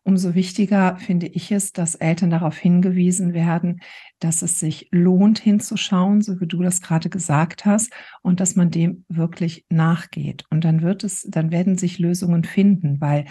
Umso 0.04 0.34
wichtiger 0.34 0.98
finde 0.98 1.28
ich 1.28 1.52
es, 1.52 1.72
dass 1.72 1.96
Eltern 1.96 2.32
darauf 2.32 2.58
hingewiesen 2.58 3.34
werden, 3.34 3.82
dass 4.20 4.42
es 4.42 4.60
sich 4.60 4.88
lohnt 4.92 5.40
hinzuschauen, 5.40 6.22
so 6.22 6.42
wie 6.42 6.48
du 6.48 6.64
das 6.64 6.82
gerade 6.82 7.10
gesagt 7.10 7.66
hast, 7.66 7.94
und 8.24 8.40
dass 8.40 8.56
man 8.56 8.72
dem 8.72 9.06
wirklich 9.08 9.66
nachgeht. 9.70 10.46
Und 10.50 10.64
dann 10.66 10.82
wird 10.82 11.04
es, 11.04 11.28
dann 11.30 11.52
werden 11.52 11.78
sich 11.78 12.00
Lösungen 12.00 12.44
finden, 12.44 13.00
weil 13.00 13.26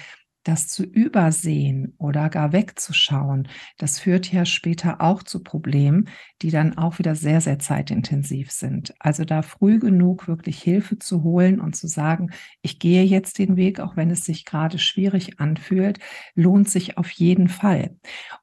das 0.44 0.68
zu 0.68 0.84
übersehen 0.84 1.94
oder 1.98 2.30
gar 2.30 2.52
wegzuschauen, 2.52 3.48
das 3.78 3.98
führt 3.98 4.32
ja 4.32 4.44
später 4.44 5.00
auch 5.00 5.22
zu 5.22 5.42
Problemen, 5.42 6.08
die 6.42 6.50
dann 6.50 6.78
auch 6.78 6.98
wieder 6.98 7.14
sehr, 7.14 7.40
sehr 7.40 7.58
zeitintensiv 7.58 8.50
sind. 8.50 8.94
Also 8.98 9.24
da 9.24 9.42
früh 9.42 9.78
genug 9.78 10.28
wirklich 10.28 10.62
Hilfe 10.62 10.98
zu 10.98 11.22
holen 11.22 11.60
und 11.60 11.76
zu 11.76 11.86
sagen, 11.86 12.30
ich 12.62 12.78
gehe 12.78 13.04
jetzt 13.04 13.38
den 13.38 13.56
Weg, 13.56 13.80
auch 13.80 13.96
wenn 13.96 14.10
es 14.10 14.24
sich 14.24 14.44
gerade 14.44 14.78
schwierig 14.78 15.40
anfühlt, 15.40 15.98
lohnt 16.34 16.70
sich 16.70 16.96
auf 16.96 17.10
jeden 17.10 17.48
Fall. 17.48 17.96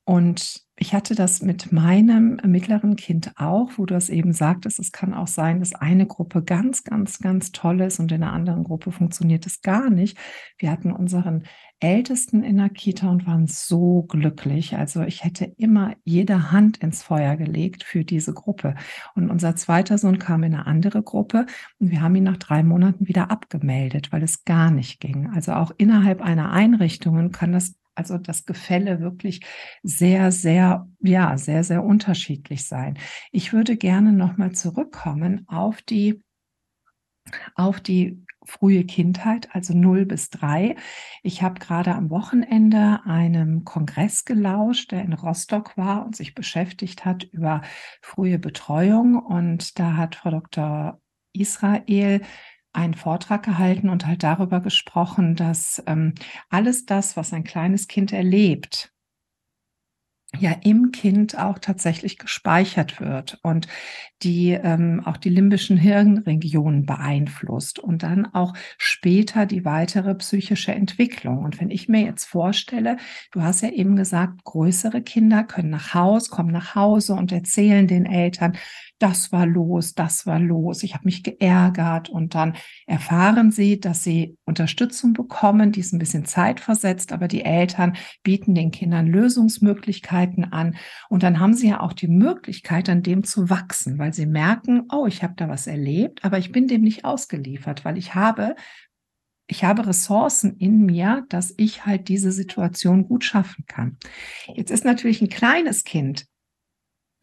Und 0.03 0.67
ich 0.79 0.93
hatte 0.93 1.15
das 1.15 1.41
mit 1.41 1.71
meinem 1.71 2.39
mittleren 2.45 2.95
Kind 2.95 3.31
auch, 3.37 3.71
wo 3.77 3.87
du 3.87 3.95
es 3.95 4.09
eben 4.09 4.31
sagtest, 4.31 4.79
es 4.79 4.91
kann 4.91 5.15
auch 5.15 5.27
sein, 5.27 5.59
dass 5.59 5.73
eine 5.73 6.05
Gruppe 6.05 6.43
ganz, 6.43 6.83
ganz, 6.83 7.17
ganz 7.17 7.51
toll 7.51 7.81
ist 7.81 7.99
und 7.99 8.11
in 8.11 8.21
einer 8.21 8.31
anderen 8.31 8.63
Gruppe 8.63 8.91
funktioniert 8.91 9.47
es 9.47 9.61
gar 9.61 9.89
nicht. 9.89 10.19
Wir 10.59 10.69
hatten 10.69 10.91
unseren 10.91 11.45
Ältesten 11.79 12.43
in 12.43 12.57
der 12.57 12.69
Kita 12.69 13.09
und 13.09 13.27
waren 13.27 13.45
so 13.45 14.03
glücklich. 14.03 14.75
Also 14.75 15.03
ich 15.03 15.23
hätte 15.23 15.45
immer 15.57 15.93
jede 16.03 16.51
Hand 16.51 16.77
ins 16.77 17.03
Feuer 17.03 17.35
gelegt 17.35 17.83
für 17.83 18.03
diese 18.03 18.33
Gruppe. 18.33 18.75
Und 19.13 19.29
unser 19.29 19.55
zweiter 19.55 19.97
Sohn 19.97 20.17
kam 20.17 20.43
in 20.43 20.55
eine 20.55 20.65
andere 20.65 21.03
Gruppe 21.03 21.45
und 21.79 21.91
wir 21.91 22.01
haben 22.01 22.15
ihn 22.15 22.23
nach 22.23 22.37
drei 22.37 22.63
Monaten 22.63 23.07
wieder 23.07 23.29
abgemeldet, 23.29 24.11
weil 24.11 24.23
es 24.23 24.43
gar 24.43 24.71
nicht 24.71 24.99
ging. 24.99 25.29
Also 25.35 25.53
auch 25.53 25.71
innerhalb 25.77 26.21
einer 26.21 26.51
Einrichtung 26.51 27.31
kann 27.31 27.51
das 27.51 27.75
also 27.93 28.19
das 28.19 28.45
Gefälle 28.45 28.99
wirklich 28.99 29.41
sehr, 29.81 30.31
sehr, 30.31 30.87
ja, 30.99 31.35
sehr, 31.37 31.63
sehr 31.63 31.83
unterschiedlich 31.83 32.67
sein. 32.67 32.97
Ich 33.31 33.53
würde 33.53 33.75
gerne 33.75 34.13
nochmal 34.13 34.51
zurückkommen 34.51 35.47
auf 35.47 35.81
die, 35.81 36.21
auf 37.55 37.81
die 37.81 38.23
frühe 38.47 38.85
Kindheit, 38.85 39.49
also 39.53 39.73
0 39.73 40.05
bis 40.05 40.29
3. 40.29 40.75
Ich 41.23 41.41
habe 41.43 41.59
gerade 41.59 41.93
am 41.93 42.09
Wochenende 42.09 43.01
einem 43.05 43.63
Kongress 43.65 44.25
gelauscht, 44.25 44.91
der 44.91 45.03
in 45.03 45.13
Rostock 45.13 45.77
war 45.77 46.05
und 46.05 46.15
sich 46.15 46.33
beschäftigt 46.33 47.05
hat 47.05 47.23
über 47.25 47.61
frühe 48.01 48.39
Betreuung. 48.39 49.17
Und 49.17 49.77
da 49.79 49.95
hat 49.95 50.15
Frau 50.15 50.31
Dr. 50.31 50.99
Israel 51.33 52.21
einen 52.73 52.93
Vortrag 52.93 53.43
gehalten 53.43 53.89
und 53.89 54.05
halt 54.05 54.23
darüber 54.23 54.59
gesprochen, 54.61 55.35
dass 55.35 55.83
ähm, 55.87 56.13
alles 56.49 56.85
das, 56.85 57.17
was 57.17 57.33
ein 57.33 57.43
kleines 57.43 57.87
Kind 57.87 58.13
erlebt, 58.13 58.93
ja 60.39 60.55
im 60.63 60.91
Kind 60.91 61.37
auch 61.37 61.59
tatsächlich 61.59 62.17
gespeichert 62.17 62.99
wird 62.99 63.39
und 63.43 63.67
die 64.23 64.51
ähm, 64.51 65.01
auch 65.05 65.17
die 65.17 65.29
limbischen 65.29 65.77
Hirnregionen 65.77 66.85
beeinflusst 66.85 67.77
und 67.79 68.03
dann 68.03 68.33
auch 68.33 68.53
später 68.77 69.45
die 69.45 69.63
weitere 69.63 70.15
psychische 70.15 70.73
Entwicklung. 70.73 71.43
Und 71.43 71.59
wenn 71.59 71.69
ich 71.69 71.87
mir 71.87 72.01
jetzt 72.01 72.25
vorstelle, 72.25 72.97
du 73.31 73.41
hast 73.41 73.61
ja 73.61 73.69
eben 73.69 73.95
gesagt, 73.95 74.43
größere 74.43 75.01
Kinder 75.01 75.43
können 75.43 75.69
nach 75.69 75.93
Hause, 75.93 76.31
kommen 76.31 76.51
nach 76.51 76.73
Hause 76.73 77.13
und 77.13 77.31
erzählen 77.31 77.87
den 77.87 78.05
Eltern, 78.05 78.57
das 78.99 79.31
war 79.31 79.45
los, 79.45 79.93
das 79.93 80.25
war 80.25 80.39
los, 80.39 80.83
ich 80.83 80.93
habe 80.93 81.05
mich 81.05 81.23
geärgert. 81.23 82.09
Und 82.09 82.35
dann 82.35 82.55
erfahren 82.85 83.51
sie, 83.51 83.79
dass 83.79 84.03
sie 84.03 84.37
Unterstützung 84.45 85.13
bekommen, 85.13 85.71
die 85.71 85.81
ist 85.81 85.93
ein 85.93 85.99
bisschen 85.99 86.25
zeitversetzt, 86.25 87.11
aber 87.11 87.27
die 87.27 87.45
Eltern 87.45 87.95
bieten 88.23 88.55
den 88.55 88.71
Kindern 88.71 89.07
Lösungsmöglichkeiten 89.07 90.51
an. 90.51 90.75
Und 91.09 91.23
dann 91.23 91.39
haben 91.39 91.53
sie 91.53 91.69
ja 91.69 91.79
auch 91.81 91.93
die 91.93 92.07
Möglichkeit, 92.07 92.89
an 92.89 93.03
dem 93.03 93.23
zu 93.23 93.49
wachsen, 93.49 93.99
weil 93.99 94.13
sie 94.13 94.25
merken, 94.25 94.83
oh, 94.91 95.05
ich 95.05 95.23
habe 95.23 95.33
da 95.35 95.47
was 95.47 95.67
erlebt, 95.67 96.23
aber 96.23 96.37
ich 96.37 96.51
bin 96.51 96.67
dem 96.67 96.81
nicht 96.81 97.05
ausgeliefert, 97.05 97.85
weil 97.85 97.97
ich 97.97 98.15
habe 98.15 98.55
ich 99.49 99.63
habe 99.63 99.87
Ressourcen 99.87 100.57
in 100.57 100.85
mir, 100.85 101.25
dass 101.29 101.53
ich 101.55 101.85
halt 101.85 102.09
diese 102.09 102.33
Situation 102.33 103.07
gut 103.07 103.23
schaffen 103.23 103.63
kann. 103.65 103.97
Jetzt 104.53 104.71
ist 104.71 104.83
natürlich 104.83 105.21
ein 105.21 105.29
kleines 105.29 105.85
Kind 105.85 106.27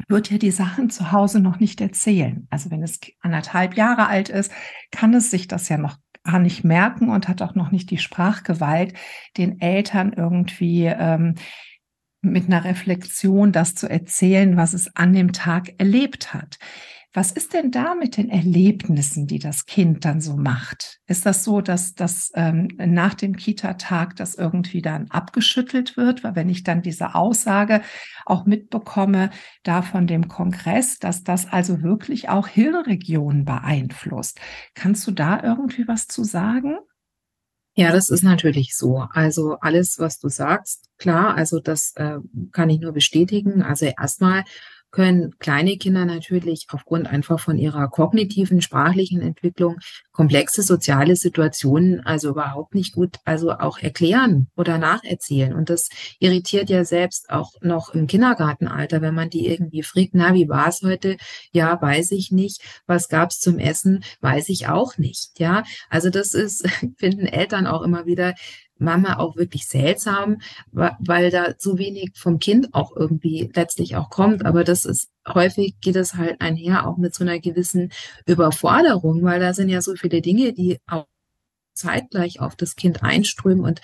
wird 0.08 0.30
ja 0.30 0.38
die 0.38 0.50
Sachen 0.50 0.90
zu 0.90 1.12
Hause 1.12 1.40
noch 1.40 1.60
nicht 1.60 1.80
erzählen. 1.80 2.46
Also 2.50 2.70
wenn 2.70 2.82
es 2.82 3.00
anderthalb 3.20 3.76
Jahre 3.76 4.06
alt 4.06 4.28
ist, 4.28 4.52
kann 4.90 5.14
es 5.14 5.30
sich 5.30 5.48
das 5.48 5.68
ja 5.68 5.78
noch 5.78 5.96
gar 6.24 6.38
nicht 6.38 6.64
merken 6.64 7.10
und 7.10 7.28
hat 7.28 7.42
auch 7.42 7.54
noch 7.54 7.70
nicht 7.70 7.90
die 7.90 7.98
Sprachgewalt, 7.98 8.94
den 9.36 9.60
Eltern 9.60 10.12
irgendwie 10.12 10.86
ähm, 10.86 11.34
mit 12.22 12.46
einer 12.46 12.64
Reflexion 12.64 13.52
das 13.52 13.74
zu 13.74 13.88
erzählen, 13.88 14.56
was 14.56 14.72
es 14.72 14.94
an 14.96 15.12
dem 15.12 15.32
Tag 15.32 15.74
erlebt 15.78 16.32
hat. 16.32 16.58
Was 17.16 17.30
ist 17.30 17.54
denn 17.54 17.70
da 17.70 17.94
mit 17.94 18.16
den 18.16 18.28
Erlebnissen, 18.28 19.28
die 19.28 19.38
das 19.38 19.66
Kind 19.66 20.04
dann 20.04 20.20
so 20.20 20.36
macht? 20.36 20.98
Ist 21.06 21.24
das 21.24 21.44
so, 21.44 21.60
dass 21.60 21.94
das 21.94 22.32
ähm, 22.34 22.66
nach 22.76 23.14
dem 23.14 23.36
Kita-Tag 23.36 24.16
das 24.16 24.34
irgendwie 24.34 24.82
dann 24.82 25.08
abgeschüttelt 25.12 25.96
wird? 25.96 26.24
Weil 26.24 26.34
wenn 26.34 26.48
ich 26.48 26.64
dann 26.64 26.82
diese 26.82 27.14
Aussage 27.14 27.82
auch 28.26 28.46
mitbekomme, 28.46 29.30
da 29.62 29.82
von 29.82 30.08
dem 30.08 30.26
Kongress, 30.26 30.98
dass 30.98 31.22
das 31.22 31.46
also 31.46 31.82
wirklich 31.82 32.30
auch 32.30 32.48
Hirnregionen 32.48 33.44
beeinflusst. 33.44 34.40
Kannst 34.74 35.06
du 35.06 35.12
da 35.12 35.40
irgendwie 35.40 35.86
was 35.86 36.08
zu 36.08 36.24
sagen? 36.24 36.78
Ja, 37.76 37.92
das 37.92 38.08
ist 38.08 38.24
natürlich 38.24 38.76
so. 38.76 39.06
Also 39.10 39.56
alles, 39.60 40.00
was 40.00 40.18
du 40.18 40.28
sagst, 40.28 40.90
klar, 40.98 41.36
also 41.36 41.60
das 41.60 41.92
äh, 41.94 42.18
kann 42.50 42.70
ich 42.70 42.80
nur 42.80 42.92
bestätigen. 42.92 43.62
Also 43.62 43.86
erstmal 43.86 44.42
können 44.94 45.36
kleine 45.40 45.76
Kinder 45.76 46.04
natürlich 46.04 46.68
aufgrund 46.70 47.08
einfach 47.08 47.40
von 47.40 47.58
ihrer 47.58 47.88
kognitiven, 47.88 48.62
sprachlichen 48.62 49.20
Entwicklung 49.20 49.78
komplexe 50.12 50.62
soziale 50.62 51.16
Situationen 51.16 52.06
also 52.06 52.30
überhaupt 52.30 52.76
nicht 52.76 52.94
gut, 52.94 53.16
also 53.24 53.50
auch 53.50 53.78
erklären 53.78 54.46
oder 54.56 54.78
nacherzählen. 54.78 55.52
Und 55.52 55.68
das 55.68 55.88
irritiert 56.20 56.70
ja 56.70 56.84
selbst 56.84 57.30
auch 57.30 57.54
noch 57.60 57.92
im 57.92 58.06
Kindergartenalter, 58.06 59.02
wenn 59.02 59.14
man 59.14 59.30
die 59.30 59.48
irgendwie 59.48 59.82
fragt, 59.82 60.10
na, 60.12 60.32
wie 60.32 60.48
war 60.48 60.68
es 60.68 60.82
heute? 60.82 61.16
Ja, 61.50 61.82
weiß 61.82 62.12
ich 62.12 62.30
nicht. 62.30 62.62
Was 62.86 63.08
gab's 63.08 63.40
zum 63.40 63.58
Essen? 63.58 64.04
Weiß 64.20 64.48
ich 64.48 64.68
auch 64.68 64.96
nicht. 64.96 65.40
Ja, 65.40 65.64
also 65.90 66.08
das 66.08 66.34
ist, 66.34 66.68
finden 66.98 67.26
Eltern 67.26 67.66
auch 67.66 67.82
immer 67.82 68.06
wieder 68.06 68.34
Mama 68.78 69.18
auch 69.18 69.36
wirklich 69.36 69.66
seltsam, 69.66 70.38
weil 70.72 71.30
da 71.30 71.54
so 71.58 71.78
wenig 71.78 72.12
vom 72.14 72.38
Kind 72.38 72.74
auch 72.74 72.96
irgendwie 72.96 73.50
letztlich 73.54 73.96
auch 73.96 74.10
kommt. 74.10 74.44
Aber 74.44 74.64
das 74.64 74.84
ist 74.84 75.10
häufig 75.26 75.76
geht 75.80 75.96
es 75.96 76.14
halt 76.14 76.40
einher 76.40 76.86
auch 76.86 76.96
mit 76.96 77.14
so 77.14 77.24
einer 77.24 77.38
gewissen 77.38 77.92
Überforderung, 78.26 79.22
weil 79.22 79.40
da 79.40 79.54
sind 79.54 79.68
ja 79.68 79.80
so 79.80 79.94
viele 79.94 80.20
Dinge, 80.20 80.52
die 80.52 80.78
auch 80.86 81.06
zeitgleich 81.74 82.40
auf 82.40 82.56
das 82.56 82.76
Kind 82.76 83.02
einströmen 83.02 83.64
und 83.64 83.80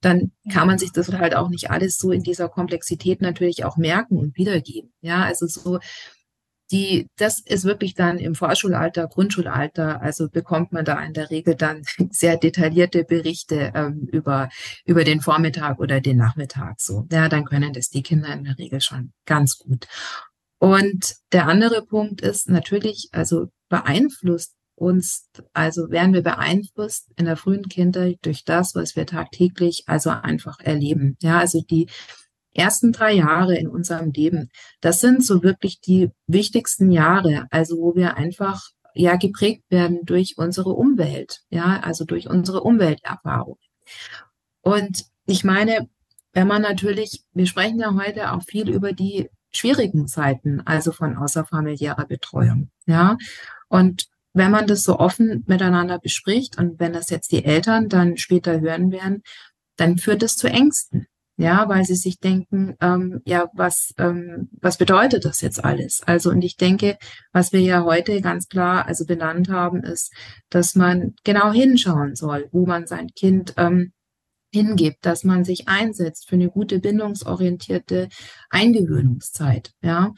dann 0.00 0.32
kann 0.50 0.66
man 0.66 0.78
sich 0.78 0.92
das 0.92 1.12
halt 1.12 1.34
auch 1.34 1.50
nicht 1.50 1.70
alles 1.70 1.98
so 1.98 2.10
in 2.10 2.22
dieser 2.22 2.48
Komplexität 2.48 3.20
natürlich 3.20 3.64
auch 3.64 3.76
merken 3.76 4.16
und 4.16 4.36
wiedergeben. 4.36 4.92
Ja, 5.02 5.24
also 5.24 5.46
so 5.46 5.78
die, 6.70 7.08
das 7.16 7.40
ist 7.40 7.64
wirklich 7.64 7.94
dann 7.94 8.18
im 8.18 8.34
Vorschulalter, 8.34 9.08
Grundschulalter, 9.08 10.00
also 10.00 10.28
bekommt 10.28 10.72
man 10.72 10.84
da 10.84 11.02
in 11.02 11.12
der 11.12 11.30
Regel 11.30 11.54
dann 11.54 11.82
sehr 12.10 12.36
detaillierte 12.36 13.04
Berichte 13.04 13.72
ähm, 13.74 14.08
über, 14.12 14.48
über 14.84 15.04
den 15.04 15.20
Vormittag 15.20 15.78
oder 15.80 16.00
den 16.00 16.16
Nachmittag 16.16 16.80
so. 16.80 17.06
Ja, 17.10 17.28
dann 17.28 17.44
können 17.44 17.72
das 17.72 17.88
die 17.88 18.02
Kinder 18.02 18.32
in 18.32 18.44
der 18.44 18.58
Regel 18.58 18.80
schon 18.80 19.12
ganz 19.26 19.58
gut. 19.58 19.86
Und 20.58 21.16
der 21.32 21.46
andere 21.46 21.84
Punkt 21.84 22.20
ist 22.20 22.48
natürlich, 22.48 23.08
also 23.12 23.46
beeinflusst 23.68 24.54
uns, 24.74 25.28
also 25.52 25.90
werden 25.90 26.14
wir 26.14 26.22
beeinflusst 26.22 27.10
in 27.16 27.26
der 27.26 27.36
frühen 27.36 27.68
Kindheit 27.68 28.18
durch 28.22 28.44
das, 28.44 28.74
was 28.74 28.96
wir 28.96 29.06
tagtäglich 29.06 29.84
also 29.86 30.10
einfach 30.10 30.58
erleben. 30.60 31.16
Ja, 31.20 31.38
also 31.38 31.62
die 31.62 31.88
ersten 32.54 32.92
drei 32.92 33.12
Jahre 33.12 33.56
in 33.56 33.68
unserem 33.68 34.12
Leben, 34.12 34.50
das 34.80 35.00
sind 35.00 35.24
so 35.24 35.42
wirklich 35.42 35.80
die 35.80 36.10
wichtigsten 36.26 36.90
Jahre, 36.90 37.46
also 37.50 37.78
wo 37.78 37.94
wir 37.94 38.16
einfach 38.16 38.70
ja 38.94 39.16
geprägt 39.16 39.64
werden 39.70 40.00
durch 40.04 40.34
unsere 40.36 40.70
Umwelt, 40.70 41.40
ja, 41.50 41.80
also 41.80 42.04
durch 42.04 42.28
unsere 42.28 42.62
Umwelterfahrung. 42.62 43.58
Und 44.62 45.04
ich 45.26 45.44
meine, 45.44 45.88
wenn 46.32 46.48
man 46.48 46.62
natürlich, 46.62 47.24
wir 47.32 47.46
sprechen 47.46 47.78
ja 47.78 47.94
heute 47.94 48.32
auch 48.32 48.42
viel 48.42 48.68
über 48.68 48.92
die 48.92 49.28
schwierigen 49.52 50.06
Zeiten, 50.06 50.60
also 50.64 50.92
von 50.92 51.16
außerfamiliärer 51.16 52.06
Betreuung, 52.06 52.70
ja. 52.86 53.16
Und 53.68 54.08
wenn 54.32 54.50
man 54.50 54.66
das 54.66 54.82
so 54.82 54.98
offen 54.98 55.44
miteinander 55.46 55.98
bespricht 55.98 56.56
und 56.58 56.78
wenn 56.78 56.92
das 56.92 57.10
jetzt 57.10 57.32
die 57.32 57.44
Eltern 57.44 57.88
dann 57.88 58.16
später 58.16 58.60
hören 58.60 58.92
werden, 58.92 59.22
dann 59.76 59.98
führt 59.98 60.22
es 60.22 60.36
zu 60.36 60.48
Ängsten 60.48 61.06
ja, 61.40 61.68
weil 61.70 61.84
sie 61.86 61.94
sich 61.94 62.18
denken, 62.18 62.76
ähm, 62.82 63.22
ja, 63.24 63.48
was, 63.54 63.94
ähm, 63.96 64.50
was 64.60 64.76
bedeutet 64.76 65.24
das 65.24 65.40
jetzt 65.40 65.64
alles? 65.64 66.02
Also, 66.04 66.30
und 66.30 66.42
ich 66.42 66.56
denke, 66.56 66.98
was 67.32 67.52
wir 67.52 67.60
ja 67.60 67.82
heute 67.82 68.20
ganz 68.20 68.46
klar 68.46 68.86
also 68.86 69.06
benannt 69.06 69.48
haben, 69.48 69.82
ist, 69.82 70.12
dass 70.50 70.74
man 70.74 71.14
genau 71.24 71.50
hinschauen 71.50 72.14
soll, 72.14 72.48
wo 72.52 72.66
man 72.66 72.86
sein 72.86 73.08
Kind 73.16 73.54
ähm, 73.56 73.92
hingibt, 74.52 75.06
dass 75.06 75.24
man 75.24 75.44
sich 75.44 75.66
einsetzt 75.66 76.28
für 76.28 76.34
eine 76.34 76.50
gute 76.50 76.78
bindungsorientierte 76.78 78.08
Eingewöhnungszeit, 78.50 79.70
ja. 79.80 80.12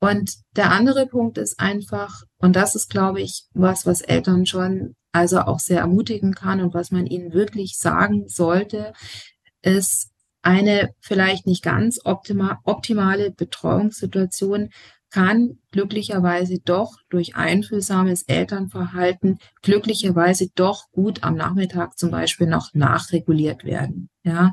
Und 0.00 0.36
der 0.56 0.72
andere 0.72 1.06
Punkt 1.06 1.36
ist 1.36 1.60
einfach, 1.60 2.22
und 2.38 2.56
das 2.56 2.74
ist, 2.74 2.88
glaube 2.88 3.20
ich, 3.20 3.44
was, 3.52 3.84
was 3.84 4.00
Eltern 4.00 4.46
schon 4.46 4.94
also 5.12 5.40
auch 5.40 5.58
sehr 5.58 5.80
ermutigen 5.80 6.34
kann 6.34 6.60
und 6.60 6.72
was 6.72 6.90
man 6.90 7.06
ihnen 7.06 7.34
wirklich 7.34 7.76
sagen 7.76 8.28
sollte, 8.28 8.94
ist, 9.62 10.10
eine 10.46 10.94
vielleicht 11.00 11.46
nicht 11.46 11.62
ganz 11.62 12.00
optima, 12.04 12.60
optimale 12.64 13.32
Betreuungssituation 13.32 14.70
kann 15.10 15.58
glücklicherweise 15.72 16.58
doch 16.64 16.96
durch 17.10 17.36
einfühlsames 17.36 18.22
Elternverhalten 18.22 19.38
glücklicherweise 19.62 20.48
doch 20.54 20.90
gut 20.92 21.24
am 21.24 21.36
Nachmittag 21.36 21.98
zum 21.98 22.10
Beispiel 22.10 22.46
noch 22.46 22.74
nachreguliert 22.74 23.64
werden. 23.64 24.08
Ja, 24.22 24.52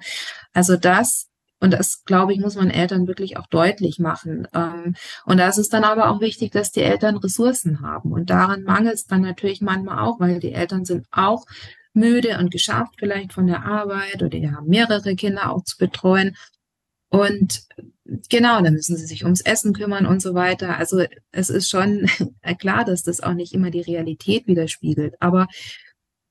also 0.53 0.77
das 0.77 1.27
und 1.59 1.71
das, 1.71 2.03
glaube 2.03 2.33
ich, 2.33 2.41
muss 2.41 2.55
man 2.55 2.69
Eltern 2.69 3.07
wirklich 3.07 3.37
auch 3.37 3.47
deutlich 3.47 3.97
machen. 3.97 4.49
Ähm, 4.53 4.95
und 5.25 5.37
da 5.37 5.47
ist 5.47 5.57
es 5.57 5.69
dann 5.69 5.85
aber 5.85 6.09
auch 6.09 6.19
wichtig, 6.19 6.51
dass 6.51 6.71
die 6.71 6.81
Eltern 6.81 7.15
Ressourcen 7.15 7.79
haben. 7.79 8.11
Und 8.11 8.29
daran 8.29 8.63
mangelt 8.63 8.95
es 8.95 9.05
dann 9.05 9.21
natürlich 9.21 9.61
manchmal 9.61 9.99
auch, 9.99 10.19
weil 10.19 10.41
die 10.41 10.51
Eltern 10.51 10.83
sind 10.83 11.07
auch 11.09 11.45
müde 11.93 12.37
und 12.39 12.51
geschafft 12.51 12.95
vielleicht 12.97 13.33
von 13.33 13.47
der 13.47 13.65
Arbeit 13.65 14.15
oder 14.15 14.29
die 14.29 14.51
haben 14.51 14.67
mehrere 14.67 15.15
Kinder 15.15 15.51
auch 15.51 15.63
zu 15.63 15.77
betreuen. 15.77 16.35
Und 17.09 17.67
genau, 18.29 18.61
dann 18.61 18.73
müssen 18.73 18.97
sie 18.97 19.05
sich 19.05 19.23
ums 19.23 19.41
Essen 19.41 19.73
kümmern 19.73 20.05
und 20.05 20.21
so 20.21 20.33
weiter. 20.33 20.77
Also 20.77 21.03
es 21.31 21.49
ist 21.49 21.69
schon 21.69 22.07
klar, 22.59 22.85
dass 22.85 23.03
das 23.03 23.21
auch 23.21 23.33
nicht 23.33 23.53
immer 23.53 23.69
die 23.69 23.81
Realität 23.81 24.47
widerspiegelt, 24.47 25.15
aber 25.19 25.47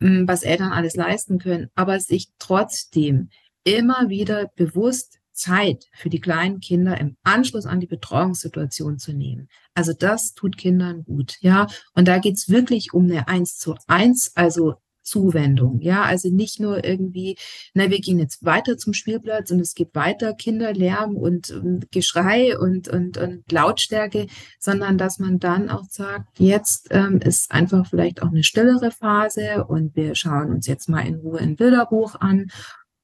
hm, 0.01 0.27
was 0.27 0.43
Eltern 0.43 0.73
alles 0.73 0.97
leisten 0.97 1.39
können, 1.39 1.71
aber 1.75 2.01
sich 2.01 2.29
trotzdem 2.39 3.31
immer 3.65 4.09
wieder 4.09 4.51
bewusst 4.57 5.21
Zeit 5.33 5.87
für 5.95 6.11
die 6.11 6.21
kleinen 6.21 6.61
Kinder 6.61 6.99
im 6.99 7.17
Anschluss 7.23 7.67
an 7.67 7.81
die 7.81 7.87
Betreuungssituation 7.87 8.99
zu 8.99 9.13
nehmen. 9.13 9.49
Also 9.75 9.93
das 9.93 10.35
tut 10.35 10.59
Kindern 10.59 11.05
gut, 11.05 11.37
ja. 11.41 11.69
Und 11.95 12.09
da 12.09 12.19
geht's 12.19 12.49
wirklich 12.49 12.93
um 12.93 13.05
eine 13.05 13.29
eins 13.29 13.57
zu 13.57 13.77
eins, 13.87 14.33
also 14.35 14.75
Zuwendung. 15.03 15.81
Ja, 15.81 16.03
also 16.03 16.31
nicht 16.31 16.61
nur 16.61 16.85
irgendwie, 16.85 17.37
na, 17.75 17.91
wir 17.91 18.01
gehen 18.01 18.19
jetzt 18.19 18.45
weiter 18.45 18.77
zum 18.77 18.93
Spielplatz 18.93 19.51
und 19.51 19.61
es 19.61 19.75
gibt 19.75 19.95
weiter 19.95 20.35
Kinderlärm 20.35 21.17
und, 21.17 21.51
und 21.51 21.91
Geschrei 21.91 22.59
und, 22.59 22.89
und, 22.89 23.19
und 23.19 23.51
Lautstärke, 23.51 24.27
sondern 24.59 24.99
dass 24.99 25.19
man 25.19 25.39
dann 25.39 25.71
auch 25.71 25.85
sagt, 25.89 26.39
jetzt 26.39 26.89
ähm, 26.91 27.19
ist 27.19 27.51
einfach 27.51 27.87
vielleicht 27.87 28.23
auch 28.23 28.31
eine 28.31 28.45
stillere 28.45 28.91
Phase 28.91 29.65
und 29.65 29.97
wir 29.97 30.15
schauen 30.15 30.51
uns 30.51 30.67
jetzt 30.67 30.89
mal 30.89 31.07
in 31.07 31.17
Ruhe 31.17 31.41
ein 31.41 31.57
Bilderbuch 31.57 32.17
an 32.21 32.47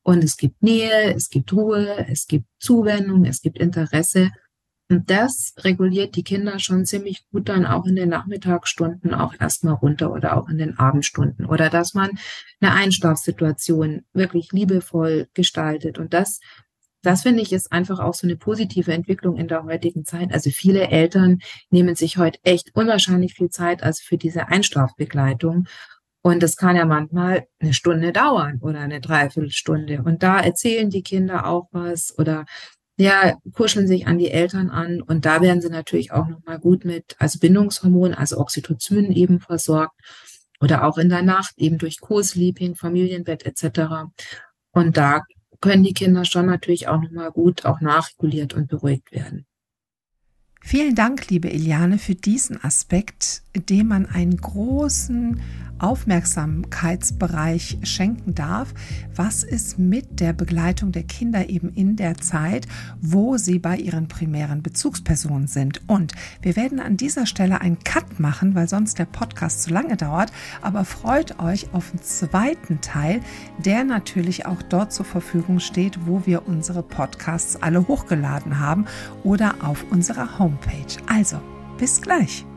und 0.03 0.24
es 0.24 0.36
gibt 0.36 0.62
Nähe, 0.62 1.14
es 1.14 1.28
gibt 1.28 1.53
Ruhe, 1.53 2.07
es 2.09 2.26
gibt 2.26 2.46
Zuwendung, 2.59 3.24
es 3.24 3.42
gibt 3.42 3.59
Interesse 3.59 4.30
und 4.91 5.11
das 5.11 5.55
reguliert 5.59 6.16
die 6.16 6.22
Kinder 6.22 6.59
schon 6.59 6.86
ziemlich 6.86 7.28
gut 7.30 7.51
dann 7.51 7.66
auch 7.66 7.84
in 7.84 7.95
den 7.95 8.09
Nachmittagsstunden 8.09 9.12
auch 9.12 9.34
erstmal 9.39 9.74
runter 9.74 10.11
oder 10.11 10.36
auch 10.36 10.49
in 10.49 10.57
den 10.57 10.78
Abendstunden 10.78 11.45
oder 11.45 11.68
dass 11.68 11.93
man 11.93 12.18
eine 12.61 12.72
Einschlafsituation 12.72 14.05
wirklich 14.14 14.53
liebevoll 14.53 15.28
gestaltet. 15.34 15.99
Und 15.99 16.14
das, 16.14 16.41
das 17.03 17.22
finde 17.22 17.43
ich 17.43 17.53
ist 17.53 17.70
einfach 17.70 17.99
auch 17.99 18.14
so 18.14 18.26
eine 18.26 18.36
positive 18.36 18.91
Entwicklung 18.93 19.36
in 19.36 19.49
der 19.49 19.64
heutigen 19.64 20.07
Zeit. 20.07 20.32
Also 20.32 20.49
viele 20.51 20.89
Eltern 20.89 21.41
nehmen 21.68 21.95
sich 21.95 22.16
heute 22.16 22.39
echt 22.43 22.74
unwahrscheinlich 22.74 23.34
viel 23.34 23.51
Zeit 23.51 23.82
als 23.82 24.01
für 24.01 24.16
diese 24.16 24.49
Einschlafbegleitung. 24.49 25.66
Und 26.22 26.43
das 26.43 26.57
kann 26.57 26.76
ja 26.76 26.86
manchmal 26.86 27.47
eine 27.61 27.74
Stunde 27.74 28.12
dauern 28.12 28.59
oder 28.62 28.80
eine 28.80 29.03
Dreiviertelstunde. 29.03 30.03
Und 30.03 30.22
da 30.22 30.41
erzählen 30.41 30.89
die 30.89 31.03
Kinder 31.03 31.47
auch 31.47 31.68
was 31.72 32.18
oder 32.18 32.47
ja, 32.99 33.38
kuscheln 33.53 33.86
sich 33.86 34.09
an 34.09 34.18
die 34.18 34.30
Eltern 34.30 34.70
an 34.70 35.01
und 35.01 35.24
da 35.24 35.40
werden 35.40 35.62
sie 35.62 35.70
natürlich 35.70 36.11
auch 36.11 36.26
nochmal 36.26 36.59
gut 36.59 36.84
mit, 36.84 37.14
also 37.18 37.38
Bindungshormon, 37.38 38.12
also 38.12 38.38
Oxytocin 38.38 39.12
eben 39.12 39.38
versorgt 39.38 39.94
oder 40.61 40.84
auch 40.84 40.99
in 40.99 41.09
der 41.09 41.22
Nacht 41.22 41.55
eben 41.59 41.78
durch 41.78 42.01
Co-Sleeping, 42.01 42.74
Familienbett 42.74 43.46
etc. 43.46 44.11
Und 44.72 44.96
da 44.96 45.22
können 45.61 45.84
die 45.84 45.94
Kinder 45.94 46.24
schon 46.24 46.46
natürlich 46.46 46.88
auch 46.88 47.01
nochmal 47.01 47.30
gut 47.30 47.64
auch 47.64 47.80
nachreguliert 47.80 48.55
und 48.55 48.68
beruhigt 48.68 49.12
werden. 49.12 49.46
Vielen 50.61 50.96
Dank, 50.96 51.30
liebe 51.30 51.51
Eliane, 51.51 51.99
für 51.99 52.16
diesen 52.16 52.62
Aspekt, 52.62 53.42
dem 53.59 53.88
man 53.88 54.06
einen 54.06 54.36
großen 54.36 55.40
Aufmerksamkeitsbereich 55.78 57.78
schenken 57.82 58.34
darf. 58.34 58.74
Was 59.14 59.42
ist 59.42 59.78
mit 59.78 60.20
der 60.20 60.32
Begleitung 60.32 60.92
der 60.92 61.04
Kinder 61.04 61.48
eben 61.48 61.72
in 61.74 61.96
der 61.96 62.16
Zeit, 62.16 62.66
wo 63.00 63.36
sie 63.36 63.59
bei 63.59 63.76
ihren 63.76 64.09
primären 64.09 64.62
Bezugspersonen 64.62 65.46
sind? 65.46 65.82
Und 65.88 66.12
wir 66.42 66.56
werden 66.56 66.80
an 66.80 66.96
dieser 66.96 67.26
Stelle 67.26 67.61
einen 67.61 67.78
Cut 67.80 68.20
machen, 68.20 68.54
weil 68.54 68.68
sonst 68.68 68.98
der 68.98 69.06
Podcast 69.06 69.62
zu 69.62 69.70
lange 69.70 69.96
dauert. 69.96 70.32
Aber 70.62 70.84
freut 70.84 71.40
euch 71.40 71.72
auf 71.72 71.90
den 71.90 72.02
zweiten 72.02 72.80
Teil, 72.80 73.20
der 73.64 73.84
natürlich 73.84 74.46
auch 74.46 74.62
dort 74.62 74.92
zur 74.92 75.06
Verfügung 75.06 75.61
steht, 75.61 76.06
wo 76.06 76.26
wir 76.26 76.48
unsere 76.48 76.82
Podcasts 76.82 77.62
alle 77.62 77.86
hochgeladen 77.86 78.59
haben 78.59 78.86
oder 79.22 79.54
auf 79.62 79.84
unserer 79.90 80.38
Homepage. 80.38 80.96
Also, 81.06 81.40
bis 81.78 82.00
gleich. 82.00 82.47